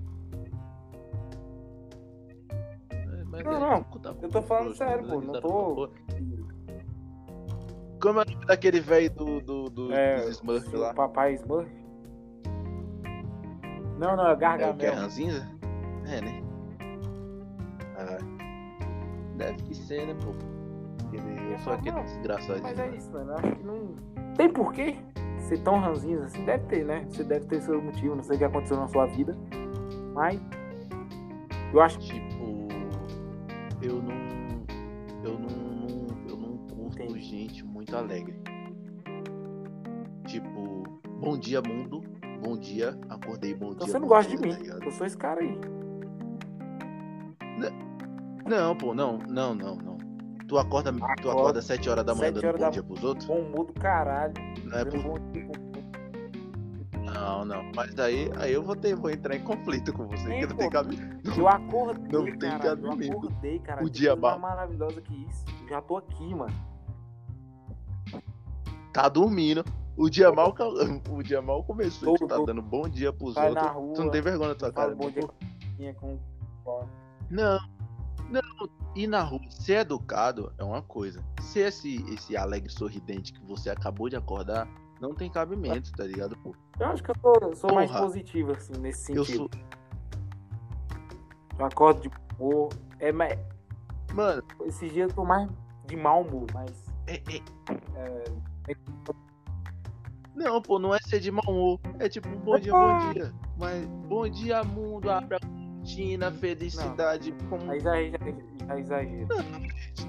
É, 2.90 3.24
mas 3.30 3.44
Não, 3.46 3.52
é, 3.54 3.60
não, 3.60 4.00
da 4.02 4.16
eu 4.22 4.30
tô 4.30 4.42
falando 4.42 4.76
sério, 4.76 5.08
pô, 5.08 5.22
não 5.22 5.40
tô-. 5.40 5.90
Como 8.02 8.20
é 8.20 8.24
o 8.24 8.26
nome 8.30 8.46
daquele 8.46 8.82
velho 8.82 9.10
do, 9.12 9.40
do, 9.40 9.70
do, 9.70 9.94
É, 9.94 10.18
dos 10.26 10.32
Smurfs 10.36 10.70
seu 10.70 10.80
lá? 10.82 10.94
papai 10.94 11.36
Smurf. 11.36 11.72
Não, 14.04 14.18
não, 14.18 14.28
é 14.28 14.32
É 14.32 14.34
o 14.34 14.38
que 14.38 14.44
é 14.44 14.58
Gargamel. 14.58 14.96
ranzinza? 14.96 15.48
É, 16.06 16.20
né? 16.20 16.44
Ah, 17.98 18.18
deve 19.38 19.63
que 19.63 19.74
ser, 19.74 20.08
né, 20.08 20.13
pô? 20.22 20.32
Ele, 21.16 21.54
eu 21.54 21.60
sou 21.60 21.72
aquele 21.72 21.96
Não, 21.96 22.04
desgraçadinho. 22.04 22.63
Mas 22.63 22.80
é 22.80 22.89
né? 22.89 22.98
isso, 22.98 23.10
mano. 23.13 23.34
Acho 23.34 23.56
que 23.56 23.63
não. 23.63 23.96
Tem 24.36 24.50
porquê 24.52 24.98
ser 25.48 25.60
tão 25.60 25.80
ranzinza 25.80 26.26
assim? 26.26 26.44
Deve 26.44 26.66
ter, 26.66 26.84
né? 26.86 27.06
Você 27.10 27.24
deve 27.24 27.46
ter 27.46 27.62
seu 27.62 27.82
motivo, 27.82 28.13
não 28.16 28.24
sei 28.24 28.36
o 28.36 28.39
que 28.39 28.44
aconteceu 28.46 28.76
na 28.76 28.88
sua 28.89 29.06
vida. 29.06 29.38
Mas. 30.13 30.38
Eu 31.74 31.82
acho 31.82 31.98
que. 32.00 32.08
Tipo, 32.20 32.68
eu 33.82 34.02
não. 34.02 34.13
Eu 35.24 35.39
não. 35.39 35.48
não- 35.48 36.28
eu 36.28 36.36
não 36.36 36.58
curto 36.68 37.02
Entendi. 37.04 37.22
gente 37.22 37.63
muito 37.66 37.96
alegre. 37.96 38.36
Tipo, 40.26 40.84
bom 41.22 41.38
dia 41.38 41.62
mundo, 41.62 42.02
bom 42.44 42.58
dia, 42.58 42.98
acordei 43.10 43.54
bom 43.54 43.72
Então 43.72 43.86
dia. 43.86 43.94
você 43.94 44.00
não 44.00 44.08
gosta 44.08 44.30
dia, 44.36 44.40
de 44.40 44.64
mim. 44.64 44.70
tá 44.80 44.86
eu 44.86 44.92
sou 44.92 45.08
esse 45.08 45.18
cara 45.18 45.40
aí. 45.42 45.58
Não, 48.46 48.76
pô, 48.76 48.94
não, 48.94 49.18
não, 49.20 49.56
não, 49.56 49.76
não. 49.78 49.98
Tu 50.48 50.58
acorda, 50.58 50.92
tu 50.92 51.04
Acordo. 51.04 51.30
acorda 51.32 51.60
às 51.60 51.66
7 51.66 51.90
horas 51.90 52.06
da 52.06 52.14
manhã 52.14 52.32
dando 52.34 52.52
bom 52.52 52.58
da- 52.60 52.70
dia 52.70 52.84
pros 52.84 53.04
outros? 53.04 53.26
Bom 53.26 53.40
humor 53.40 53.66
do 53.68 53.74
caralho. 53.74 54.34
Não 54.66 54.78
é 54.78 54.86
por... 54.86 55.22
Não, 57.14 57.46
não. 57.46 57.64
Mas 57.76 57.94
daí 57.96 58.30
aí 58.38 58.52
eu 58.54 58.62
vou, 58.62 58.76
ter, 58.76 58.96
vou 58.96 59.10
entrar 59.10 59.36
em 59.36 59.42
conflito 59.44 59.94
com 59.94 60.06
você, 60.08 60.24
Sim, 60.28 60.40
que 60.40 60.48
não 60.48 60.50
pô. 60.50 60.58
tem 60.58 60.70
cabe. 60.70 60.98
Eu 61.38 61.48
acordei, 61.48 62.12
Não 62.12 62.26
tem 62.26 62.50
cara. 62.50 62.68
Eu 62.70 62.78
cabimento. 62.90 63.18
acordei, 63.18 63.60
cara. 63.60 63.84
O 63.84 63.90
dia 63.90 64.16
mais 64.16 64.40
maravilhosa 64.42 65.00
que 65.02 65.14
isso. 65.26 65.46
Eu 65.64 65.70
já 65.70 65.82
tô 65.82 65.98
aqui, 65.98 66.36
mano. 66.36 66.54
Tá 68.92 69.08
dormindo. 69.08 69.64
O 69.96 70.10
dia 70.10 70.32
mal, 70.32 70.56
o 71.10 71.24
dia 71.24 71.42
mal 71.42 71.64
começou, 71.64 72.18
tu 72.18 72.28
tá 72.28 72.38
dando 72.44 72.62
bom 72.62 72.90
dia 72.90 73.14
pros 73.14 73.36
Sai 73.36 73.50
outros. 73.50 73.72
rua. 73.72 73.94
Tu 73.94 74.04
não 74.04 74.12
tem 74.12 74.22
vergonha 74.22 74.50
na 74.50 74.56
tua 74.56 74.72
cara. 74.72 74.96
Bom 74.96 75.06
né, 75.06 75.12
dia 75.78 75.94
com 75.94 76.20
Não, 77.30 77.60
não. 78.30 78.42
Ir 78.96 79.08
na 79.08 79.22
rua, 79.22 79.42
ser 79.50 79.78
educado 79.80 80.52
é 80.58 80.64
uma 80.64 80.82
coisa. 80.82 81.24
Ser 81.42 81.68
esse, 81.68 81.96
esse 82.14 82.38
alegre 82.38 82.72
sorridente 82.72 83.34
que 83.34 83.44
você 83.46 83.70
acabou 83.70 84.08
de 84.10 84.16
acordar, 84.16 84.68
não 85.00 85.14
tem 85.14 85.30
cabimento, 85.30 85.92
tá 85.92 86.06
ligado? 86.06 86.36
Pô, 86.38 86.56
Eu 86.80 86.88
acho 86.88 87.04
que 87.04 87.12
eu 87.12 87.16
sou, 87.22 87.34
eu 87.42 87.56
sou 87.56 87.74
mais 87.74 87.92
positivo, 87.92 88.52
assim, 88.52 88.74
nesse 88.80 89.16
eu 89.16 89.26
sentido. 89.26 89.50
sou. 89.52 89.62
Eu 91.60 91.66
acordo 91.66 92.02
de 92.02 92.10
boa. 92.38 92.70
É, 93.00 93.12
mas 93.12 93.38
Mano, 94.14 94.44
esses 94.66 94.92
dias 94.92 95.10
eu 95.10 95.16
tô 95.16 95.26
mais 95.26 95.50
de 95.88 95.96
mau 95.96 96.22
humor, 96.22 96.46
mas. 96.54 96.86
é, 97.08 97.16
é- 97.16 97.44
é, 97.96 98.76
Não, 100.36 100.62
pô, 100.62 100.80
não 100.80 100.93
é 100.96 101.00
ser 101.00 101.19
de 101.19 101.32
mau 101.32 101.43
humor. 101.48 101.80
É 102.00 102.10
tipo, 102.10 102.28
bom 102.30 102.58
dia, 102.60 102.72
bom 102.72 103.13
dia. 103.13 103.34
Mas 103.58 103.86
bom 104.08 104.28
dia, 104.28 104.63
mundo, 104.63 105.10
abre 105.12 105.38
a 105.38 105.39
cortina, 105.39 106.32
felicidade. 106.32 107.34
Como... 107.50 107.69
aí 107.72 107.80
já, 107.80 107.96
já, 108.02 108.17
já 108.67 108.80
exagero. 108.80 109.28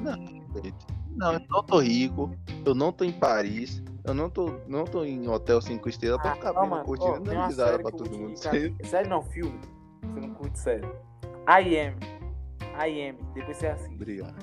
Não, 0.00 0.62
gente. 0.62 0.86
não, 1.10 1.32
eu 1.34 1.40
não 1.50 1.62
tô 1.62 1.78
rico, 1.78 2.30
eu 2.64 2.74
não 2.74 2.90
tô 2.90 3.04
em 3.04 3.12
Paris, 3.12 3.82
eu 4.04 4.14
não 4.14 4.30
tô, 4.30 4.54
não 4.66 4.84
tô 4.84 5.04
em 5.04 5.28
hotel 5.28 5.60
5 5.60 5.88
estrelas 5.88 6.20
pra 6.22 6.34
ficar 6.34 6.48
Ah, 6.48 6.50
abrindo 6.52 6.70
mano, 6.70 6.84
cortina 6.84 7.20
dando 7.20 7.32
uma 7.32 7.46
risada 7.46 7.78
pra 7.78 7.90
todo 7.90 8.18
mundo. 8.18 8.36
Série 8.38 9.08
não, 9.08 9.22
filme. 9.22 9.60
Você 10.02 10.20
não 10.20 10.34
curte 10.34 10.58
série. 10.58 10.86
I 11.46 11.78
am. 11.78 11.96
I 12.82 13.08
am. 13.10 13.16
Depois 13.34 13.56
você 13.58 13.66
assiste. 13.66 13.94
Obrigado. 13.94 14.34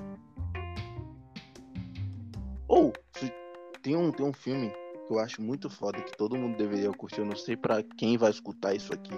Ou, 2.67 2.94
se- 3.13 3.34
tem, 3.82 3.96
um, 3.96 4.12
tem 4.12 4.26
um 4.26 4.32
filme 4.34 4.72
que 5.12 5.15
eu 5.15 5.19
acho 5.19 5.41
muito 5.41 5.69
foda, 5.69 6.02
que 6.02 6.15
todo 6.15 6.38
mundo 6.38 6.56
deveria 6.56 6.89
curtir. 6.93 7.19
Eu 7.19 7.26
não 7.26 7.36
sei 7.36 7.58
pra 7.58 7.84
quem 7.84 8.17
vai 8.17 8.32
escutar 8.32 8.74
isso 8.74 8.93
aqui, 8.93 9.13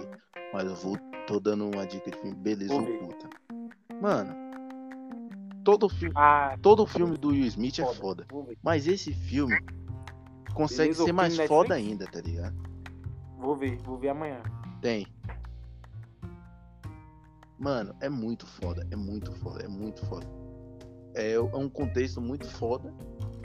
mas 0.52 0.64
eu 0.64 0.74
vou, 0.74 0.98
tô 1.24 1.38
dando 1.38 1.68
uma 1.70 1.86
dica 1.86 2.10
de 2.10 2.18
filme, 2.18 2.34
beleza 2.34 2.74
oculta. 2.74 3.30
Mano, 4.02 4.34
todo 5.64 5.88
filme, 5.88 6.12
Ah, 6.16 6.56
todo 6.60 6.84
filme 6.84 7.16
do 7.16 7.28
Will 7.28 7.46
Smith 7.46 7.78
é 7.78 7.84
foda. 7.84 7.94
foda. 7.94 8.26
Vou 8.28 8.42
ver. 8.42 8.58
Mas 8.60 8.88
esse 8.88 9.12
filme 9.12 9.56
consegue 10.52 10.90
Beleza 10.90 11.04
ser 11.04 11.12
mais 11.12 11.36
foda 11.36 11.76
Netflix? 11.76 11.90
ainda, 11.92 12.06
tá 12.06 12.20
ligado? 12.20 12.56
Vou 13.38 13.54
ver. 13.56 13.76
Vou 13.78 13.96
ver 13.96 14.08
amanhã. 14.08 14.42
Tem. 14.80 15.06
Mano, 17.56 17.94
é 18.00 18.08
muito 18.08 18.46
foda, 18.46 18.84
é 18.90 18.96
muito 18.96 19.30
foda, 19.32 19.64
é 19.64 19.68
muito 19.68 20.04
foda. 20.06 20.26
É, 21.14 21.34
é 21.34 21.40
um 21.40 21.68
contexto 21.68 22.20
muito 22.20 22.48
foda. 22.48 22.92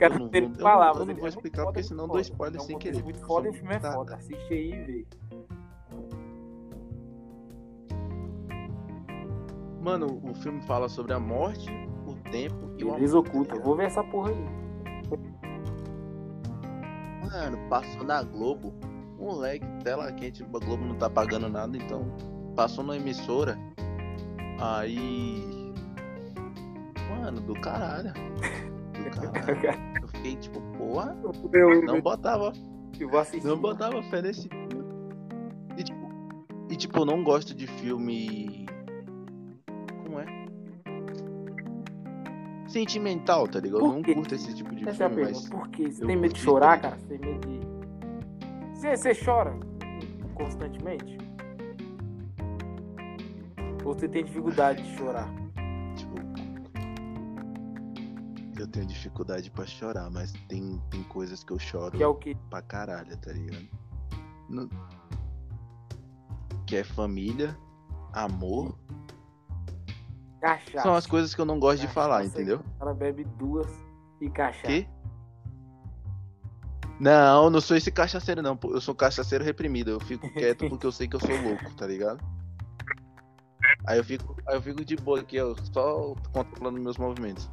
Quero 0.00 0.14
Eu 0.14 0.18
não 0.20 0.28
ter 0.30 0.40
vou- 0.40 0.48
eu 0.48 0.54
não- 0.56 0.62
palavras. 0.64 1.00
eu 1.00 1.06
não 1.06 1.14
vou 1.14 1.26
é 1.26 1.28
explicar, 1.28 1.64
porque 1.64 1.80
muito 1.80 1.88
senão 1.88 2.08
dou 2.08 2.20
spoiler 2.20 2.58
É 2.58 2.62
um 2.62 2.66
sem 2.66 2.78
querer. 2.78 3.02
muito 3.04 3.18
foda 3.20 3.46
e 3.46 3.50
o 3.50 3.52
filme 3.52 3.74
é 3.74 3.78
Tá, 3.78 3.92
foda. 3.92 4.14
Assiste 4.16 4.52
aí 4.54 4.72
e 4.72 4.82
vê. 4.84 5.06
Mano, 9.82 10.20
o 10.24 10.34
filme 10.34 10.60
fala 10.62 10.88
sobre 10.88 11.12
a 11.12 11.18
morte, 11.20 11.70
o 12.06 12.14
tempo 12.30 12.70
e 12.78 12.84
o 12.84 12.88
amor. 12.88 13.00
oculta. 13.14 13.52
ligado? 13.52 13.66
Vou 13.66 13.76
ver 13.76 13.86
essa 13.86 14.02
porra 14.04 14.30
aí. 14.30 14.46
Mano, 17.30 17.58
passou 17.68 18.02
na 18.04 18.22
Globo. 18.22 18.72
Moleque, 19.18 19.66
tela 19.84 20.10
quente, 20.12 20.42
a 20.42 20.46
Globo 20.46 20.82
não 20.84 20.94
tá 20.96 21.08
pagando 21.10 21.48
nada, 21.48 21.76
então 21.76 22.06
passou 22.56 22.82
na 22.82 22.96
emissora. 22.96 23.58
Aí. 24.58 25.44
Mano, 27.10 27.40
do 27.42 27.52
caralho. 27.60 28.12
Eu 30.02 30.08
fiquei 30.08 30.36
tipo, 30.36 30.60
porra, 30.76 31.16
Eu, 31.52 31.82
não 31.82 32.00
botava, 32.00 32.52
não 33.44 33.58
botava 33.58 34.02
fé 34.04 34.22
nesse 34.22 34.48
filme. 34.48 34.84
E 35.76 35.82
tipo, 35.82 36.00
e, 36.70 36.76
tipo, 36.76 37.00
eu 37.00 37.04
não 37.04 37.24
gosto 37.24 37.54
de 37.54 37.66
filme. 37.66 38.66
Como 40.04 40.20
é? 40.20 40.26
Sentimental, 42.68 43.48
tá 43.48 43.58
ligado? 43.58 43.80
Eu 43.80 43.88
não 43.92 44.02
curto 44.02 44.34
esse 44.34 44.54
tipo 44.54 44.72
de 44.74 44.88
Essa 44.88 45.04
é 45.04 45.08
filme, 45.08 45.24
pergunta. 45.24 45.48
mas. 45.50 45.60
Por 45.60 45.68
quê? 45.70 45.90
Você 45.90 46.06
tem 46.06 46.16
medo 46.16 46.34
de 46.34 46.40
chorar, 46.40 46.80
cara? 46.80 46.96
Você 46.96 47.18
tem 47.18 47.18
medo 47.18 47.48
de. 47.48 47.60
Você, 48.74 48.96
você 48.96 49.14
chora 49.14 49.54
constantemente? 50.34 51.18
Ou 53.84 53.94
você 53.94 54.08
tem 54.08 54.24
dificuldade 54.24 54.82
de 54.82 54.96
chorar? 54.96 55.39
Eu 58.60 58.68
tenho 58.68 58.86
dificuldade 58.86 59.50
pra 59.50 59.66
chorar, 59.66 60.10
mas 60.10 60.32
tem, 60.48 60.80
tem 60.90 61.02
coisas 61.04 61.42
que 61.44 61.52
eu 61.52 61.58
choro 61.58 61.96
Que 61.96 62.02
é 62.02 62.06
o 62.06 62.14
quê? 62.14 62.36
pra 62.48 62.62
caralho, 62.62 63.16
tá 63.18 63.32
ligado? 63.32 63.66
No- 64.48 64.68
Que 66.66 66.76
é 66.76 66.84
família, 66.84 67.56
amor. 68.12 68.76
Cachaça. 70.40 70.82
São 70.82 70.94
as 70.94 71.06
coisas 71.06 71.34
que 71.34 71.40
eu 71.40 71.44
não 71.44 71.58
gosto 71.60 71.80
de 71.82 71.88
falar, 71.88 72.18
Cachaça, 72.18 72.36
entendeu? 72.36 72.60
Cara 72.78 72.94
bebe 72.94 73.24
duas 73.38 73.70
e 74.20 74.30
cachaça. 74.30 74.66
Que? 74.66 74.88
Não, 76.98 77.48
não 77.48 77.60
sou 77.60 77.76
esse 77.76 77.90
cachaceiro 77.90 78.42
não. 78.42 78.58
Eu 78.64 78.80
sou 78.80 78.94
cachaceiro 78.94 79.42
reprimido. 79.44 79.90
Eu 79.90 80.00
fico 80.00 80.28
quieto 80.34 80.68
porque 80.68 80.86
eu 80.86 80.92
sei 80.92 81.08
que 81.08 81.16
eu 81.16 81.20
sou 81.20 81.30
louco, 81.42 81.74
tá 81.74 81.86
ligado? 81.86 82.22
Aí 83.86 83.98
eu 83.98 84.04
fico, 84.04 84.36
aí 84.46 84.56
eu 84.56 84.62
fico 84.62 84.84
de 84.84 84.96
boa 84.96 85.20
aqui, 85.20 85.36
eu 85.36 85.56
só 85.72 86.14
controlando 86.32 86.78
meus 86.80 86.98
movimentos. 86.98 87.50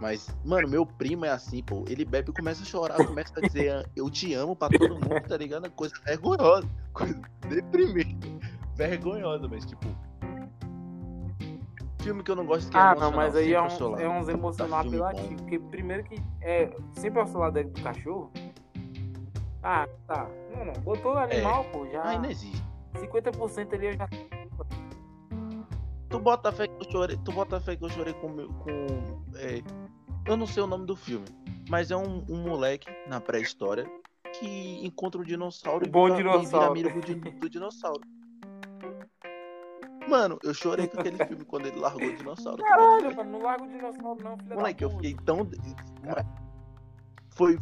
Mas, 0.00 0.28
mano, 0.44 0.68
meu 0.68 0.84
primo 0.84 1.24
é 1.24 1.30
assim, 1.30 1.62
pô. 1.62 1.84
Ele 1.88 2.04
bebe 2.04 2.30
e 2.30 2.34
começa 2.34 2.62
a 2.62 2.66
chorar, 2.66 2.96
começa 3.06 3.32
a 3.36 3.40
dizer 3.40 3.70
"Ah, 3.72 3.84
eu 3.94 4.10
te 4.10 4.34
amo 4.34 4.54
pra 4.56 4.68
todo 4.68 4.94
mundo, 4.94 5.20
tá 5.28 5.36
ligado? 5.36 5.70
Coisa 5.70 5.94
vergonhosa, 6.04 6.68
coisa 6.92 7.20
deprimente. 7.48 8.16
Vergonhosa, 8.74 9.48
mas 9.48 9.64
tipo. 9.64 9.86
Filme 12.02 12.22
que 12.22 12.30
eu 12.30 12.36
não 12.36 12.44
gosto 12.44 12.70
que 12.70 12.76
é 12.76 12.80
Ah, 12.80 12.94
não, 12.94 13.10
mas 13.12 13.34
aí 13.34 13.54
é, 13.54 13.62
um, 13.62 13.98
é 13.98 14.08
uns 14.08 14.28
emocional 14.28 14.80
apelativo. 14.80 15.36
Porque 15.36 15.58
primeiro 15.58 16.04
que 16.04 16.16
é 16.42 16.70
sempre 16.92 17.20
ao 17.20 17.32
lado 17.32 17.64
do 17.64 17.82
cachorro. 17.82 18.30
Ah, 19.62 19.88
tá. 20.06 20.28
Não, 20.54 20.66
não. 20.66 20.74
Botou 20.82 21.16
animal, 21.16 21.64
pô, 21.72 21.86
já. 21.86 22.02
Ai, 22.04 22.18
não 22.18 22.28
existe. 22.28 22.62
50% 22.94 23.72
ali 23.72 23.86
eu 23.86 23.92
já. 23.94 24.08
Tu 26.10 26.18
bota 26.20 26.52
fé 26.52 26.68
que 26.68 26.86
eu 26.86 26.92
chorei, 26.92 27.18
tu 27.24 27.32
bota 27.32 27.58
fé 27.60 27.74
que 27.74 27.84
eu 27.84 27.88
chorei 27.88 28.12
com 28.14 28.28
com 28.58 29.22
é, 29.36 29.62
eu 30.26 30.36
não 30.36 30.46
sei 30.46 30.62
o 30.62 30.66
nome 30.66 30.86
do 30.86 30.96
filme, 30.96 31.26
mas 31.68 31.90
é 31.90 31.96
um, 31.96 32.24
um 32.28 32.42
moleque 32.42 32.88
na 33.08 33.20
pré-história 33.20 33.86
que 34.38 34.84
encontra 34.84 35.20
um 35.20 35.24
dinossauro 35.24 35.86
O 35.86 35.90
bom 35.90 36.08
e 36.08 36.16
vira, 36.16 36.30
dinossauro. 36.30 36.76
e 36.78 36.82
vira 36.82 36.90
amigo 36.92 37.30
do, 37.30 37.40
do 37.40 37.48
dinossauro. 37.50 38.00
Mano, 40.08 40.38
eu 40.42 40.52
chorei 40.52 40.86
com 40.86 41.00
aquele 41.00 41.24
filme 41.24 41.44
quando 41.44 41.66
ele 41.66 41.78
largou 41.78 42.06
o 42.06 42.16
dinossauro. 42.16 42.62
Caralho, 42.62 43.16
mano, 43.16 43.30
não 43.30 43.42
larga 43.42 43.64
o 43.64 43.68
dinossauro, 43.68 44.22
não, 44.22 44.36
filha 44.38 44.54
Moleque, 44.54 44.84
da 44.84 44.86
eu 44.86 44.96
fiquei 44.96 45.14
tão 45.24 45.48
foi 47.30 47.58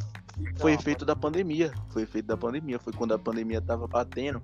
foi 0.59 0.73
Não, 0.73 0.81
efeito 0.81 1.05
da 1.05 1.15
pandemia. 1.15 1.73
Foi 1.91 2.03
efeito 2.03 2.27
da 2.27 2.37
pandemia. 2.37 2.79
Foi 2.79 2.93
quando 2.93 3.13
a 3.13 3.19
pandemia 3.19 3.61
tava 3.61 3.87
batendo. 3.87 4.43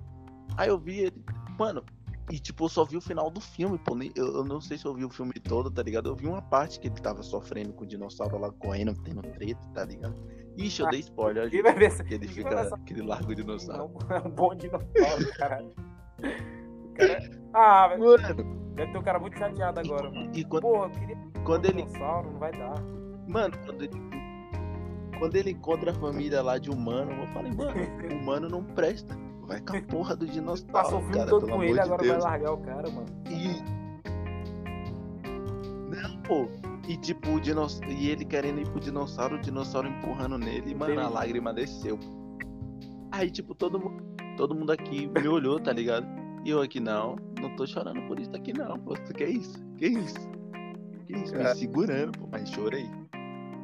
Aí 0.57 0.69
eu 0.69 0.77
vi 0.77 0.99
ele. 0.99 1.23
Mano, 1.57 1.83
e 2.31 2.39
tipo, 2.39 2.65
eu 2.65 2.69
só 2.69 2.85
vi 2.85 2.95
o 2.97 3.01
final 3.01 3.29
do 3.31 3.39
filme, 3.41 3.77
pô. 3.79 3.95
nem- 3.95 4.11
Eu, 4.15 4.27
eu 4.37 4.43
não 4.43 4.61
sei 4.61 4.77
se 4.77 4.85
eu 4.85 4.93
vi 4.93 5.03
o 5.05 5.09
filme 5.09 5.33
todo, 5.33 5.69
tá 5.71 5.81
ligado? 5.81 6.09
Eu 6.09 6.15
vi 6.15 6.27
uma 6.27 6.41
parte 6.41 6.79
que 6.79 6.87
ele 6.87 6.95
tava 7.01 7.23
sofrendo 7.23 7.73
com 7.73 7.83
o 7.83 7.87
dinossauro 7.87 8.37
lá 8.37 8.51
correndo, 8.51 8.93
tendo 9.03 9.21
treta, 9.21 9.59
tá 9.73 9.83
ligado? 9.85 10.15
Ixi, 10.57 10.81
eu 10.81 10.89
dei 10.89 10.99
spoiler. 10.99 11.49
Vai 11.63 11.73
ver. 11.75 12.03
Que 12.05 12.13
ele 12.15 12.27
fica. 12.27 12.77
Que 12.85 12.93
ele 12.93 13.01
larga 13.03 13.31
o 13.31 13.35
dinossauro. 13.35 13.93
É 14.09 14.19
um 14.27 14.31
bom 14.31 14.53
dinossauro, 14.55 15.31
caralho. 15.37 15.71
Cara... 16.95 17.29
Ah, 17.53 17.87
velho. 17.89 18.01
Mano, 18.03 18.59
Deve 18.75 18.91
ter 18.93 18.97
um 18.97 19.03
cara 19.03 19.19
muito 19.19 19.37
chateado 19.37 19.79
agora, 19.79 20.09
mano. 20.11 20.31
e 20.33 20.43
quando, 20.45 20.61
Pô, 20.61 20.83
eu 20.85 20.89
queria 20.91 21.17
quando 21.43 21.65
um 21.65 21.69
ele. 21.69 21.81
dinossauro, 21.83 22.31
não 22.31 22.39
vai 22.39 22.51
dar. 22.51 22.81
Mano, 23.27 23.53
quando 23.65 23.83
ele. 23.83 24.09
Quando 25.17 25.35
ele 25.35 25.51
encontra 25.51 25.91
a 25.91 25.93
família 25.95 26.41
lá 26.41 26.57
de 26.57 26.69
humano, 26.69 27.11
eu 27.11 27.27
falei, 27.27 27.51
mano, 27.51 27.73
humano 28.21 28.47
não 28.49 28.63
presta. 28.63 29.17
Vai 29.49 29.59
com 29.61 29.75
a 29.75 29.81
porra 29.81 30.15
do 30.15 30.27
dinossauro. 30.27 30.71
Passou 30.71 30.99
o 30.99 31.01
filme 31.01 31.17
cara, 31.17 31.29
todo 31.31 31.47
com 31.47 31.63
ele, 31.63 31.73
de 31.73 31.79
agora 31.79 32.03
Deus. 32.03 32.23
vai 32.23 32.31
largar 32.31 32.53
o 32.53 32.57
cara, 32.59 32.89
mano. 32.91 33.07
E. 33.27 33.79
Não, 35.89 36.21
pô. 36.21 36.47
E 36.87 36.95
tipo, 36.97 37.31
o. 37.31 37.41
E 37.89 38.09
ele 38.09 38.25
querendo 38.25 38.61
ir 38.61 38.69
pro 38.69 38.79
dinossauro, 38.79 39.37
o 39.37 39.39
dinossauro 39.39 39.87
empurrando 39.87 40.37
nele, 40.37 40.69
e, 40.71 40.75
mano, 40.75 40.91
a 40.91 41.03
Entendi. 41.03 41.13
lágrima 41.15 41.51
desceu. 41.51 41.99
Aí, 43.11 43.31
tipo, 43.31 43.55
todo 43.55 43.79
mundo, 43.79 44.03
todo 44.37 44.53
mundo 44.53 44.71
aqui 44.71 45.07
me 45.07 45.27
olhou, 45.27 45.59
tá 45.59 45.73
ligado? 45.73 46.05
E 46.45 46.51
eu 46.51 46.61
aqui, 46.61 46.79
não, 46.79 47.15
não 47.41 47.55
tô 47.55 47.65
chorando 47.65 48.03
por 48.03 48.19
isso 48.19 48.35
aqui 48.35 48.53
não, 48.53 48.77
pô. 48.77 48.93
Que 48.93 49.25
isso? 49.25 49.57
Que 49.77 49.87
isso? 49.87 50.29
Que 51.07 51.13
isso? 51.13 51.35
Me 51.35 51.55
segurando, 51.55 52.11
pô, 52.19 52.27
mas 52.31 52.47
chorei. 52.51 52.87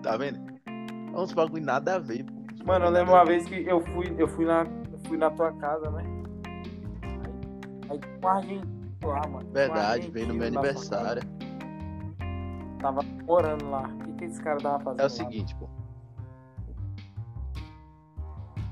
Tá 0.01 0.17
vendo? 0.17 0.39
É 0.65 1.19
uns 1.19 1.31
bagulho 1.31 1.63
nada 1.63 1.95
a 1.95 1.99
ver, 1.99 2.25
pô. 2.25 2.33
Mano, 2.65 2.85
eu 2.85 2.89
lembro 2.89 3.13
a 3.13 3.19
uma 3.19 3.25
vez 3.25 3.45
que 3.45 3.63
eu 3.67 3.79
fui, 3.79 4.15
eu 4.17 4.27
fui 4.27 4.45
na, 4.45 4.65
fui 5.07 5.17
na 5.17 5.29
tua 5.31 5.51
casa, 5.53 5.89
né? 5.91 6.03
Aí, 7.89 7.89
aí 7.89 7.99
com 8.19 8.27
a 8.27 8.33
argentino 8.33 8.75
lá, 9.03 9.21
mano. 9.27 9.45
com 9.45 9.51
um 9.51 9.53
Verdade, 9.53 10.09
veio 10.09 10.27
no 10.27 10.33
meu 10.33 10.47
aniversário. 10.47 11.21
Tava 12.79 13.01
morando 13.25 13.69
lá. 13.69 13.83
O 13.87 13.97
que, 13.99 14.13
que 14.13 14.25
esse 14.25 14.41
cara 14.41 14.59
tava 14.59 14.83
fazendo? 14.83 14.99
É 14.99 15.03
o 15.03 15.05
lá? 15.05 15.09
seguinte, 15.09 15.55
pô. 15.55 15.69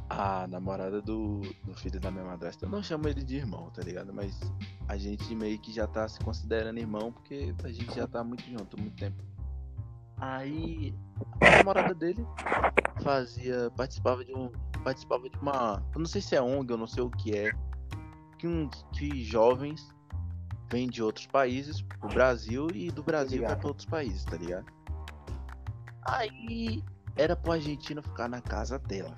A 0.10 0.46
namorada 0.48 1.02
do, 1.02 1.42
do 1.64 1.74
filho 1.74 2.00
da 2.00 2.12
minha 2.12 2.24
madrasta, 2.24 2.66
eu 2.66 2.70
não 2.70 2.84
chamo 2.84 3.08
ele 3.08 3.24
de 3.24 3.38
irmão, 3.38 3.72
tá 3.72 3.82
ligado? 3.82 4.14
Mas 4.14 4.40
a 4.88 4.96
gente 4.96 5.34
meio 5.34 5.58
que 5.58 5.74
já 5.74 5.88
tá 5.88 6.08
se 6.08 6.20
considerando 6.20 6.78
irmão 6.78 7.12
porque 7.12 7.56
a 7.64 7.70
gente 7.70 7.96
já 7.96 8.08
tá 8.08 8.24
muito 8.24 8.44
junto 8.44 8.80
muito 8.80 8.96
tempo. 8.96 9.24
Aí 10.18 10.94
a 11.42 11.58
namorada 11.58 11.94
dele 11.94 12.26
fazia. 13.02 13.72
participava 13.76 14.24
de 14.24 14.34
um. 14.34 14.52
participava 14.84 15.30
de 15.30 15.38
uma. 15.38 15.84
Eu 15.94 16.00
não 16.00 16.06
sei 16.06 16.22
se 16.22 16.36
é 16.36 16.42
ONG, 16.42 16.72
eu 16.72 16.78
não 16.78 16.88
sei 16.88 17.04
o 17.04 17.10
que 17.10 17.36
é. 17.36 17.52
Que, 18.38 18.48
uns, 18.48 18.86
que 18.94 19.24
jovens 19.24 19.94
vêm 20.70 20.90
de 20.90 21.02
outros 21.04 21.28
países 21.28 21.82
pro 21.82 22.10
Brasil 22.10 22.68
e 22.74 22.90
do 22.92 23.04
Brasil 23.04 23.44
vai 23.44 23.56
pra 23.56 23.68
outros 23.68 23.86
países, 23.86 24.26
tá 24.26 24.38
ligado? 24.38 24.66
Aí 26.06 26.84
era 27.16 27.36
pro 27.36 27.52
argentino 27.52 28.02
ficar 28.02 28.28
na 28.28 28.42
casa 28.42 28.80
dela. 28.80 29.16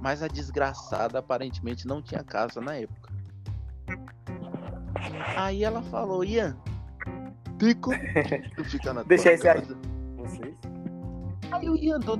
Mas 0.00 0.22
a 0.22 0.28
desgraçada 0.28 1.18
aparentemente 1.18 1.86
não 1.86 2.00
tinha 2.00 2.22
casa 2.22 2.60
na 2.60 2.76
época. 2.76 3.10
Aí 5.36 5.64
ela 5.64 5.82
falou, 5.82 6.24
Ian, 6.24 6.56
tem 7.58 7.74
como 7.74 7.96
tu 8.56 8.64
ficar 8.64 8.94
na 8.94 9.02
Deixa 9.02 9.32
esse 9.32 9.42
casa? 9.42 9.76
Aí 11.52 11.68
o 11.68 11.76
Ian 11.76 12.00
do... 12.00 12.18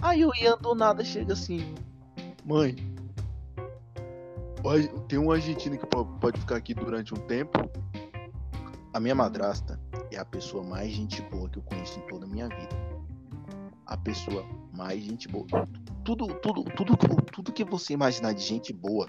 Aí 0.00 0.24
o 0.24 0.30
Ian 0.34 0.56
do 0.58 0.74
nada 0.74 1.04
chega 1.04 1.32
assim, 1.32 1.74
mãe, 2.44 2.76
tem 5.08 5.18
um 5.18 5.30
argentino 5.30 5.76
que 5.76 5.86
po- 5.86 6.04
pode 6.20 6.40
ficar 6.40 6.56
aqui 6.56 6.72
durante 6.74 7.12
um 7.14 7.16
tempo. 7.16 7.58
A 8.94 9.00
minha 9.00 9.14
madrasta 9.14 9.78
é 10.10 10.18
a 10.18 10.24
pessoa 10.24 10.62
mais 10.62 10.90
gente 10.90 11.20
boa 11.22 11.48
que 11.48 11.58
eu 11.58 11.62
conheço 11.62 11.98
em 11.98 12.02
toda 12.06 12.26
a 12.26 12.28
minha 12.28 12.48
vida. 12.48 12.76
A 13.86 13.96
pessoa 13.96 14.44
mais 14.72 15.02
gente 15.02 15.28
boa. 15.28 15.46
Tudo, 16.04 16.26
tudo, 16.40 16.64
tudo, 16.64 16.96
tudo, 16.96 17.52
que 17.52 17.64
você 17.64 17.92
imaginar 17.92 18.32
de 18.32 18.42
gente 18.42 18.72
boa 18.72 19.08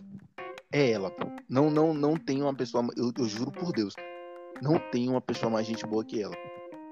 é 0.72 0.92
ela. 0.92 1.12
Não, 1.48 1.70
não, 1.70 1.94
não 1.94 2.16
tem 2.16 2.42
uma 2.42 2.54
pessoa. 2.54 2.88
Eu, 2.98 3.12
eu 3.18 3.28
juro 3.28 3.52
por 3.52 3.72
Deus, 3.72 3.94
não 4.62 4.80
tem 4.92 5.10
uma 5.10 5.22
pessoa 5.22 5.50
mais 5.52 5.66
gente 5.68 5.86
boa 5.86 6.04
que 6.04 6.22
ela. 6.22 6.36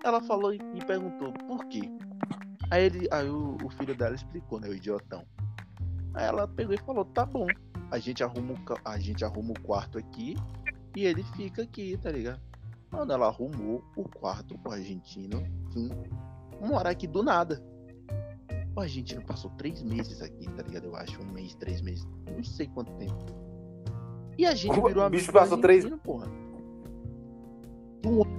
Ela 0.07 0.21
falou 0.21 0.53
e 0.53 0.59
e 0.73 0.85
perguntou 0.85 1.33
por 1.33 1.65
quê. 1.65 1.81
Aí 2.71 2.85
ele, 2.85 3.07
aí 3.11 3.29
o, 3.29 3.57
o 3.63 3.69
filho 3.69 3.95
dela 3.95 4.15
explicou, 4.15 4.59
né, 4.59 4.69
o 4.69 4.73
idiotão. 4.73 5.25
Aí 6.13 6.25
ela 6.25 6.47
pegou 6.47 6.73
e 6.73 6.77
falou, 6.77 7.03
tá 7.05 7.25
bom, 7.25 7.45
a 7.91 7.99
gente 7.99 8.23
arruma 8.23 8.53
o, 8.53 8.57
a 8.85 8.97
gente 8.99 9.23
arruma 9.25 9.51
o 9.51 9.61
quarto 9.61 9.97
aqui 9.97 10.35
e 10.95 11.05
ele 11.05 11.23
fica 11.23 11.61
aqui, 11.63 11.97
tá 11.97 12.09
ligado? 12.11 12.41
Mano, 12.89 13.11
ela 13.11 13.27
arrumou 13.27 13.83
o 13.97 14.03
quarto 14.07 14.57
pro 14.57 14.71
argentino 14.71 15.43
vir 15.73 15.91
morar 16.61 16.91
aqui 16.91 17.05
do 17.05 17.21
nada. 17.21 17.61
O 18.75 18.79
argentino 18.79 19.21
passou 19.25 19.51
três 19.51 19.83
meses 19.83 20.21
aqui, 20.21 20.49
tá 20.51 20.63
ligado? 20.63 20.85
Eu 20.85 20.95
acho, 20.95 21.21
um 21.21 21.31
mês, 21.31 21.53
três 21.55 21.81
meses, 21.81 22.07
não 22.33 22.43
sei 22.43 22.67
quanto 22.67 22.93
tempo. 22.93 23.25
E 24.37 24.45
a 24.45 24.55
gente 24.55 24.73
virou 24.73 24.85
o 24.85 25.01
amigo 25.01 25.09
bicho 25.09 25.31
do 25.31 25.33
passou 25.33 25.57
três- 25.57 25.85
porra. 26.03 26.27
Um- 28.05 28.36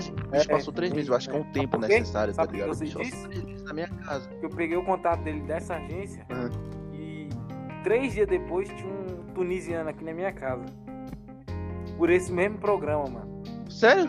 A 0.00 0.38
gente, 0.38 0.50
É, 0.50 0.54
passou 0.54 0.72
três 0.72 0.92
meses, 0.92 1.08
eu 1.08 1.14
acho 1.16 1.28
que 1.30 1.36
é 1.36 1.38
um 1.40 1.44
tempo 1.52 1.78
Por 1.78 1.86
quê? 1.86 1.98
necessário, 1.98 2.34
tá 2.34 2.44
ligado? 2.44 2.68
Você 2.68 2.84
disse? 2.86 3.28
na 3.64 3.74
minha 3.74 3.88
casa. 3.88 4.28
eu 4.42 4.48
peguei 4.50 4.76
o 4.76 4.84
contato 4.84 5.22
dele 5.22 5.40
dessa 5.42 5.76
agência 5.76 6.26
e 6.92 7.28
três 7.84 8.12
dias 8.12 8.26
depois 8.26 8.68
tinha 8.68 8.92
um 8.92 9.32
tunisiano 9.34 9.88
aqui 9.90 10.02
na 10.04 10.12
minha 10.12 10.32
casa. 10.32 10.64
Por 11.96 12.10
esse 12.10 12.32
mesmo 12.32 12.58
programa, 12.58 13.04
mano. 13.08 13.42
Sério? 13.68 14.08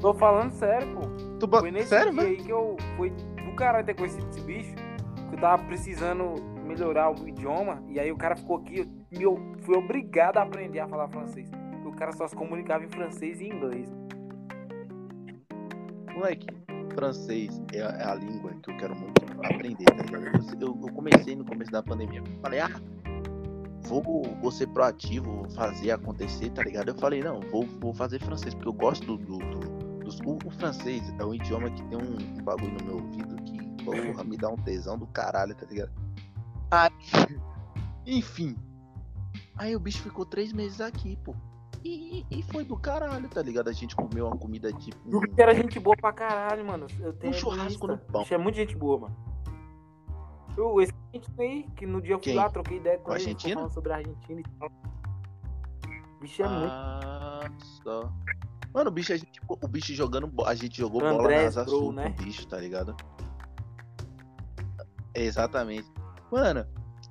Tô 0.00 0.12
falando 0.14 0.50
sério, 0.52 0.88
pô. 0.94 1.00
Tu 1.38 1.46
bo- 1.46 1.60
Foi 1.60 1.70
nesse 1.70 1.88
Sério, 1.88 2.12
dia 2.12 2.22
velho? 2.22 2.36
aí 2.36 2.42
que 2.44 2.50
eu. 2.50 2.76
Foi 2.96 3.10
do 3.10 3.54
caralho 3.54 3.84
ter 3.86 3.94
conhecido 3.94 4.26
esse 4.30 4.40
bicho. 4.40 4.74
Que 5.28 5.34
eu 5.36 5.40
tava 5.40 5.62
precisando 5.64 6.34
melhorar 6.64 7.10
o 7.10 7.28
idioma. 7.28 7.82
E 7.88 7.98
aí 8.00 8.10
o 8.10 8.16
cara 8.16 8.34
ficou 8.36 8.56
aqui. 8.58 8.80
Eu, 8.80 8.86
me- 9.18 9.24
eu 9.24 9.52
fui 9.62 9.76
obrigado 9.76 10.38
a 10.38 10.42
aprender 10.42 10.80
a 10.80 10.88
falar 10.88 11.08
francês. 11.08 11.48
Porque 11.72 11.88
o 11.88 11.92
cara 11.92 12.12
só 12.12 12.26
se 12.26 12.34
comunicava 12.36 12.84
em 12.84 12.88
francês 12.88 13.40
e 13.40 13.46
inglês. 13.46 13.88
Moleque, 16.16 16.46
francês 16.94 17.60
é 17.74 17.82
a, 17.82 17.88
é 17.90 18.04
a 18.04 18.14
língua 18.14 18.54
que 18.62 18.70
eu 18.70 18.76
quero 18.78 18.96
muito 18.96 19.22
aprender, 19.44 19.84
tá 19.84 20.02
ligado? 20.02 20.62
Eu, 20.62 20.78
eu- 20.80 20.92
comecei 20.94 21.36
no 21.36 21.44
começo 21.44 21.70
da 21.70 21.82
pandemia. 21.82 22.22
Falei, 22.40 22.60
ah, 22.60 22.70
vou, 23.82 24.02
vou 24.40 24.50
ser 24.50 24.66
proativo, 24.68 25.46
fazer 25.54 25.90
acontecer, 25.90 26.50
tá 26.50 26.62
ligado? 26.62 26.88
Eu 26.88 26.94
falei, 26.94 27.22
não, 27.22 27.40
vou, 27.42 27.66
vou 27.66 27.92
fazer 27.92 28.18
francês, 28.18 28.54
porque 28.54 28.68
eu 28.68 28.72
gosto 28.72 29.18
do. 29.18 29.36
do, 29.36 29.76
o, 30.24 30.38
o 30.46 30.50
francês 30.52 31.02
é 31.18 31.24
um 31.24 31.34
idioma 31.34 31.70
que 31.70 31.82
tem 31.84 31.98
um, 31.98 32.16
um 32.38 32.42
bagulho 32.42 32.72
no 32.78 32.84
meu 32.84 32.94
ouvido 32.96 33.36
que, 33.42 33.84
porra, 33.84 34.24
me 34.24 34.38
dá 34.38 34.48
um 34.48 34.56
tesão 34.56 34.98
do 34.98 35.06
caralho, 35.06 35.54
tá 35.54 35.66
ligado? 35.66 35.90
Aí, 36.70 36.90
enfim. 38.06 38.56
Aí 39.56 39.76
o 39.76 39.80
bicho 39.80 40.02
ficou 40.02 40.24
três 40.24 40.52
meses 40.52 40.80
aqui, 40.80 41.18
pô. 41.22 41.34
E, 41.86 42.26
e- 42.30 42.42
foi 42.42 42.64
do 42.64 42.76
caralho, 42.76 43.28
tá 43.28 43.40
ligado? 43.42 43.68
A 43.68 43.72
gente 43.72 43.94
comeu 43.94 44.26
uma 44.26 44.36
comida 44.36 44.72
tipo. 44.72 44.98
E 45.08 45.14
o 45.14 45.20
bicho 45.20 45.34
era 45.38 45.54
gente 45.54 45.78
boa 45.78 45.96
pra 45.96 46.12
caralho, 46.12 46.64
mano. 46.64 46.86
Eu 47.00 47.12
tenho 47.12 47.32
Um 47.32 47.36
churrasco 47.36 47.86
no 47.86 47.96
pão. 47.98 48.26
É 48.28 48.38
muito 48.38 48.56
gente 48.56 48.74
boa, 48.76 48.98
mano. 49.00 49.16
Eu, 50.56 50.80
esse 50.80 50.92
argentino 51.14 51.40
aí, 51.40 51.62
que 51.76 51.86
no 51.86 52.00
dia 52.00 52.14
eu 52.14 52.18
fui 52.18 52.32
lá, 52.34 52.48
troquei 52.50 52.78
ideia 52.78 52.98
com 52.98 53.10
O 53.10 53.14
ele. 53.14 53.20
ficou 53.20 53.30
argentino? 53.34 53.54
falando 53.54 53.72
sobre 53.74 53.92
a 53.92 53.96
Argentina 53.96 54.40
e 54.40 54.44
tal. 54.58 54.68
O 56.16 56.20
bicho 56.20 56.42
é 56.42 56.48
muito. 56.48 56.72
Ah, 56.72 57.50
só. 57.84 58.12
Mano, 58.74 58.90
o 58.90 58.92
bicho, 58.92 59.12
a 59.12 59.16
gente, 59.16 59.40
o 59.48 59.68
bicho 59.68 59.94
jogando 59.94 60.30
A 60.44 60.54
gente 60.54 60.76
jogou 60.78 61.00
bola 61.00 61.20
Andrés 61.20 61.54
na 61.54 61.62
Asa 61.62 61.64
Bro, 61.70 61.78
Sul 61.78 61.92
né? 61.92 62.10
com 62.10 62.22
o 62.22 62.24
bicho, 62.24 62.46
tá 62.48 62.58
ligado? 62.58 62.96
Exatamente. 65.14 65.90
Mano, 66.30 66.66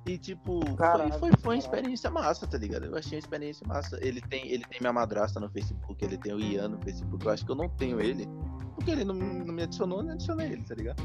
e 0.06 0.16
tipo, 0.16 0.60
Caralho, 0.76 1.10
foi, 1.14 1.18
foi, 1.18 1.32
foi 1.40 1.54
uma 1.56 1.58
experiência 1.58 2.08
massa, 2.10 2.46
tá 2.46 2.56
ligado? 2.56 2.84
Eu 2.86 2.96
achei 2.96 3.16
uma 3.16 3.18
experiência 3.18 3.66
massa. 3.66 3.98
Ele 4.00 4.20
tem, 4.20 4.46
ele 4.48 4.64
tem 4.64 4.80
minha 4.80 4.92
madrasta 4.92 5.40
no 5.40 5.48
Facebook, 5.50 6.04
ele 6.04 6.16
tem 6.16 6.32
o 6.32 6.38
Ian 6.38 6.68
no 6.68 6.78
Facebook. 6.80 7.24
Eu 7.26 7.32
acho 7.32 7.44
que 7.44 7.50
eu 7.50 7.56
não 7.56 7.68
tenho 7.68 8.00
ele. 8.00 8.28
Porque 8.76 8.90
ele 8.92 9.04
não, 9.04 9.14
não 9.14 9.52
me 9.52 9.62
adicionou, 9.62 10.02
não 10.02 10.12
adicionei 10.12 10.52
ele, 10.52 10.62
tá 10.62 10.74
ligado? 10.76 11.02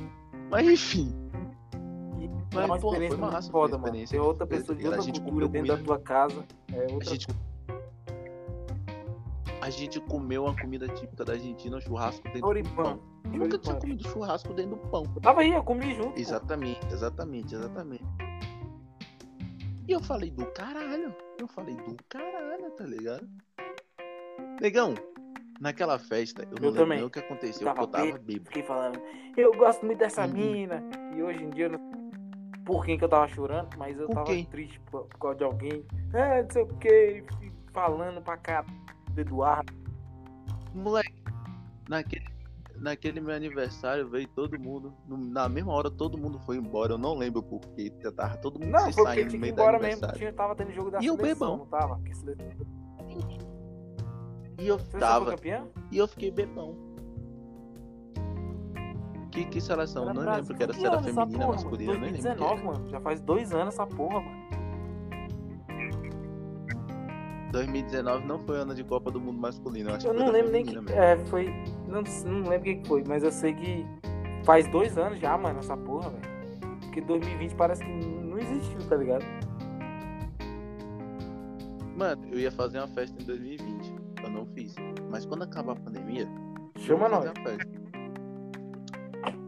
Mas 0.52 0.68
enfim. 0.68 1.12
Mas, 2.54 2.64
é 2.64 2.66
uma 2.66 2.78
experiência 2.78 3.18
foi 3.18 3.28
massa, 3.32 3.52
foda, 3.52 3.78
mano. 3.78 4.06
Ter 4.06 4.20
outra 4.20 4.46
pessoa 4.46 4.78
de. 4.78 4.84
A 4.86 4.90
outra 4.90 5.02
gente 5.02 5.22
cultura 5.22 5.48
comeu 5.48 5.50
dentro 5.50 5.68
da 5.70 5.74
comida- 5.78 5.86
tua 5.88 6.00
casa. 6.00 6.46
É 6.74 6.86
A 6.86 6.94
outra 6.94 7.10
gente, 7.10 7.28
a 9.62 9.70
gente 9.70 10.00
comeu 10.02 10.44
uma 10.44 10.56
comida 10.56 10.88
típica 10.90 11.24
da 11.24 11.34
Argentina, 11.34 11.78
um 11.78 11.82
churrasco 11.82 12.24
dentro 12.32 12.42
do 12.62 12.70
pão. 12.76 13.00
Eu 13.26 13.40
nunca 13.40 13.58
tinha 13.58 13.76
comido 13.76 14.08
churrasco 14.10 14.54
dentro 14.54 14.72
do 14.76 14.78
pão. 14.90 15.04
Tava 15.22 15.42
aí, 15.42 15.52
eu 15.54 15.64
comi 15.64 15.96
junto. 15.96 16.12
pô. 16.14 16.20
Exatamente, 16.20 16.86
exatamente, 16.92 17.56
exatamente. 17.56 18.04
E 19.92 19.94
eu 19.94 20.00
falei 20.02 20.32
do 20.32 20.46
caralho. 20.54 21.14
Eu 21.38 21.48
falei 21.50 21.76
do 21.76 21.98
caralho, 22.08 22.72
tá 22.78 22.86
ligado? 22.86 23.28
Negão, 24.62 24.94
naquela 25.60 26.00
festa, 26.00 26.44
eu 26.44 26.48
não 26.52 26.56
Eu 26.60 26.64
lembro 26.70 26.80
também. 26.84 26.98
nem 27.00 27.08
o 27.08 27.10
que 27.10 27.20
aconteceu, 27.20 27.66
Tava 27.66 27.82
eu 27.82 27.88
tava 27.88 28.06
bêbado. 28.20 28.46
Fiquei 28.46 28.64
falando, 28.64 29.02
eu 29.36 29.52
gosto 29.54 29.86
muito 29.86 30.00
dessa 30.00 30.26
Uhum. 30.26 30.32
mina. 30.32 30.82
E 31.14 31.22
hoje 31.22 31.44
em 31.44 31.50
dia, 31.50 31.66
eu 31.66 31.72
não... 31.72 32.12
por 32.64 32.86
quem 32.86 32.98
que 32.98 33.04
eu 33.04 33.10
tava 33.10 33.28
chorando, 33.28 33.76
mas 33.78 34.00
eu 34.00 34.08
Por 34.08 34.14
tava 34.14 34.28
quem? 34.28 34.46
triste 34.46 34.80
por, 34.90 35.08
por 35.08 35.20
causa 35.20 35.38
de 35.40 35.44
alguém. 35.44 35.86
É, 36.14 36.42
não 36.42 36.50
sei 36.52 36.62
o 36.64 36.68
que, 36.78 37.26
falando 37.74 38.22
pra 38.22 38.38
cá 38.38 38.64
do 39.10 39.20
Eduardo. 39.20 39.74
Moleque, 40.74 41.14
naquele, 41.90 42.30
naquele 42.82 43.22
meu 43.22 43.34
aniversário 43.36 44.10
veio 44.10 44.28
todo 44.28 44.60
mundo. 44.60 44.94
no- 45.08 45.18
na 45.18 45.48
mesma 45.48 45.72
hora 45.72 45.90
todo 45.90 46.18
mundo 46.18 46.40
foi 46.40 46.58
embora. 46.58 46.94
Eu 46.94 46.98
não 46.98 47.14
lembro 47.16 47.42
porque 47.44 47.90
tava 48.12 48.38
todo 48.38 48.60
mundo 48.60 48.72
Não, 48.72 48.92
foi 48.92 49.04
saindo 49.06 49.34
no 49.34 49.40
meio 49.40 49.54
do 49.56 49.62
embora 49.62 49.74
mesmo. 49.80 49.86
aniversário. 49.86 50.18
Tinha, 50.18 50.34
tava 50.34 50.56
tendo 50.56 50.72
jogo 50.74 50.92
da 50.92 51.00
E 51.00 51.04
seleção, 51.04 51.18
bebão? 51.26 51.58
não 51.58 51.66
tava? 51.68 51.96
Porque 51.96 52.12
a 52.12 52.16
seleção... 52.16 52.46
E 54.60 54.68
eu 54.68 54.78
Você 54.78 54.98
tava, 55.00 55.36
e 55.92 55.98
eu 55.98 56.08
fiquei 56.08 56.30
bebão. 56.30 56.76
Que, 59.32 59.46
que 59.46 59.62
seleção? 59.62 60.04
Era 60.04 60.14
não 60.14 60.22
Brasil. 60.24 60.42
lembro 60.42 60.58
que 60.58 60.64
era 60.64 60.74
se 60.74 60.86
era 60.86 61.02
feminina, 61.02 61.28
porra, 61.46 61.48
masculina, 61.54 61.94
mano? 61.94 62.06
nem 62.06 62.12
lembro. 62.14 62.32
o 62.32 62.34
que 62.36 62.40
2019, 62.40 62.64
mano. 62.66 62.90
Já 62.90 63.00
faz 63.02 63.22
dois 63.22 63.54
anos 63.54 63.74
essa 63.74 63.88
porra, 63.88 64.20
mano. 64.20 64.41
2019 67.52 68.26
não 68.26 68.40
foi 68.40 68.58
ano 68.58 68.74
de 68.74 68.84
Copa 68.84 69.12
do 69.12 69.20
Mundo 69.20 69.40
masculino, 69.40 69.90
eu 69.90 69.96
acho 69.96 70.08
Eu 70.08 70.14
que 70.14 70.20
não 70.20 70.32
lembro 70.32 70.52
nem 70.52 70.66
que. 70.66 70.74
mesmo. 70.74 70.90
É, 70.92 71.18
foi. 71.26 71.48
Não, 71.88 72.02
não 72.26 72.50
lembro 72.50 72.60
o 72.60 72.64
que 72.64 72.76
que 72.76 72.88
foi, 72.88 73.04
mas 73.08 73.24
eu 73.24 73.32
sei 73.32 73.54
que 73.54 73.86
faz 74.44 74.68
dois 74.72 74.98
anos 74.98 75.20
já, 75.20 75.38
mano, 75.38 75.60
essa 75.60 75.76
porra, 75.78 76.10
velho. 76.10 76.32
Porque 76.82 77.02
2020 77.02 77.56
parece 77.56 77.84
que 77.84 77.92
não 77.92 78.38
existiu, 78.38 78.80
tá 78.90 78.96
ligado? 78.96 79.26
Mano, 81.96 82.26
eu 82.32 82.40
ia 82.40 82.52
fazer 82.52 82.80
uma 82.80 82.88
festa 82.88 83.22
em 83.22 83.26
2020. 83.26 83.94
Eu 84.24 84.30
não 84.30 84.46
fiz. 84.48 84.76
Mas 85.10 85.26
quando 85.26 85.44
acabar 85.44 85.74
a 85.74 85.76
pandemia, 85.76 86.28
Chama 86.78 87.08
nós. 87.08 87.26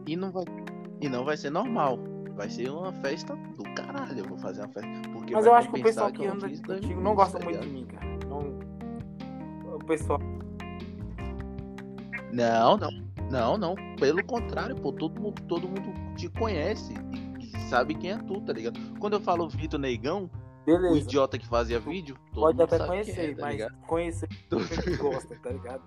E 0.06 0.16
não 0.16 0.30
vai. 0.30 0.44
E 1.00 1.08
não 1.08 1.24
vai 1.24 1.36
ser 1.36 1.50
normal. 1.50 1.98
Vai 2.34 2.50
ser 2.50 2.68
uma 2.70 2.92
festa 2.92 3.36
do 3.36 3.62
caralho. 3.74 4.18
Eu 4.18 4.24
vou 4.24 4.38
fazer 4.38 4.60
uma 4.62 4.68
festa. 4.68 4.88
Porque 5.12 5.32
Mas 5.32 5.46
eu 5.46 5.54
acho 5.54 5.70
que 5.70 5.80
o 5.80 5.82
pessoal 5.82 6.12
que 6.12 6.26
não 6.26 6.34
anda 6.34 6.48
contigo 6.48 6.66
2020, 6.66 7.02
não 7.02 7.14
gosta 7.14 7.38
tá 7.38 7.44
muito 7.44 7.60
de 7.60 7.68
mim, 7.68 7.86
cara. 7.86 8.06
Não... 8.28 9.76
O 9.76 9.84
pessoal. 9.84 10.20
Não, 12.32 12.76
não. 12.76 13.04
Não, 13.30 13.56
não. 13.56 13.74
Pelo 13.98 14.24
contrário, 14.24 14.74
pô, 14.76 14.92
todo 14.92 15.20
mundo, 15.20 15.40
todo 15.42 15.68
mundo 15.68 15.92
te 16.16 16.28
conhece 16.28 16.92
e, 17.40 17.44
e 17.44 17.60
sabe 17.68 17.94
quem 17.94 18.10
é 18.10 18.18
tu, 18.18 18.40
tá 18.40 18.52
ligado? 18.52 18.78
Quando 18.98 19.14
eu 19.14 19.20
falo 19.20 19.48
Vitor 19.48 19.78
Negão, 19.80 20.30
o 20.62 20.66
Beleza. 20.66 20.98
idiota 20.98 21.38
que 21.38 21.46
fazia 21.46 21.78
vídeo, 21.78 22.16
todo 22.32 22.42
Pode 22.42 22.62
até 22.62 22.78
sabe 22.78 22.88
conhecer, 22.90 23.30
é, 23.30 23.34
tá 23.34 23.42
mas 23.42 23.52
ligado? 23.52 23.76
conhecer 23.86 24.28
quem 24.84 24.96
gosta, 24.96 25.36
tá 25.36 25.50
ligado? 25.50 25.82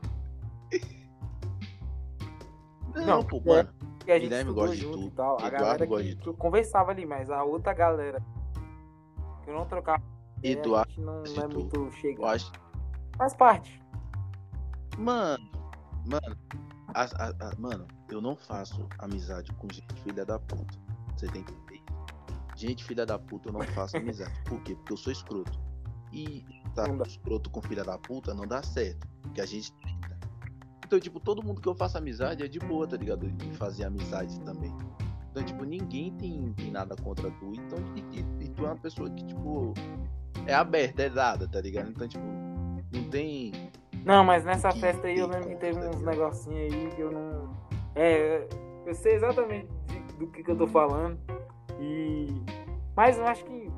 Não, 2.96 3.06
Não, 3.06 3.24
pô, 3.24 3.38
é. 3.38 3.42
mano. 3.46 3.70
Porque 4.08 4.12
a 4.14 4.20
gente 4.20 4.30
Guilherme 4.30 4.54
gosta 4.54 4.74
de 4.78 4.82
junto 4.84 4.98
tu, 5.00 5.04
e 5.08 5.12
tal. 5.12 5.38
A 5.42 5.50
galera 5.50 5.86
gosta 5.86 6.04
que, 6.08 6.16
de 6.16 6.22
que 6.22 6.34
conversava 6.34 6.92
ali, 6.92 7.06
mas 7.06 7.30
a 7.30 7.44
outra 7.44 7.74
galera 7.74 8.24
que 9.44 9.50
eu 9.50 9.54
não 9.54 9.66
trocava. 9.66 10.02
Eduardo 10.42 10.94
a 10.94 11.02
não, 11.04 11.24
não 11.24 11.44
é 11.44 11.48
muito 11.54 11.76
Eu 11.76 11.92
chegado. 11.92 12.26
acho. 12.26 12.50
Faz 13.18 13.36
parte. 13.36 13.82
Mano, 14.98 15.44
mano, 16.06 16.38
as- 16.94 17.14
a- 17.16 17.34
a- 17.38 17.52
mano, 17.60 17.86
eu 18.10 18.22
não 18.22 18.38
faço 18.38 18.88
amizade 19.00 19.52
com 19.56 19.68
gente 19.70 19.94
filha 20.02 20.26
da 20.26 20.40
puta. 20.40 20.78
Você 21.18 21.28
tem 21.28 21.44
que 21.44 21.52
entender. 21.54 21.84
Gente 22.56 22.86
filha 22.86 23.06
da 23.06 23.20
puta, 23.20 23.50
eu 23.50 23.54
não 23.54 23.62
faço 23.64 23.98
amizade. 23.98 24.32
Por 24.46 24.62
quê? 24.62 24.74
Porque 24.74 24.94
eu 24.94 24.98
sou 24.98 25.12
escroto. 25.12 25.60
E 26.14 26.46
tá 26.74 26.86
escroto 27.06 27.50
com 27.50 27.62
filha 27.62 27.84
da 27.84 27.98
puta 27.98 28.34
não 28.34 28.48
dá 28.48 28.64
certo. 28.64 29.06
Porque 29.22 29.42
a 29.42 29.46
gente 29.46 29.74
tenta. 29.74 30.17
Então, 30.88 31.02
tipo, 31.02 31.20
todo 31.20 31.44
mundo 31.44 31.60
que 31.60 31.68
eu 31.68 31.76
faço 31.76 31.98
amizade 31.98 32.42
é 32.46 32.48
de 32.48 32.60
boa, 32.60 32.88
tá 32.88 32.96
ligado? 32.96 33.28
De 33.30 33.52
fazer 33.58 33.84
amizade 33.84 34.40
também. 34.40 34.74
Então, 35.30 35.44
tipo, 35.44 35.66
ninguém 35.66 36.14
tem, 36.14 36.54
tem 36.54 36.72
nada 36.72 36.96
contra 36.96 37.30
tu. 37.30 37.52
Então, 37.54 37.78
e, 37.94 38.20
e- 38.20 38.46
e 38.46 38.50
tu 38.50 38.64
é 38.66 38.70
uma 38.70 38.78
pessoa 38.78 39.10
que, 39.10 39.26
tipo, 39.26 39.74
é 40.46 40.54
aberta, 40.54 41.04
é 41.04 41.10
dada, 41.10 41.46
tá 41.46 41.60
ligado? 41.60 41.90
Então, 41.90 42.08
tipo, 42.08 42.24
não 42.26 43.04
tem. 43.10 43.52
Não, 44.06 44.24
mas 44.24 44.46
nessa 44.46 44.72
festa 44.72 45.08
aí 45.08 45.20
eu 45.20 45.28
lembro 45.28 45.50
que 45.50 45.56
teve 45.58 45.78
tá 45.78 45.90
uns 45.90 46.02
negocinhos 46.02 46.74
aí 46.74 46.90
que 46.96 47.02
eu 47.02 47.12
não. 47.12 47.54
É, 47.94 48.48
eu 48.86 48.94
sei 48.96 49.16
exatamente 49.16 49.68
do 50.18 50.28
que, 50.28 50.42
que 50.42 50.52
eu 50.52 50.58
tô 50.58 50.68
falando. 50.68 51.20
E. 51.82 52.28
Mas 52.96 53.18
eu 53.18 53.28
acho 53.28 53.44
que. 53.44 53.70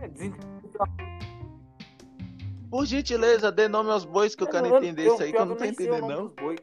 É, 0.00 0.08
Por 2.72 2.86
gentileza, 2.86 3.52
dê 3.52 3.68
nome 3.68 3.90
aos 3.90 4.06
bois 4.06 4.34
que 4.34 4.42
eu 4.42 4.48
quero 4.48 4.66
entender 4.78 5.06
isso 5.06 5.22
aí, 5.22 5.30
que 5.30 5.36
eu 5.36 5.44
não 5.44 5.54
tô 5.54 5.62
entendendo, 5.62 6.08
não. 6.08 6.28
boi, 6.28 6.56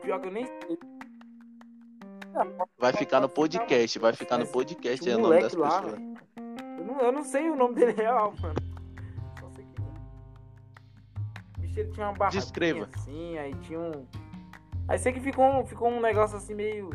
Pior 0.00 0.20
que 0.20 0.28
eu 0.28 0.32
nem 0.32 0.46
sei. 0.46 0.78
Vai 2.78 2.92
ficar 2.92 3.18
no 3.18 3.28
podcast, 3.28 3.98
vai 3.98 4.12
ficar 4.12 4.38
no 4.38 4.46
podcast 4.46 5.10
é 5.10 5.16
o 5.16 5.18
nome 5.18 5.40
das 5.40 5.54
lá, 5.54 5.82
pessoas. 5.82 6.00
Eu 6.78 6.84
não, 6.84 7.00
eu 7.00 7.10
não 7.10 7.24
sei 7.24 7.50
o 7.50 7.56
nome 7.56 7.74
dele 7.74 7.90
real, 7.90 8.32
mano. 8.40 8.54
Só 9.40 9.50
sei 9.50 9.64
que. 9.64 9.82
O 9.82 11.60
bicho 11.60 11.80
ele 11.80 11.90
tinha 11.90 12.06
uma 12.06 12.12
barraquinha 12.12 12.40
Descreva. 12.40 12.88
assim, 12.94 13.36
aí 13.38 13.52
tinha 13.56 13.80
um. 13.80 14.06
Aí 14.86 14.96
sei 14.96 15.12
que 15.12 15.18
ficou 15.18 15.44
um, 15.44 15.66
ficou 15.66 15.88
um 15.88 16.00
negócio 16.00 16.36
assim 16.36 16.54
meio. 16.54 16.90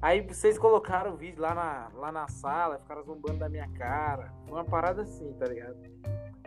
Aí 0.00 0.22
vocês 0.22 0.58
colocaram 0.58 1.12
o 1.12 1.16
vídeo 1.18 1.42
lá 1.42 1.54
na, 1.54 1.90
lá 1.94 2.10
na 2.10 2.26
sala, 2.26 2.78
ficaram 2.78 3.02
zombando 3.02 3.40
da 3.40 3.50
minha 3.50 3.68
cara. 3.72 4.32
Foi 4.46 4.54
uma 4.54 4.64
parada 4.64 5.02
assim, 5.02 5.30
tá 5.34 5.44
ligado? 5.44 5.76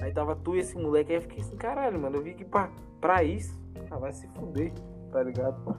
Aí 0.02 0.12
tava 0.14 0.36
tu 0.36 0.56
e 0.56 0.60
esse 0.60 0.78
moleque, 0.78 1.12
aí 1.12 1.18
eu 1.18 1.22
fiquei 1.22 1.41
assim, 1.41 1.58
caralho, 1.58 2.00
mano, 2.00 2.18
eu 2.18 2.24
vim 2.24 2.32
aqui 2.32 2.45
pra, 2.45 2.70
pra 3.02 3.24
isso. 3.24 3.60
Ah, 3.91 3.97
vai 3.97 4.12
se 4.14 4.28
fuder, 4.30 4.72
tá 5.12 5.22
ligado? 5.24 5.78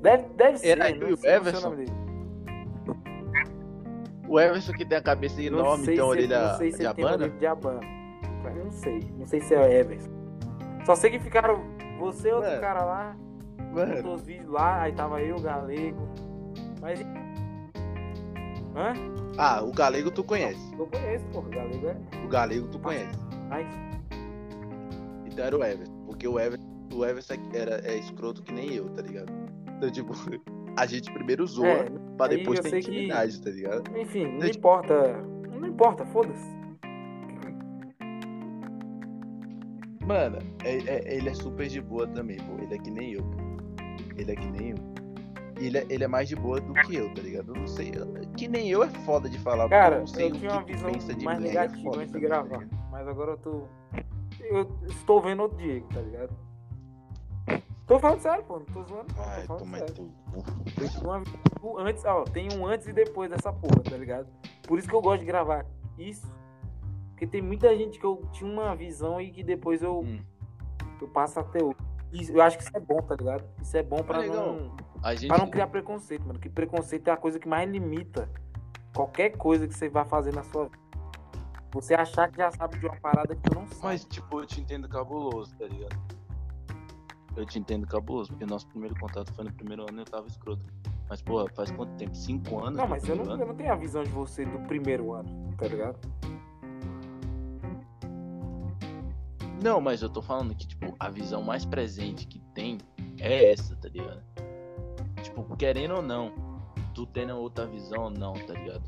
Deve, 0.00 0.24
deve 0.34 0.58
ser, 0.58 0.68
Era 0.68 0.90
eu 0.90 1.10
e 1.10 1.14
o 1.14 1.26
Everson? 1.26 1.74
O 4.28 4.40
Everson 4.40 4.72
que 4.72 4.84
tem 4.84 4.98
a 4.98 5.02
cabeça 5.02 5.40
enorme, 5.42 5.82
a 5.82 5.86
se- 5.86 6.00
orelha 6.00 6.48
não 6.48 6.56
sei 6.58 6.72
se 6.72 6.82
ele 6.82 6.94
tem 6.94 7.38
de 7.38 7.46
abana. 7.46 7.80
Não 8.62 8.70
sei. 8.70 9.00
Não 9.18 9.26
sei 9.26 9.40
se 9.40 9.54
é 9.54 9.58
o 9.60 9.64
Everson. 9.64 10.10
Só 10.84 10.94
sei 10.94 11.10
que 11.10 11.18
ficaram 11.20 11.60
você 11.98 12.28
e 12.28 12.32
outro 12.32 12.50
Mano. 12.50 12.60
cara 12.60 12.84
lá, 12.84 13.16
Mano, 13.72 14.14
os 14.14 14.22
vídeos 14.22 14.50
lá, 14.50 14.82
aí 14.82 14.92
tava 14.92 15.20
eu, 15.22 15.36
o 15.36 15.40
Galego. 15.40 16.08
Mas. 16.80 17.00
Hã? 18.76 18.92
ah, 19.38 19.62
o 19.62 19.72
galego 19.72 20.10
tu 20.10 20.24
conhece. 20.24 20.60
Eu 20.78 20.86
conheço, 20.86 21.24
pô. 21.26 21.38
O 21.40 21.42
Galego 21.50 21.86
é. 21.88 21.96
O 22.24 22.28
galego 22.28 22.68
tu 22.68 22.78
conhece. 22.80 23.18
Mas. 23.48 23.66
Então 25.26 25.44
era 25.44 25.56
o 25.56 25.64
Everson. 25.64 25.92
Porque 26.06 26.26
o 26.28 26.38
Everson, 26.40 26.64
o 26.92 27.04
Everson 27.04 27.34
era, 27.52 27.80
é 27.88 27.96
escroto 27.98 28.42
que 28.42 28.52
nem 28.52 28.72
eu, 28.74 28.88
tá 28.90 29.02
ligado? 29.02 29.32
Então, 29.76 29.90
tipo, 29.90 30.12
a 30.76 30.86
gente 30.86 31.12
primeiro 31.12 31.46
zoa 31.46 31.66
É, 31.68 31.90
pra 32.16 32.26
depois 32.28 32.60
ter 32.60 32.70
sei 32.70 32.80
que- 32.80 32.90
intimidade, 32.90 33.40
tá 33.40 33.50
ligado? 33.50 33.96
enfim, 33.98 34.24
não 34.26 34.38
É, 34.46 34.50
tipo- 34.50 34.58
importa. 34.58 35.22
Não 35.52 35.66
importa, 35.68 36.04
foda-se. 36.06 36.54
Mano, 40.06 40.38
é- 40.64 40.76
é- 40.86 41.16
ele 41.16 41.28
é 41.30 41.34
super 41.34 41.66
de 41.66 41.80
boa 41.80 42.06
também, 42.06 42.36
pô. 42.38 42.62
Ele 42.62 42.74
é 42.74 42.78
que 42.78 42.90
nem 42.90 43.12
eu, 43.12 43.22
pô. 43.22 43.38
Ele 44.16 44.30
é 44.32 44.36
que 44.36 44.46
nem 44.48 44.70
eu. 44.70 44.93
Ele 45.66 45.78
é, 45.78 45.86
ele 45.88 46.04
é 46.04 46.08
mais 46.08 46.28
de 46.28 46.36
boa 46.36 46.60
do 46.60 46.72
que 46.74 46.94
eu, 46.96 47.12
tá 47.14 47.22
ligado? 47.22 47.48
Eu 47.54 47.60
não 47.60 47.66
sei. 47.66 47.92
eu- 47.94 48.28
que 48.36 48.46
nem 48.48 48.68
eu 48.68 48.82
é 48.82 48.88
foda 48.88 49.28
de 49.28 49.38
falar, 49.38 49.68
Cara, 49.68 49.96
eu 49.96 50.00
não 50.00 50.06
sei 50.06 50.26
eu 50.26 50.28
o 50.28 50.32
tinha 50.32 50.50
que 50.50 50.56
uma 50.56 50.62
visão 50.64 50.92
pensa 50.92 51.14
de 51.14 51.24
mais 51.24 51.38
é 51.38 51.42
negativa 51.42 51.82
foda 51.82 51.96
antes 52.02 52.12
de 52.12 52.20
tá 52.20 52.26
gravar. 52.26 52.58
ligado? 52.58 52.78
Mas 52.90 53.08
agora 53.08 53.30
eu 53.32 53.38
tô. 53.38 53.62
Eu 54.40 54.70
estou 54.86 55.20
vendo 55.22 55.40
outro 55.42 55.56
Diego, 55.58 55.86
tá 55.92 56.00
ligado? 56.00 56.34
Tô 57.86 57.98
falando 57.98 58.20
sério, 58.20 58.44
pô. 58.44 58.58
Não 58.58 58.66
tô 58.66 58.82
zoando. 58.84 59.14
não, 59.14 59.24
Ai, 59.24 59.40
tô 59.46 59.58
falando 59.58 59.78
sério. 59.78 60.10
uma- 61.02 61.22
o 61.62 61.78
antes, 61.78 62.04
ó, 62.04 62.24
tem 62.24 62.48
um 62.52 62.66
antes 62.66 62.86
e 62.88 62.92
depois 62.92 63.30
dessa 63.30 63.52
porra, 63.52 63.82
tá 63.82 63.96
ligado? 63.96 64.26
Por 64.66 64.78
isso 64.78 64.88
que 64.88 64.94
eu 64.94 65.02
gosto 65.02 65.20
de 65.20 65.26
gravar 65.26 65.66
isso. 65.98 66.26
Porque 67.10 67.26
tem 67.26 67.40
muita 67.42 67.74
gente 67.76 67.98
que 67.98 68.04
eu 68.04 68.22
tinha 68.32 68.50
uma 68.50 68.74
visão 68.74 69.20
e 69.20 69.30
que 69.30 69.42
depois 69.42 69.82
eu, 69.82 70.00
Hum. 70.00 70.20
eu 71.00 71.08
passo 71.08 71.38
até. 71.40 71.58
Isso, 72.12 72.32
eu 72.32 72.40
acho 72.42 72.56
que 72.58 72.64
isso 72.64 72.72
é 72.76 72.80
bom, 72.80 72.96
tá 73.02 73.14
ligado? 73.16 73.44
Isso 73.60 73.76
é 73.76 73.82
bom 73.82 74.02
pra, 74.02 74.18
legal. 74.18 74.46
não, 74.54 74.76
A 75.04 75.14
gente. 75.14 75.28
pra 75.28 75.36
não 75.36 75.50
criar 75.50 75.66
preconceito, 75.66 76.26
mano. 76.26 76.38
Que 76.38 76.48
preconceito 76.48 77.08
é 77.08 77.10
a 77.10 77.16
coisa 77.16 77.38
que 77.38 77.46
mais 77.46 77.70
limita 77.70 78.26
qualquer 78.94 79.36
coisa 79.36 79.68
que 79.68 79.74
você 79.74 79.86
vai 79.86 80.06
fazer 80.06 80.34
na 80.34 80.42
sua 80.44 80.64
vida. 80.64 80.78
Você 81.72 81.94
achar 81.94 82.30
que 82.30 82.38
já 82.38 82.50
sabe 82.50 82.78
de 82.78 82.86
uma 82.86 82.96
parada 82.96 83.36
que 83.36 83.42
tu 83.42 83.54
não 83.54 83.66
sabe. 83.66 83.80
Mas, 83.82 84.04
tipo, 84.06 84.40
eu 84.40 84.46
te 84.46 84.62
entendo 84.62 84.88
cabuloso, 84.88 85.54
tá 85.58 85.66
ligado? 85.66 85.94
Eu 87.36 87.44
te 87.44 87.58
entendo 87.58 87.86
cabuloso, 87.86 88.30
porque 88.30 88.46
nosso 88.46 88.66
primeiro 88.68 88.98
contato 88.98 89.30
foi 89.34 89.44
no 89.44 89.52
primeiro 89.52 89.82
ano 89.82 89.98
e 89.98 90.00
eu 90.00 90.04
tava 90.06 90.26
escroto. 90.26 90.64
Mas, 91.06 91.20
porra, 91.20 91.50
faz 91.54 91.70
quanto 91.70 91.92
tempo? 91.96 92.14
Cinco 92.14 92.64
anos? 92.64 92.78
não, 92.78 92.88
mas 92.88 93.06
eu 93.06 93.14
não, 93.14 93.24
ano? 93.24 93.42
eu 93.42 93.48
não 93.48 93.54
tenho 93.54 93.72
a 93.72 93.76
visão 93.76 94.02
de 94.02 94.10
você 94.10 94.46
do 94.46 94.58
primeiro 94.60 95.12
ano, 95.12 95.28
tá 95.58 95.66
ligado? 95.66 95.98
Não, 99.62 99.82
mas 99.82 100.00
eu 100.00 100.08
tô 100.08 100.22
falando 100.22 100.54
que, 100.54 100.66
tipo, 100.66 100.94
a 100.98 101.10
visão 101.10 101.42
mais 101.42 101.66
presente 101.66 102.26
que 102.26 102.38
tem 102.54 102.78
é 103.18 103.50
essa, 103.50 103.76
tá 103.76 103.88
ligado? 103.88 104.22
Tipo, 105.24 105.56
querendo 105.56 105.96
ou 105.96 106.02
não, 106.02 106.32
tu 106.94 107.06
tendo 107.06 107.34
outra 107.38 107.66
visão 107.66 108.04
ou 108.04 108.10
não, 108.10 108.34
tá 108.34 108.52
ligado? 108.52 108.82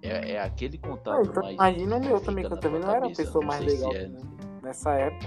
É, 0.00 0.32
é 0.32 0.40
aquele 0.40 0.78
Ah, 0.82 0.86
contato 0.86 1.28
então, 1.28 1.42
mais. 1.42 1.54
imagina 1.54 1.96
o 1.96 2.00
meu 2.00 2.20
também, 2.20 2.46
que 2.46 2.52
eu 2.52 2.60
também 2.60 2.80
não 2.80 2.90
era 2.90 3.06
a 3.06 3.10
pessoa 3.10 3.44
mais 3.44 3.60
legal 3.60 3.92
é, 3.92 4.06
né, 4.06 4.20
nessa 4.62 4.92
época. 4.92 5.26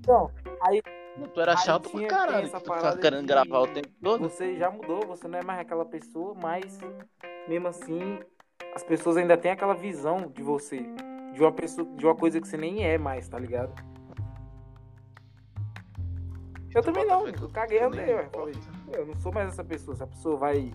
Então, 0.00 0.30
aí 0.60 0.82
Não, 1.16 1.28
tu 1.28 1.40
era 1.40 1.56
chato 1.56 1.90
pra 1.90 2.06
caralho, 2.08 2.50
tu 2.50 2.58
ficava 2.58 2.98
querendo 2.98 3.26
gravar 3.26 3.60
o 3.60 3.66
tempo 3.68 3.88
todo. 4.02 4.28
você 4.28 4.56
já 4.56 4.70
mudou, 4.70 5.06
você 5.06 5.26
não 5.26 5.38
é 5.38 5.42
mais 5.42 5.60
aquela 5.60 5.86
pessoa, 5.86 6.34
mas 6.34 6.78
mesmo 7.48 7.68
assim 7.68 8.18
as 8.74 8.82
pessoas 8.82 9.16
ainda 9.16 9.36
têm 9.36 9.50
aquela 9.50 9.74
visão 9.74 10.28
de 10.28 10.42
você, 10.42 10.84
de 11.32 11.40
uma 11.40 11.52
pessoa, 11.52 11.86
de 11.96 12.04
uma 12.04 12.14
coisa 12.14 12.38
que 12.38 12.46
você 12.46 12.56
nem 12.58 12.84
é 12.84 12.98
mais, 12.98 13.28
tá 13.28 13.38
ligado? 13.38 13.72
Eu 16.74 16.82
também 16.82 17.04
não, 17.06 17.26
eu 17.26 17.48
caguei 17.48 17.82
andei, 17.82 18.14
ué, 18.14 18.28
falei. 18.32 18.54
Eu 18.92 19.06
não 19.06 19.14
sou 19.16 19.32
mais 19.32 19.48
essa 19.48 19.64
pessoa, 19.64 19.96
se 19.96 20.02
a 20.02 20.06
pessoa 20.06 20.36
vai 20.36 20.72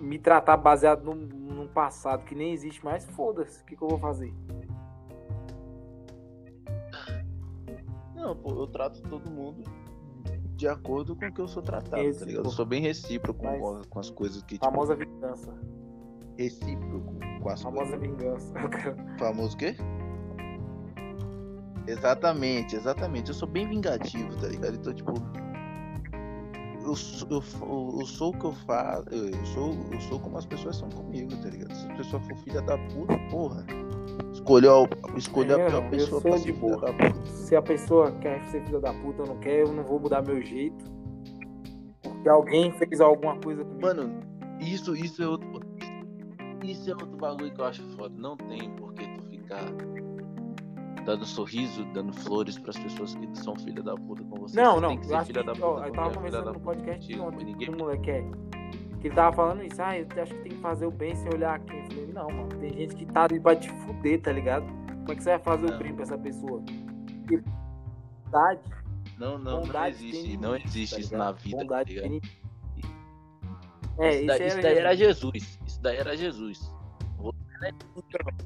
me 0.00 0.18
tratar 0.18 0.56
baseado 0.56 1.04
num, 1.04 1.14
num 1.14 1.68
passado 1.68 2.24
que 2.24 2.34
nem 2.34 2.52
existe 2.52 2.84
mais, 2.84 3.04
foda-se, 3.04 3.62
o 3.62 3.66
que, 3.66 3.76
que 3.76 3.82
eu 3.82 3.88
vou 3.88 3.98
fazer? 3.98 4.32
Não, 8.14 8.36
pô, 8.36 8.50
eu 8.50 8.66
trato 8.66 9.00
todo 9.02 9.30
mundo 9.30 9.62
de 10.56 10.68
acordo 10.68 11.16
com 11.16 11.26
o 11.26 11.32
que 11.32 11.40
eu 11.40 11.48
sou 11.48 11.62
tratado, 11.62 11.90
tá 11.90 11.96
Recíproco. 11.96 12.30
ligado? 12.30 12.44
Eu 12.46 12.50
sou 12.50 12.66
bem 12.66 12.82
recíproco 12.82 13.40
com, 13.40 13.80
com 13.88 13.98
as 13.98 14.10
coisas 14.10 14.42
que, 14.42 14.54
tipo, 14.54 14.64
Famosa 14.66 14.94
vingança, 14.94 15.54
recíproco 16.36 17.14
com 17.42 17.48
as 17.48 17.62
famosa 17.62 17.96
coisas. 17.96 18.18
vingança. 18.18 18.54
Famoso 19.18 19.54
o 19.54 19.58
quê? 19.58 19.74
Exatamente, 21.86 22.76
exatamente. 22.76 23.28
Eu 23.28 23.34
sou 23.34 23.48
bem 23.48 23.66
vingativo, 23.66 24.36
tá 24.36 24.48
ligado? 24.48 24.74
Então, 24.76 24.92
tipo. 24.92 25.12
Eu, 26.90 26.96
sou- 26.96 27.28
eu, 27.30 28.00
eu 28.00 28.06
sou 28.06 28.30
o 28.30 28.38
que 28.38 28.44
eu 28.44 28.52
faço, 28.52 29.04
eu 29.10 29.46
sou, 29.46 29.74
eu 29.92 30.00
sou 30.02 30.18
como 30.20 30.36
as 30.38 30.46
pessoas 30.46 30.76
são 30.76 30.88
comigo, 30.90 31.30
tá 31.42 31.48
ligado? 31.48 31.74
Se 31.74 31.86
a 31.90 31.94
pessoa 31.96 32.22
for 32.22 32.36
filha 32.38 32.60
da 32.62 32.76
puta, 32.78 33.18
porra. 33.30 33.64
Escolheu, 34.32 34.86
escolheu 35.16 35.58
É, 35.58 35.66
a 35.66 35.70
pior 35.70 35.90
pessoa 35.90 36.20
pra 36.20 36.38
ser 36.38 36.54
filha 36.54 36.76
da 36.76 36.92
puta. 36.92 37.26
Se 37.26 37.56
a 37.56 37.62
pessoa 37.62 38.12
quer 38.12 38.42
ser 38.44 38.64
filha 38.64 38.80
da 38.80 38.92
puta 38.92 39.22
ou 39.22 39.28
não 39.28 39.38
quer, 39.38 39.60
eu 39.60 39.72
não 39.72 39.82
vou 39.84 39.98
mudar 40.00 40.22
meu 40.22 40.40
jeito. 40.42 40.84
Porque 42.02 42.28
alguém 42.28 42.72
fez 42.72 43.00
alguma 43.00 43.38
coisa 43.40 43.64
comigo. 43.64 43.82
Mano, 43.82 44.20
isso, 44.60 44.94
isso 44.96 45.22
é 45.22 45.26
outro. 45.28 45.48
Isso 46.64 46.90
é 46.90 46.92
outro 46.92 47.16
bagulho 47.16 47.52
que 47.52 47.60
eu 47.60 47.64
acho 47.64 47.82
foda. 47.96 48.14
Não 48.16 48.36
tem 48.36 48.70
por 48.76 48.92
que 48.94 49.04
tu 49.16 49.22
ficar 49.28 49.64
dando 51.04 51.24
sorriso, 51.26 51.84
dando 51.92 52.12
flores 52.12 52.58
pras 52.58 52.78
pessoas 52.78 53.14
que 53.14 53.28
são 53.38 53.56
filha 53.56 53.82
da 53.82 53.94
puta 53.94 54.22
com 54.24 54.36
você. 54.40 54.60
Não, 54.60 54.74
Você 54.74 54.80
não, 54.80 54.92
eu 54.94 55.16
acho 55.16 55.26
filha 55.26 55.40
que, 55.40 55.46
da 55.46 55.52
puta 55.54 55.66
ó, 55.66 55.84
eu 55.86 55.92
tava 55.92 56.10
é 56.10 56.14
conversando 56.14 56.52
no 56.52 56.60
podcast 56.60 57.06
contigo, 57.06 57.24
ontem 57.24 57.44
ninguém 57.44 57.68
com 57.68 57.74
um 57.74 57.78
moleque 57.78 58.10
é, 58.10 58.22
que 59.00 59.06
ele 59.08 59.14
tava 59.14 59.34
falando 59.36 59.62
isso, 59.64 59.80
ah, 59.82 59.98
eu 59.98 60.06
acho 60.22 60.34
que 60.34 60.40
tem 60.42 60.52
que 60.52 60.58
fazer 60.58 60.86
o 60.86 60.90
bem 60.90 61.14
sem 61.16 61.32
olhar 61.32 61.58
quem. 61.60 61.78
Eu 61.80 61.86
falei, 61.86 62.06
não, 62.12 62.26
mano, 62.28 62.48
tem 62.60 62.72
gente 62.74 62.94
que 62.94 63.06
tá 63.06 63.24
ali 63.24 63.40
pra 63.40 63.56
te 63.56 63.68
fuder, 63.70 64.20
tá 64.20 64.32
ligado? 64.32 64.66
Como 64.66 65.12
é 65.12 65.14
que 65.16 65.22
você 65.22 65.30
vai 65.30 65.38
fazer 65.38 65.66
Não. 65.68 65.76
o 65.76 65.78
bem 65.78 65.94
pra 65.94 66.02
essa 66.02 66.18
pessoa? 66.18 66.62
Que 67.26 67.42
Bondade, 68.26 68.60
Não, 69.18 69.38
não, 69.38 69.38
não 69.38 69.60
bondade 69.62 69.96
tem 69.96 70.08
existe. 70.08 70.22
limite, 70.26 70.42
Não 70.42 70.56
existe 70.56 70.94
tá 70.94 71.00
isso 71.00 71.16
na 71.16 71.32
vida, 71.32 71.56
tá 71.56 71.62
Bondade 71.64 71.94
ligado? 71.94 72.10
tem. 72.10 72.20
É, 73.98 74.16
isso, 74.16 74.26
daí, 74.26 74.38
isso, 74.38 74.46
isso 74.46 74.62
daí 74.62 74.78
era 74.78 74.96
Jesus. 74.96 75.58
Isso 75.66 75.82
daí 75.82 75.96
era 75.96 76.16
Jesus. 76.16 76.74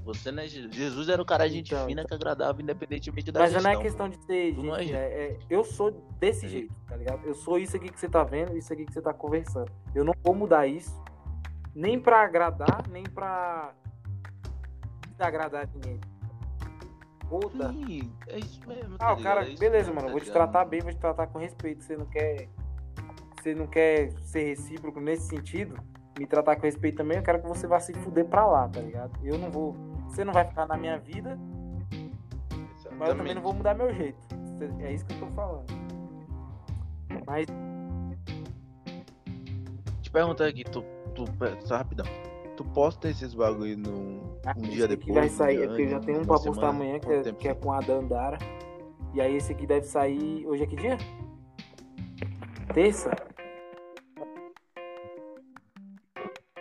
Você 0.05 0.33
não 0.33 0.43
é 0.43 0.47
Jesus. 0.47 0.75
Jesus 0.75 1.09
era 1.09 1.21
o 1.23 1.25
cara 1.25 1.49
gente 1.49 1.73
Então, 1.75 1.87
fina 1.87 2.05
que 2.05 2.15
agradava 2.15 2.61
independentemente 2.61 3.31
da 3.31 3.41
Mas 3.41 3.53
não 3.53 3.59
é 3.59 3.63
gestão. 3.63 3.83
questão 3.83 4.09
de 4.09 4.17
ser 4.25 4.55
gente, 4.55 4.67
não 4.67 4.77
é 4.77 4.81
é, 4.81 4.83
gente. 4.85 4.95
é- 4.97 5.39
eu 5.51 5.65
sou 5.65 5.91
desse 6.19 6.47
É. 6.47 6.49
jeito, 6.49 6.75
tá 6.87 6.97
ligado? 6.97 7.25
Eu 7.25 7.35
sou 7.35 7.59
isso 7.59 7.77
aqui 7.77 7.89
que 7.91 7.99
você 7.99 8.09
tá 8.09 8.25
vendo, 8.25 8.57
isso 8.57 8.73
aqui 8.73 8.85
que 8.85 8.93
você 8.93 9.01
tá 9.01 9.15
conversando. 9.15 9.71
Eu 9.95 10.05
não 10.05 10.13
vou 10.25 10.35
mudar 10.35 10.67
isso, 10.67 11.01
nem 11.75 11.99
pra 12.01 12.23
agradar, 12.25 12.89
nem 12.89 13.05
pra 13.05 13.73
desagradar 15.11 15.69
ninguém. 15.75 16.01
Puta. 17.29 17.69
Sim, 17.73 18.13
é 18.29 18.39
isso 18.39 18.61
mesmo. 18.69 18.97
Ah, 18.97 19.07
tá 19.07 19.13
o 19.15 19.23
cara? 19.23 19.41
É 19.43 19.55
beleza, 19.57 19.71
mesmo, 19.91 19.95
mano, 19.95 20.07
tá 20.09 20.13
vou 20.13 20.21
te 20.21 20.31
tratar 20.31 20.65
bem, 20.67 20.81
vou 20.81 20.93
te 20.93 20.99
tratar 20.99 21.27
com 21.29 21.39
respeito. 21.39 21.83
Você 21.83 21.97
não 21.97 22.07
quer. 22.07 22.49
Você 23.41 23.55
não 23.55 23.67
quer 23.67 24.11
ser 24.23 24.45
recíproco 24.45 25.01
nesse 25.01 25.29
sentido, 25.29 25.77
me 26.19 26.27
tratar 26.27 26.57
com 26.57 26.63
respeito 26.63 26.97
também, 26.97 27.17
eu 27.19 27.23
quero 27.23 27.41
que 27.41 27.49
você 27.49 27.67
vá 27.67 27.81
se 27.81 27.93
fuder 27.95 28.25
pra 28.27 28.47
lá, 28.47 28.69
tá 28.69 28.81
ligado? 28.81 29.13
Eu 29.23 29.39
não 29.39 29.51
vou. 29.51 29.75
Você 30.09 30.25
não 30.25 30.33
vai 30.33 30.45
ficar 30.45 30.67
na 30.67 30.77
minha 30.77 30.99
vida, 30.99 31.39
mas 32.97 33.09
eu 33.09 33.17
também 33.17 33.35
não 33.35 33.43
vou 33.43 33.53
mudar 33.53 33.75
meu 33.75 33.93
jeito. 33.93 34.19
É 34.81 34.93
isso 34.93 35.05
que 35.07 35.15
eu 35.15 35.21
tô 35.21 35.27
falando. 35.35 35.65
Mas 37.27 37.47
Te 40.03 40.11
perguntar 40.11 40.47
aqui, 40.47 40.63
tu, 40.65 40.85
tu, 41.15 41.25
só 41.67 41.77
rapidão. 41.77 42.07
Tu 42.57 42.65
posta 42.67 43.09
esses 43.09 43.35
bagulho 43.35 43.77
num 43.77 44.21
Ah, 44.47 44.55
um 44.57 44.63
esse 44.63 44.71
dia 44.71 44.87
depois? 44.87 45.13
vai 45.15 45.27
um 45.27 45.31
sair, 45.31 45.63
é 45.65 45.67
porque 45.67 45.83
eu 45.83 45.89
já 45.89 45.99
tenho 46.01 46.19
um 46.21 46.25
pra 46.25 46.37
postar 46.37 46.53
semana? 46.53 46.69
amanhã, 46.69 47.01
que 47.01 47.11
é, 47.11 47.33
que 47.33 47.49
é 47.49 47.55
com 47.55 47.73
a 47.73 47.81
Dandara. 47.81 48.39
E 49.13 49.21
aí 49.21 49.35
esse 49.37 49.53
aqui 49.53 49.67
deve 49.67 49.87
sair. 49.87 50.47
Hoje 50.47 50.63
é 50.63 50.67
que 50.67 50.77
dia? 50.77 50.97
Terça? 52.73 53.11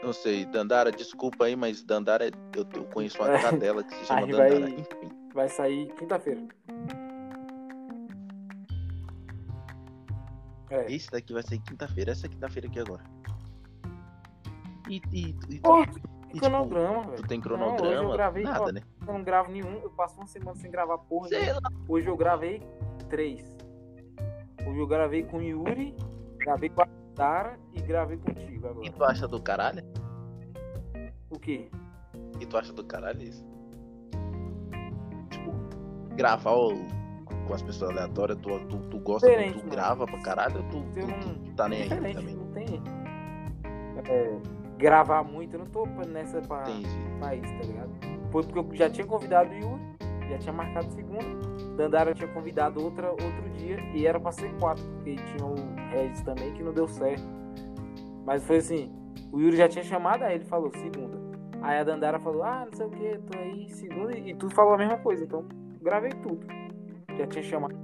Não 0.03 0.11
sei, 0.11 0.45
Dandara, 0.45 0.91
desculpa 0.91 1.45
aí, 1.45 1.55
mas 1.55 1.81
Dandara, 1.83 2.25
eu, 2.55 2.65
eu 2.75 2.83
conheço 2.85 3.17
uma 3.21 3.33
É. 3.35 3.41
cadela 3.41 3.83
que 3.83 3.95
se 3.95 4.05
chama 4.05 4.19
Aí 4.21 4.31
vai- 4.33 4.49
Dandara. 4.49 4.69
Enfim, 4.71 5.09
Vai 5.33 5.49
sair 5.49 5.87
quinta-feira. 5.95 6.41
É. 10.69 10.91
esse 10.91 11.09
daqui 11.11 11.33
vai 11.33 11.43
ser 11.43 11.59
quinta-feira, 11.59 12.11
essa 12.11 12.27
quinta-feira 12.27 12.67
aqui 12.67 12.79
agora. 12.79 13.03
E, 14.89 15.01
e, 15.11 15.35
e, 15.49 15.59
Pô, 15.59 15.83
e, 16.33 16.39
cronograma, 16.39 16.97
tipo, 16.99 17.09
velho. 17.11 17.21
tu 17.21 17.27
tem 17.27 17.37
Não, 17.37 17.43
cronograma? 17.43 18.03
eu 18.09 18.11
gravei, 18.11 18.43
Nada, 18.43 18.63
ó, 18.63 18.71
né? 18.71 18.81
Eu 19.07 19.13
não 19.13 19.23
gravo 19.23 19.51
nenhum, 19.51 19.79
eu 19.81 19.89
passo 19.91 20.15
uma 20.17 20.25
semana 20.27 20.55
sem 20.57 20.69
gravar 20.71 20.97
porra. 20.97 21.29
Nenhuma. 21.29 21.61
Hoje 21.87 22.07
eu 22.07 22.17
gravei 22.17 22.61
três. 23.09 23.55
Hoje 24.67 24.79
eu 24.79 24.87
gravei 24.87 25.23
com 25.23 25.41
Yuri, 25.41 25.95
gravei 26.39 26.69
com 26.69 26.81
a 26.81 26.87
Dara 27.15 27.57
e 27.73 27.81
gravei 27.81 28.17
contigo 28.17 28.65
E 28.65 28.69
agora. 28.69 28.91
tu 28.91 29.03
acha 29.03 29.27
do 29.27 29.41
caralho? 29.41 29.83
O 31.29 31.39
quê? 31.39 31.69
E 32.39 32.45
tu 32.45 32.57
acha 32.57 32.73
do 32.73 32.83
caralho 32.83 33.21
isso? 33.21 33.45
Tipo, 35.29 35.51
gravar 36.15 36.53
o- 36.55 36.85
com 37.47 37.53
as 37.53 37.61
pessoas 37.61 37.91
aleatórias, 37.91 38.37
tu, 38.41 38.59
tu, 38.67 38.77
tu 38.89 38.99
gosta, 38.99 39.27
Diferente, 39.27 39.53
tu, 39.53 39.59
tu 39.59 39.63
mano. 39.65 39.71
grava 39.71 40.05
pra 40.05 40.19
caralho 40.21 40.63
tu, 40.69 40.81
tu, 40.93 40.99
não- 40.99 41.19
tu- 41.19 41.53
tá 41.55 41.67
nem 41.69 41.83
aí 41.83 41.89
também? 42.13 42.35
não 42.35 42.47
tem. 42.51 42.81
é, 44.05 44.37
gravar 44.77 45.23
muito, 45.23 45.53
eu 45.53 45.59
não 45.59 45.65
tô 45.67 45.85
nessa 45.85 46.41
pra, 46.41 46.63
Entendi. 46.69 46.89
pra 47.19 47.35
isso, 47.35 47.53
tá 47.57 47.63
ligado? 47.63 47.89
Foi 48.31 48.43
porque 48.43 48.59
eu 48.59 48.75
já 48.75 48.89
tinha 48.89 49.05
convidado 49.07 49.49
o 49.49 49.53
Yuri, 49.53 49.81
já 50.33 50.39
tinha 50.39 50.53
marcado 50.53 50.91
segunda. 50.91 51.23
Dandara 51.77 52.13
tinha 52.13 52.27
convidado 52.27 52.83
outra, 52.83 53.11
outro 53.11 53.49
dia 53.57 53.79
e 53.93 54.05
era 54.05 54.19
pra 54.19 54.31
ser 54.31 54.53
quatro, 54.57 54.83
porque 54.83 55.15
tinha 55.15 55.45
o 55.45 55.55
Regis 55.91 56.21
também 56.21 56.53
que 56.53 56.63
não 56.63 56.73
deu 56.73 56.87
certo. 56.87 57.23
Mas 58.25 58.43
foi 58.45 58.57
assim, 58.57 58.91
o 59.31 59.39
Yuri 59.39 59.57
já 59.57 59.67
tinha 59.67 59.83
chamado, 59.83 60.23
aí 60.23 60.35
ele 60.35 60.45
falou 60.45 60.71
segunda. 60.71 61.21
Aí 61.61 61.79
a 61.79 61.83
Dandara 61.83 62.19
falou, 62.19 62.43
ah, 62.43 62.65
não 62.65 62.73
sei 62.73 62.85
o 62.85 62.89
que, 62.89 63.17
tô 63.19 63.37
aí 63.37 63.69
segunda, 63.69 64.17
e 64.17 64.35
tu 64.35 64.49
falou 64.49 64.73
a 64.73 64.77
mesma 64.77 64.97
coisa, 64.97 65.23
então 65.23 65.45
gravei 65.81 66.11
tudo. 66.11 66.45
Já 67.17 67.27
tinha 67.27 67.43
chamado. 67.43 67.75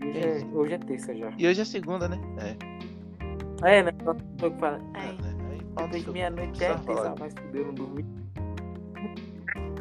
Hoje, 0.00 0.18
é, 0.18 0.56
hoje 0.56 0.74
é 0.74 0.78
terça 0.78 1.14
já. 1.14 1.32
E 1.36 1.46
hoje 1.46 1.60
é 1.60 1.64
segunda, 1.64 2.08
né? 2.08 2.18
É. 3.62 3.78
É, 3.78 3.82
né? 3.82 3.92
Só 4.04 4.14
que 4.14 4.44
eu 4.44 4.52
falo, 4.52 4.76
é 4.76 4.80
ai, 4.94 5.18
né? 5.20 5.34
Aí, 5.76 6.10
meia-noite 6.10 6.64
é 6.64 6.74
terça, 6.74 7.14
mas 7.18 7.34
fudeu, 7.34 7.62
eu 7.62 7.66
não 7.66 7.74
dormi. 7.74 8.04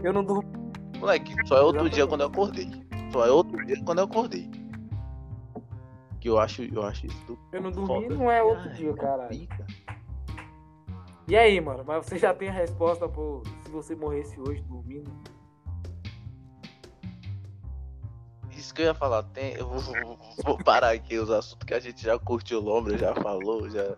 Eu 0.03 0.13
não 0.13 0.23
dormi. 0.23 0.47
Moleque, 0.99 1.33
só 1.47 1.57
é 1.57 1.61
outro 1.61 1.81
Exatamente. 1.87 1.93
dia 1.95 2.07
quando 2.07 2.21
eu 2.21 2.27
acordei. 2.27 2.69
Só 3.11 3.25
é 3.25 3.31
outro 3.31 3.65
dia 3.65 3.83
quando 3.83 3.99
eu 3.99 4.05
acordei. 4.05 4.49
Que 6.19 6.29
eu 6.29 6.39
acho, 6.39 6.63
eu 6.63 6.81
acho 6.83 7.05
isso 7.05 7.25
do 7.25 7.37
Eu 7.51 7.61
não 7.61 7.71
dormi, 7.71 8.03
foda. 8.07 8.15
não 8.15 8.31
é 8.31 8.41
outro 8.41 8.69
Ai, 8.69 8.75
dia, 8.75 8.93
caralho. 8.93 9.29
pica. 9.29 9.65
E 11.27 11.35
aí, 11.35 11.59
mano? 11.61 11.83
Mas 11.85 12.05
você 12.05 12.17
já 12.17 12.33
tem 12.33 12.49
a 12.49 12.53
resposta 12.53 13.07
pro 13.07 13.43
se 13.63 13.69
você 13.71 13.95
morresse 13.95 14.39
hoje 14.39 14.61
dormindo? 14.63 15.11
Isso 18.51 18.73
que 18.73 18.81
eu 18.81 18.85
ia 18.87 18.95
falar, 18.95 19.21
tem, 19.23 19.53
eu 19.53 19.67
vou, 19.67 19.79
vou- 19.79 20.19
vou 20.43 20.57
parar 20.57 20.91
aqui 20.91 21.17
os 21.19 21.29
assuntos 21.29 21.65
que 21.67 21.73
a 21.73 21.79
gente 21.79 22.01
já 22.03 22.17
curtiu 22.17 22.57
o 22.59 22.61
lombro, 22.63 22.97
já 22.97 23.13
falou, 23.15 23.69
já. 23.69 23.95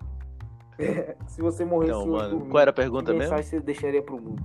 Se 1.28 1.42
você 1.42 1.64
morresse 1.64 1.92
Então, 1.94 2.02
hoje 2.04 2.12
mano, 2.12 2.30
dormindo, 2.32 2.52
qual 2.52 2.62
era 2.62 2.72
a 2.72 2.74
que 2.74 2.82
pergunta 2.82 3.14
mesmo? 3.14 3.20
mensagem 3.34 3.44
você 3.50 3.60
deixaria 3.62 4.02
pro 4.04 4.20
mundo? 4.22 4.44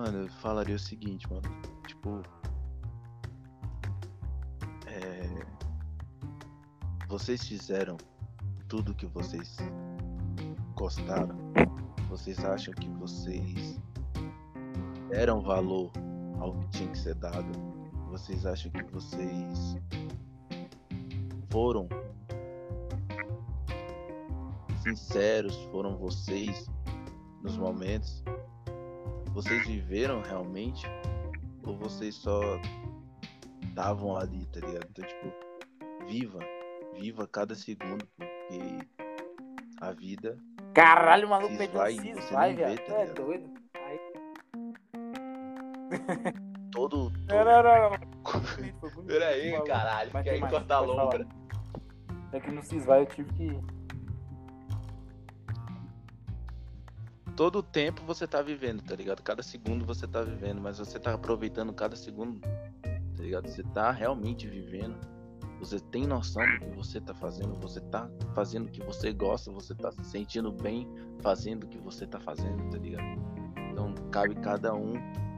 Mano, 0.00 0.22
eu 0.22 0.28
falaria 0.30 0.76
o 0.76 0.78
seguinte, 0.78 1.30
mano. 1.30 1.42
Tipo. 1.86 2.22
É. 4.86 5.28
Vocês 7.06 7.46
fizeram 7.46 7.98
tudo 8.66 8.94
que 8.94 9.04
vocês 9.04 9.58
gostaram. 10.74 11.36
Vocês 12.08 12.42
acham 12.42 12.72
que 12.72 12.88
vocês 12.88 13.78
deram 15.10 15.42
valor 15.42 15.92
ao 16.38 16.58
que 16.60 16.68
tinha 16.70 16.90
que 16.92 16.98
ser 16.98 17.16
dado. 17.16 17.52
Vocês 18.08 18.46
acham 18.46 18.72
que 18.72 18.82
vocês 18.84 19.76
foram 21.50 21.86
sinceros, 24.82 25.56
foram 25.70 25.98
vocês 25.98 26.70
nos 27.42 27.58
momentos 27.58 28.24
vocês 29.32 29.66
viveram 29.66 30.22
realmente 30.22 30.86
ou 31.64 31.76
vocês 31.76 32.14
só 32.14 32.40
estavam 33.62 34.16
ali, 34.16 34.46
tá 34.46 34.60
ligado? 34.60 34.86
Então, 34.90 35.06
tipo, 35.06 35.32
viva, 36.06 36.40
viva 36.94 37.26
cada 37.26 37.54
segundo, 37.54 38.06
porque 38.16 38.88
a 39.80 39.92
vida 39.92 40.38
Caralho, 40.74 41.26
o 41.26 41.30
maluco 41.30 41.52
um 41.52 41.62
esvai, 41.62 41.92
cis, 41.94 42.14
você 42.14 42.34
vai, 42.34 42.54
viado. 42.54 42.78
tá 42.78 43.00
é 43.00 43.06
doido? 43.06 43.50
Aí... 43.74 44.00
todo. 46.70 47.12
Não, 47.28 47.44
não, 47.44 47.62
não, 47.62 47.90
não. 47.90 49.04
Peraí, 49.06 49.62
caralho, 49.64 50.10
Mas 50.12 50.24
tem 50.24 50.32
aí 50.34 50.42
a 50.42 50.60
falar. 50.60 50.80
lombra. 50.80 51.26
É 52.32 52.40
que 52.40 52.50
no 52.50 52.62
Cisvai 52.62 53.00
eu 53.00 53.06
tive 53.06 53.32
que. 53.32 53.79
Todo 57.40 57.62
tempo 57.62 58.02
você 58.04 58.26
tá 58.26 58.42
vivendo, 58.42 58.82
tá 58.82 58.94
ligado? 58.94 59.22
Cada 59.22 59.42
segundo 59.42 59.86
você 59.86 60.06
tá 60.06 60.20
vivendo, 60.22 60.60
mas 60.60 60.76
você 60.76 60.98
tá 60.98 61.14
aproveitando 61.14 61.72
cada 61.72 61.96
segundo, 61.96 62.38
tá 62.82 63.22
ligado? 63.22 63.48
Você 63.48 63.62
tá 63.62 63.90
realmente 63.90 64.46
vivendo. 64.46 64.98
Você 65.58 65.80
tem 65.80 66.06
noção 66.06 66.44
do 66.44 66.66
que 66.66 66.76
você 66.76 67.00
tá 67.00 67.14
fazendo, 67.14 67.54
você 67.54 67.80
tá 67.80 68.10
fazendo 68.34 68.66
o 68.66 68.70
que 68.70 68.84
você 68.84 69.10
gosta, 69.10 69.50
você 69.50 69.74
tá 69.74 69.90
se 69.90 70.04
sentindo 70.04 70.52
bem 70.52 70.86
fazendo 71.22 71.64
o 71.64 71.66
que 71.66 71.78
você 71.78 72.06
tá 72.06 72.20
fazendo, 72.20 72.68
tá 72.68 72.76
ligado? 72.76 73.18
Então 73.72 73.94
cabe 74.10 74.34
cada 74.34 74.74
um 74.74 74.92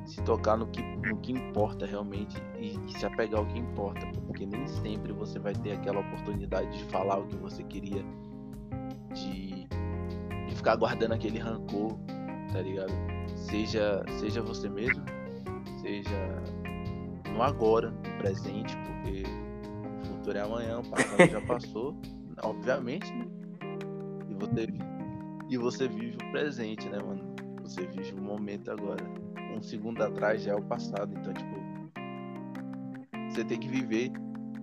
se 0.05 0.21
tocar 0.23 0.57
no 0.57 0.67
que, 0.67 0.83
no 0.83 1.17
que 1.19 1.31
importa 1.31 1.87
realmente 1.87 2.37
e, 2.59 2.77
e, 2.85 2.99
se 2.99 3.07
apegar 3.07 3.39
ao 3.39 3.47
que 3.47 3.61
importa, 3.61 4.05
porque 4.27 4.45
nem 4.45 4.67
sempre 4.67 5.13
você 5.13 5.39
vai 5.39 5.55
ter 5.55 5.71
aquela 5.71 6.01
oportunidade 6.01 6.77
de 6.77 6.85
falar 6.87 7.19
o 7.19 7.29
que 7.29 7.37
você 7.37 7.63
queria, 7.63 8.05
ficar 10.63 10.77
guardando 10.77 11.13
aquele 11.13 11.41
rancor, 11.41 11.99
tá 12.53 12.63
ligado? 12.63 12.93
Seja, 13.35 14.01
seja 14.21 14.41
você 14.41 14.69
mesmo, 14.69 15.05
seja 15.81 16.41
no 17.35 17.43
agora, 17.43 17.91
no 17.91 18.19
presente, 18.19 18.77
porque 18.77 19.25
o 20.03 20.07
futuro 20.07 20.39
é 20.39 20.41
amanhã, 20.41 20.79
o 20.79 20.89
passado 20.89 21.29
já 21.29 21.41
passou, 21.43 21.97
obviamente, 22.45 23.13
né? 23.13 23.27
E 24.29 24.35
você, 24.35 24.69
e 25.51 25.59
você 25.59 25.89
vive 25.89 26.17
o 26.17 26.31
presente, 26.31 26.89
né, 26.89 26.99
mano? 27.01 27.35
Você 27.63 27.85
vive 27.85 28.13
o 28.13 28.23
momento 28.23 28.71
agora 28.71 29.05
um 29.57 29.61
segundo 29.61 30.01
atrás 30.03 30.43
já 30.43 30.53
é 30.53 30.55
o 30.55 30.63
passado. 30.63 31.13
Então, 31.19 31.35
tipo, 31.35 31.57
você 33.31 33.45
tem 33.45 33.59
que 33.59 33.69
viver 33.69 34.13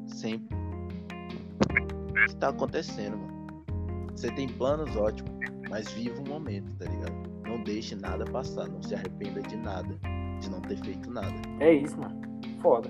sempre 0.07 0.55
o 0.55 2.25
que 2.25 2.35
tá 2.37 2.49
acontecendo, 2.49 3.17
mano. 3.17 3.39
Você 4.15 4.31
tem 4.31 4.47
planos 4.47 4.95
ótimos, 4.95 5.31
mas 5.69 5.91
viva 5.91 6.19
o 6.21 6.27
momento, 6.27 6.75
tá 6.75 6.85
ligado? 6.85 7.13
Não 7.47 7.63
deixe 7.63 7.95
nada 7.95 8.25
passar, 8.25 8.67
não 8.67 8.81
se 8.81 8.95
arrependa 8.95 9.41
de 9.41 9.55
nada, 9.55 9.99
de 10.39 10.49
não 10.49 10.61
ter 10.61 10.77
feito 10.77 11.09
nada. 11.09 11.35
É 11.59 11.71
isso, 11.71 11.97
mano. 11.97 12.19
Foda. 12.61 12.89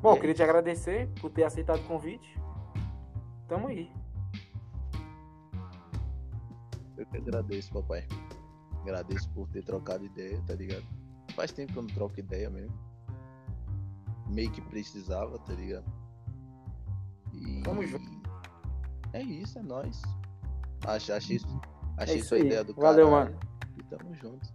Bom, 0.00 0.14
é 0.14 0.20
queria 0.20 0.34
te 0.34 0.42
agradecer 0.42 1.08
por 1.20 1.30
ter 1.30 1.44
aceitado 1.44 1.80
o 1.80 1.84
convite. 1.84 2.38
Tamo 3.48 3.68
aí. 3.68 3.90
Eu 6.96 7.06
que 7.06 7.16
agradeço, 7.16 7.72
papai. 7.72 8.06
Agradeço 8.82 9.30
por 9.30 9.48
ter 9.48 9.64
trocado 9.64 10.04
ideia, 10.04 10.40
tá 10.46 10.54
ligado? 10.54 10.84
Faz 11.34 11.52
tempo 11.52 11.72
que 11.72 11.78
eu 11.78 11.82
não 11.82 11.94
troco 11.94 12.20
ideia 12.20 12.50
mesmo. 12.50 12.78
Meio 14.28 14.50
que 14.50 14.60
precisava, 14.60 15.38
tá 15.38 15.54
ligado? 15.54 15.90
E... 17.32 17.62
Tamo 17.62 17.84
junto. 17.86 18.04
É 19.12 19.22
isso, 19.22 19.58
é 19.58 19.62
nóis. 19.62 20.02
Achei, 20.86 21.14
achei, 21.14 21.40
achei 21.96 22.20
é 22.20 22.22
sua 22.22 22.38
ideia 22.38 22.64
do 22.64 22.74
cara. 22.74 22.88
Valeu, 22.88 23.10
mano. 23.10 23.38
E 23.78 23.82
tamo 23.84 24.14
junto. 24.14 24.48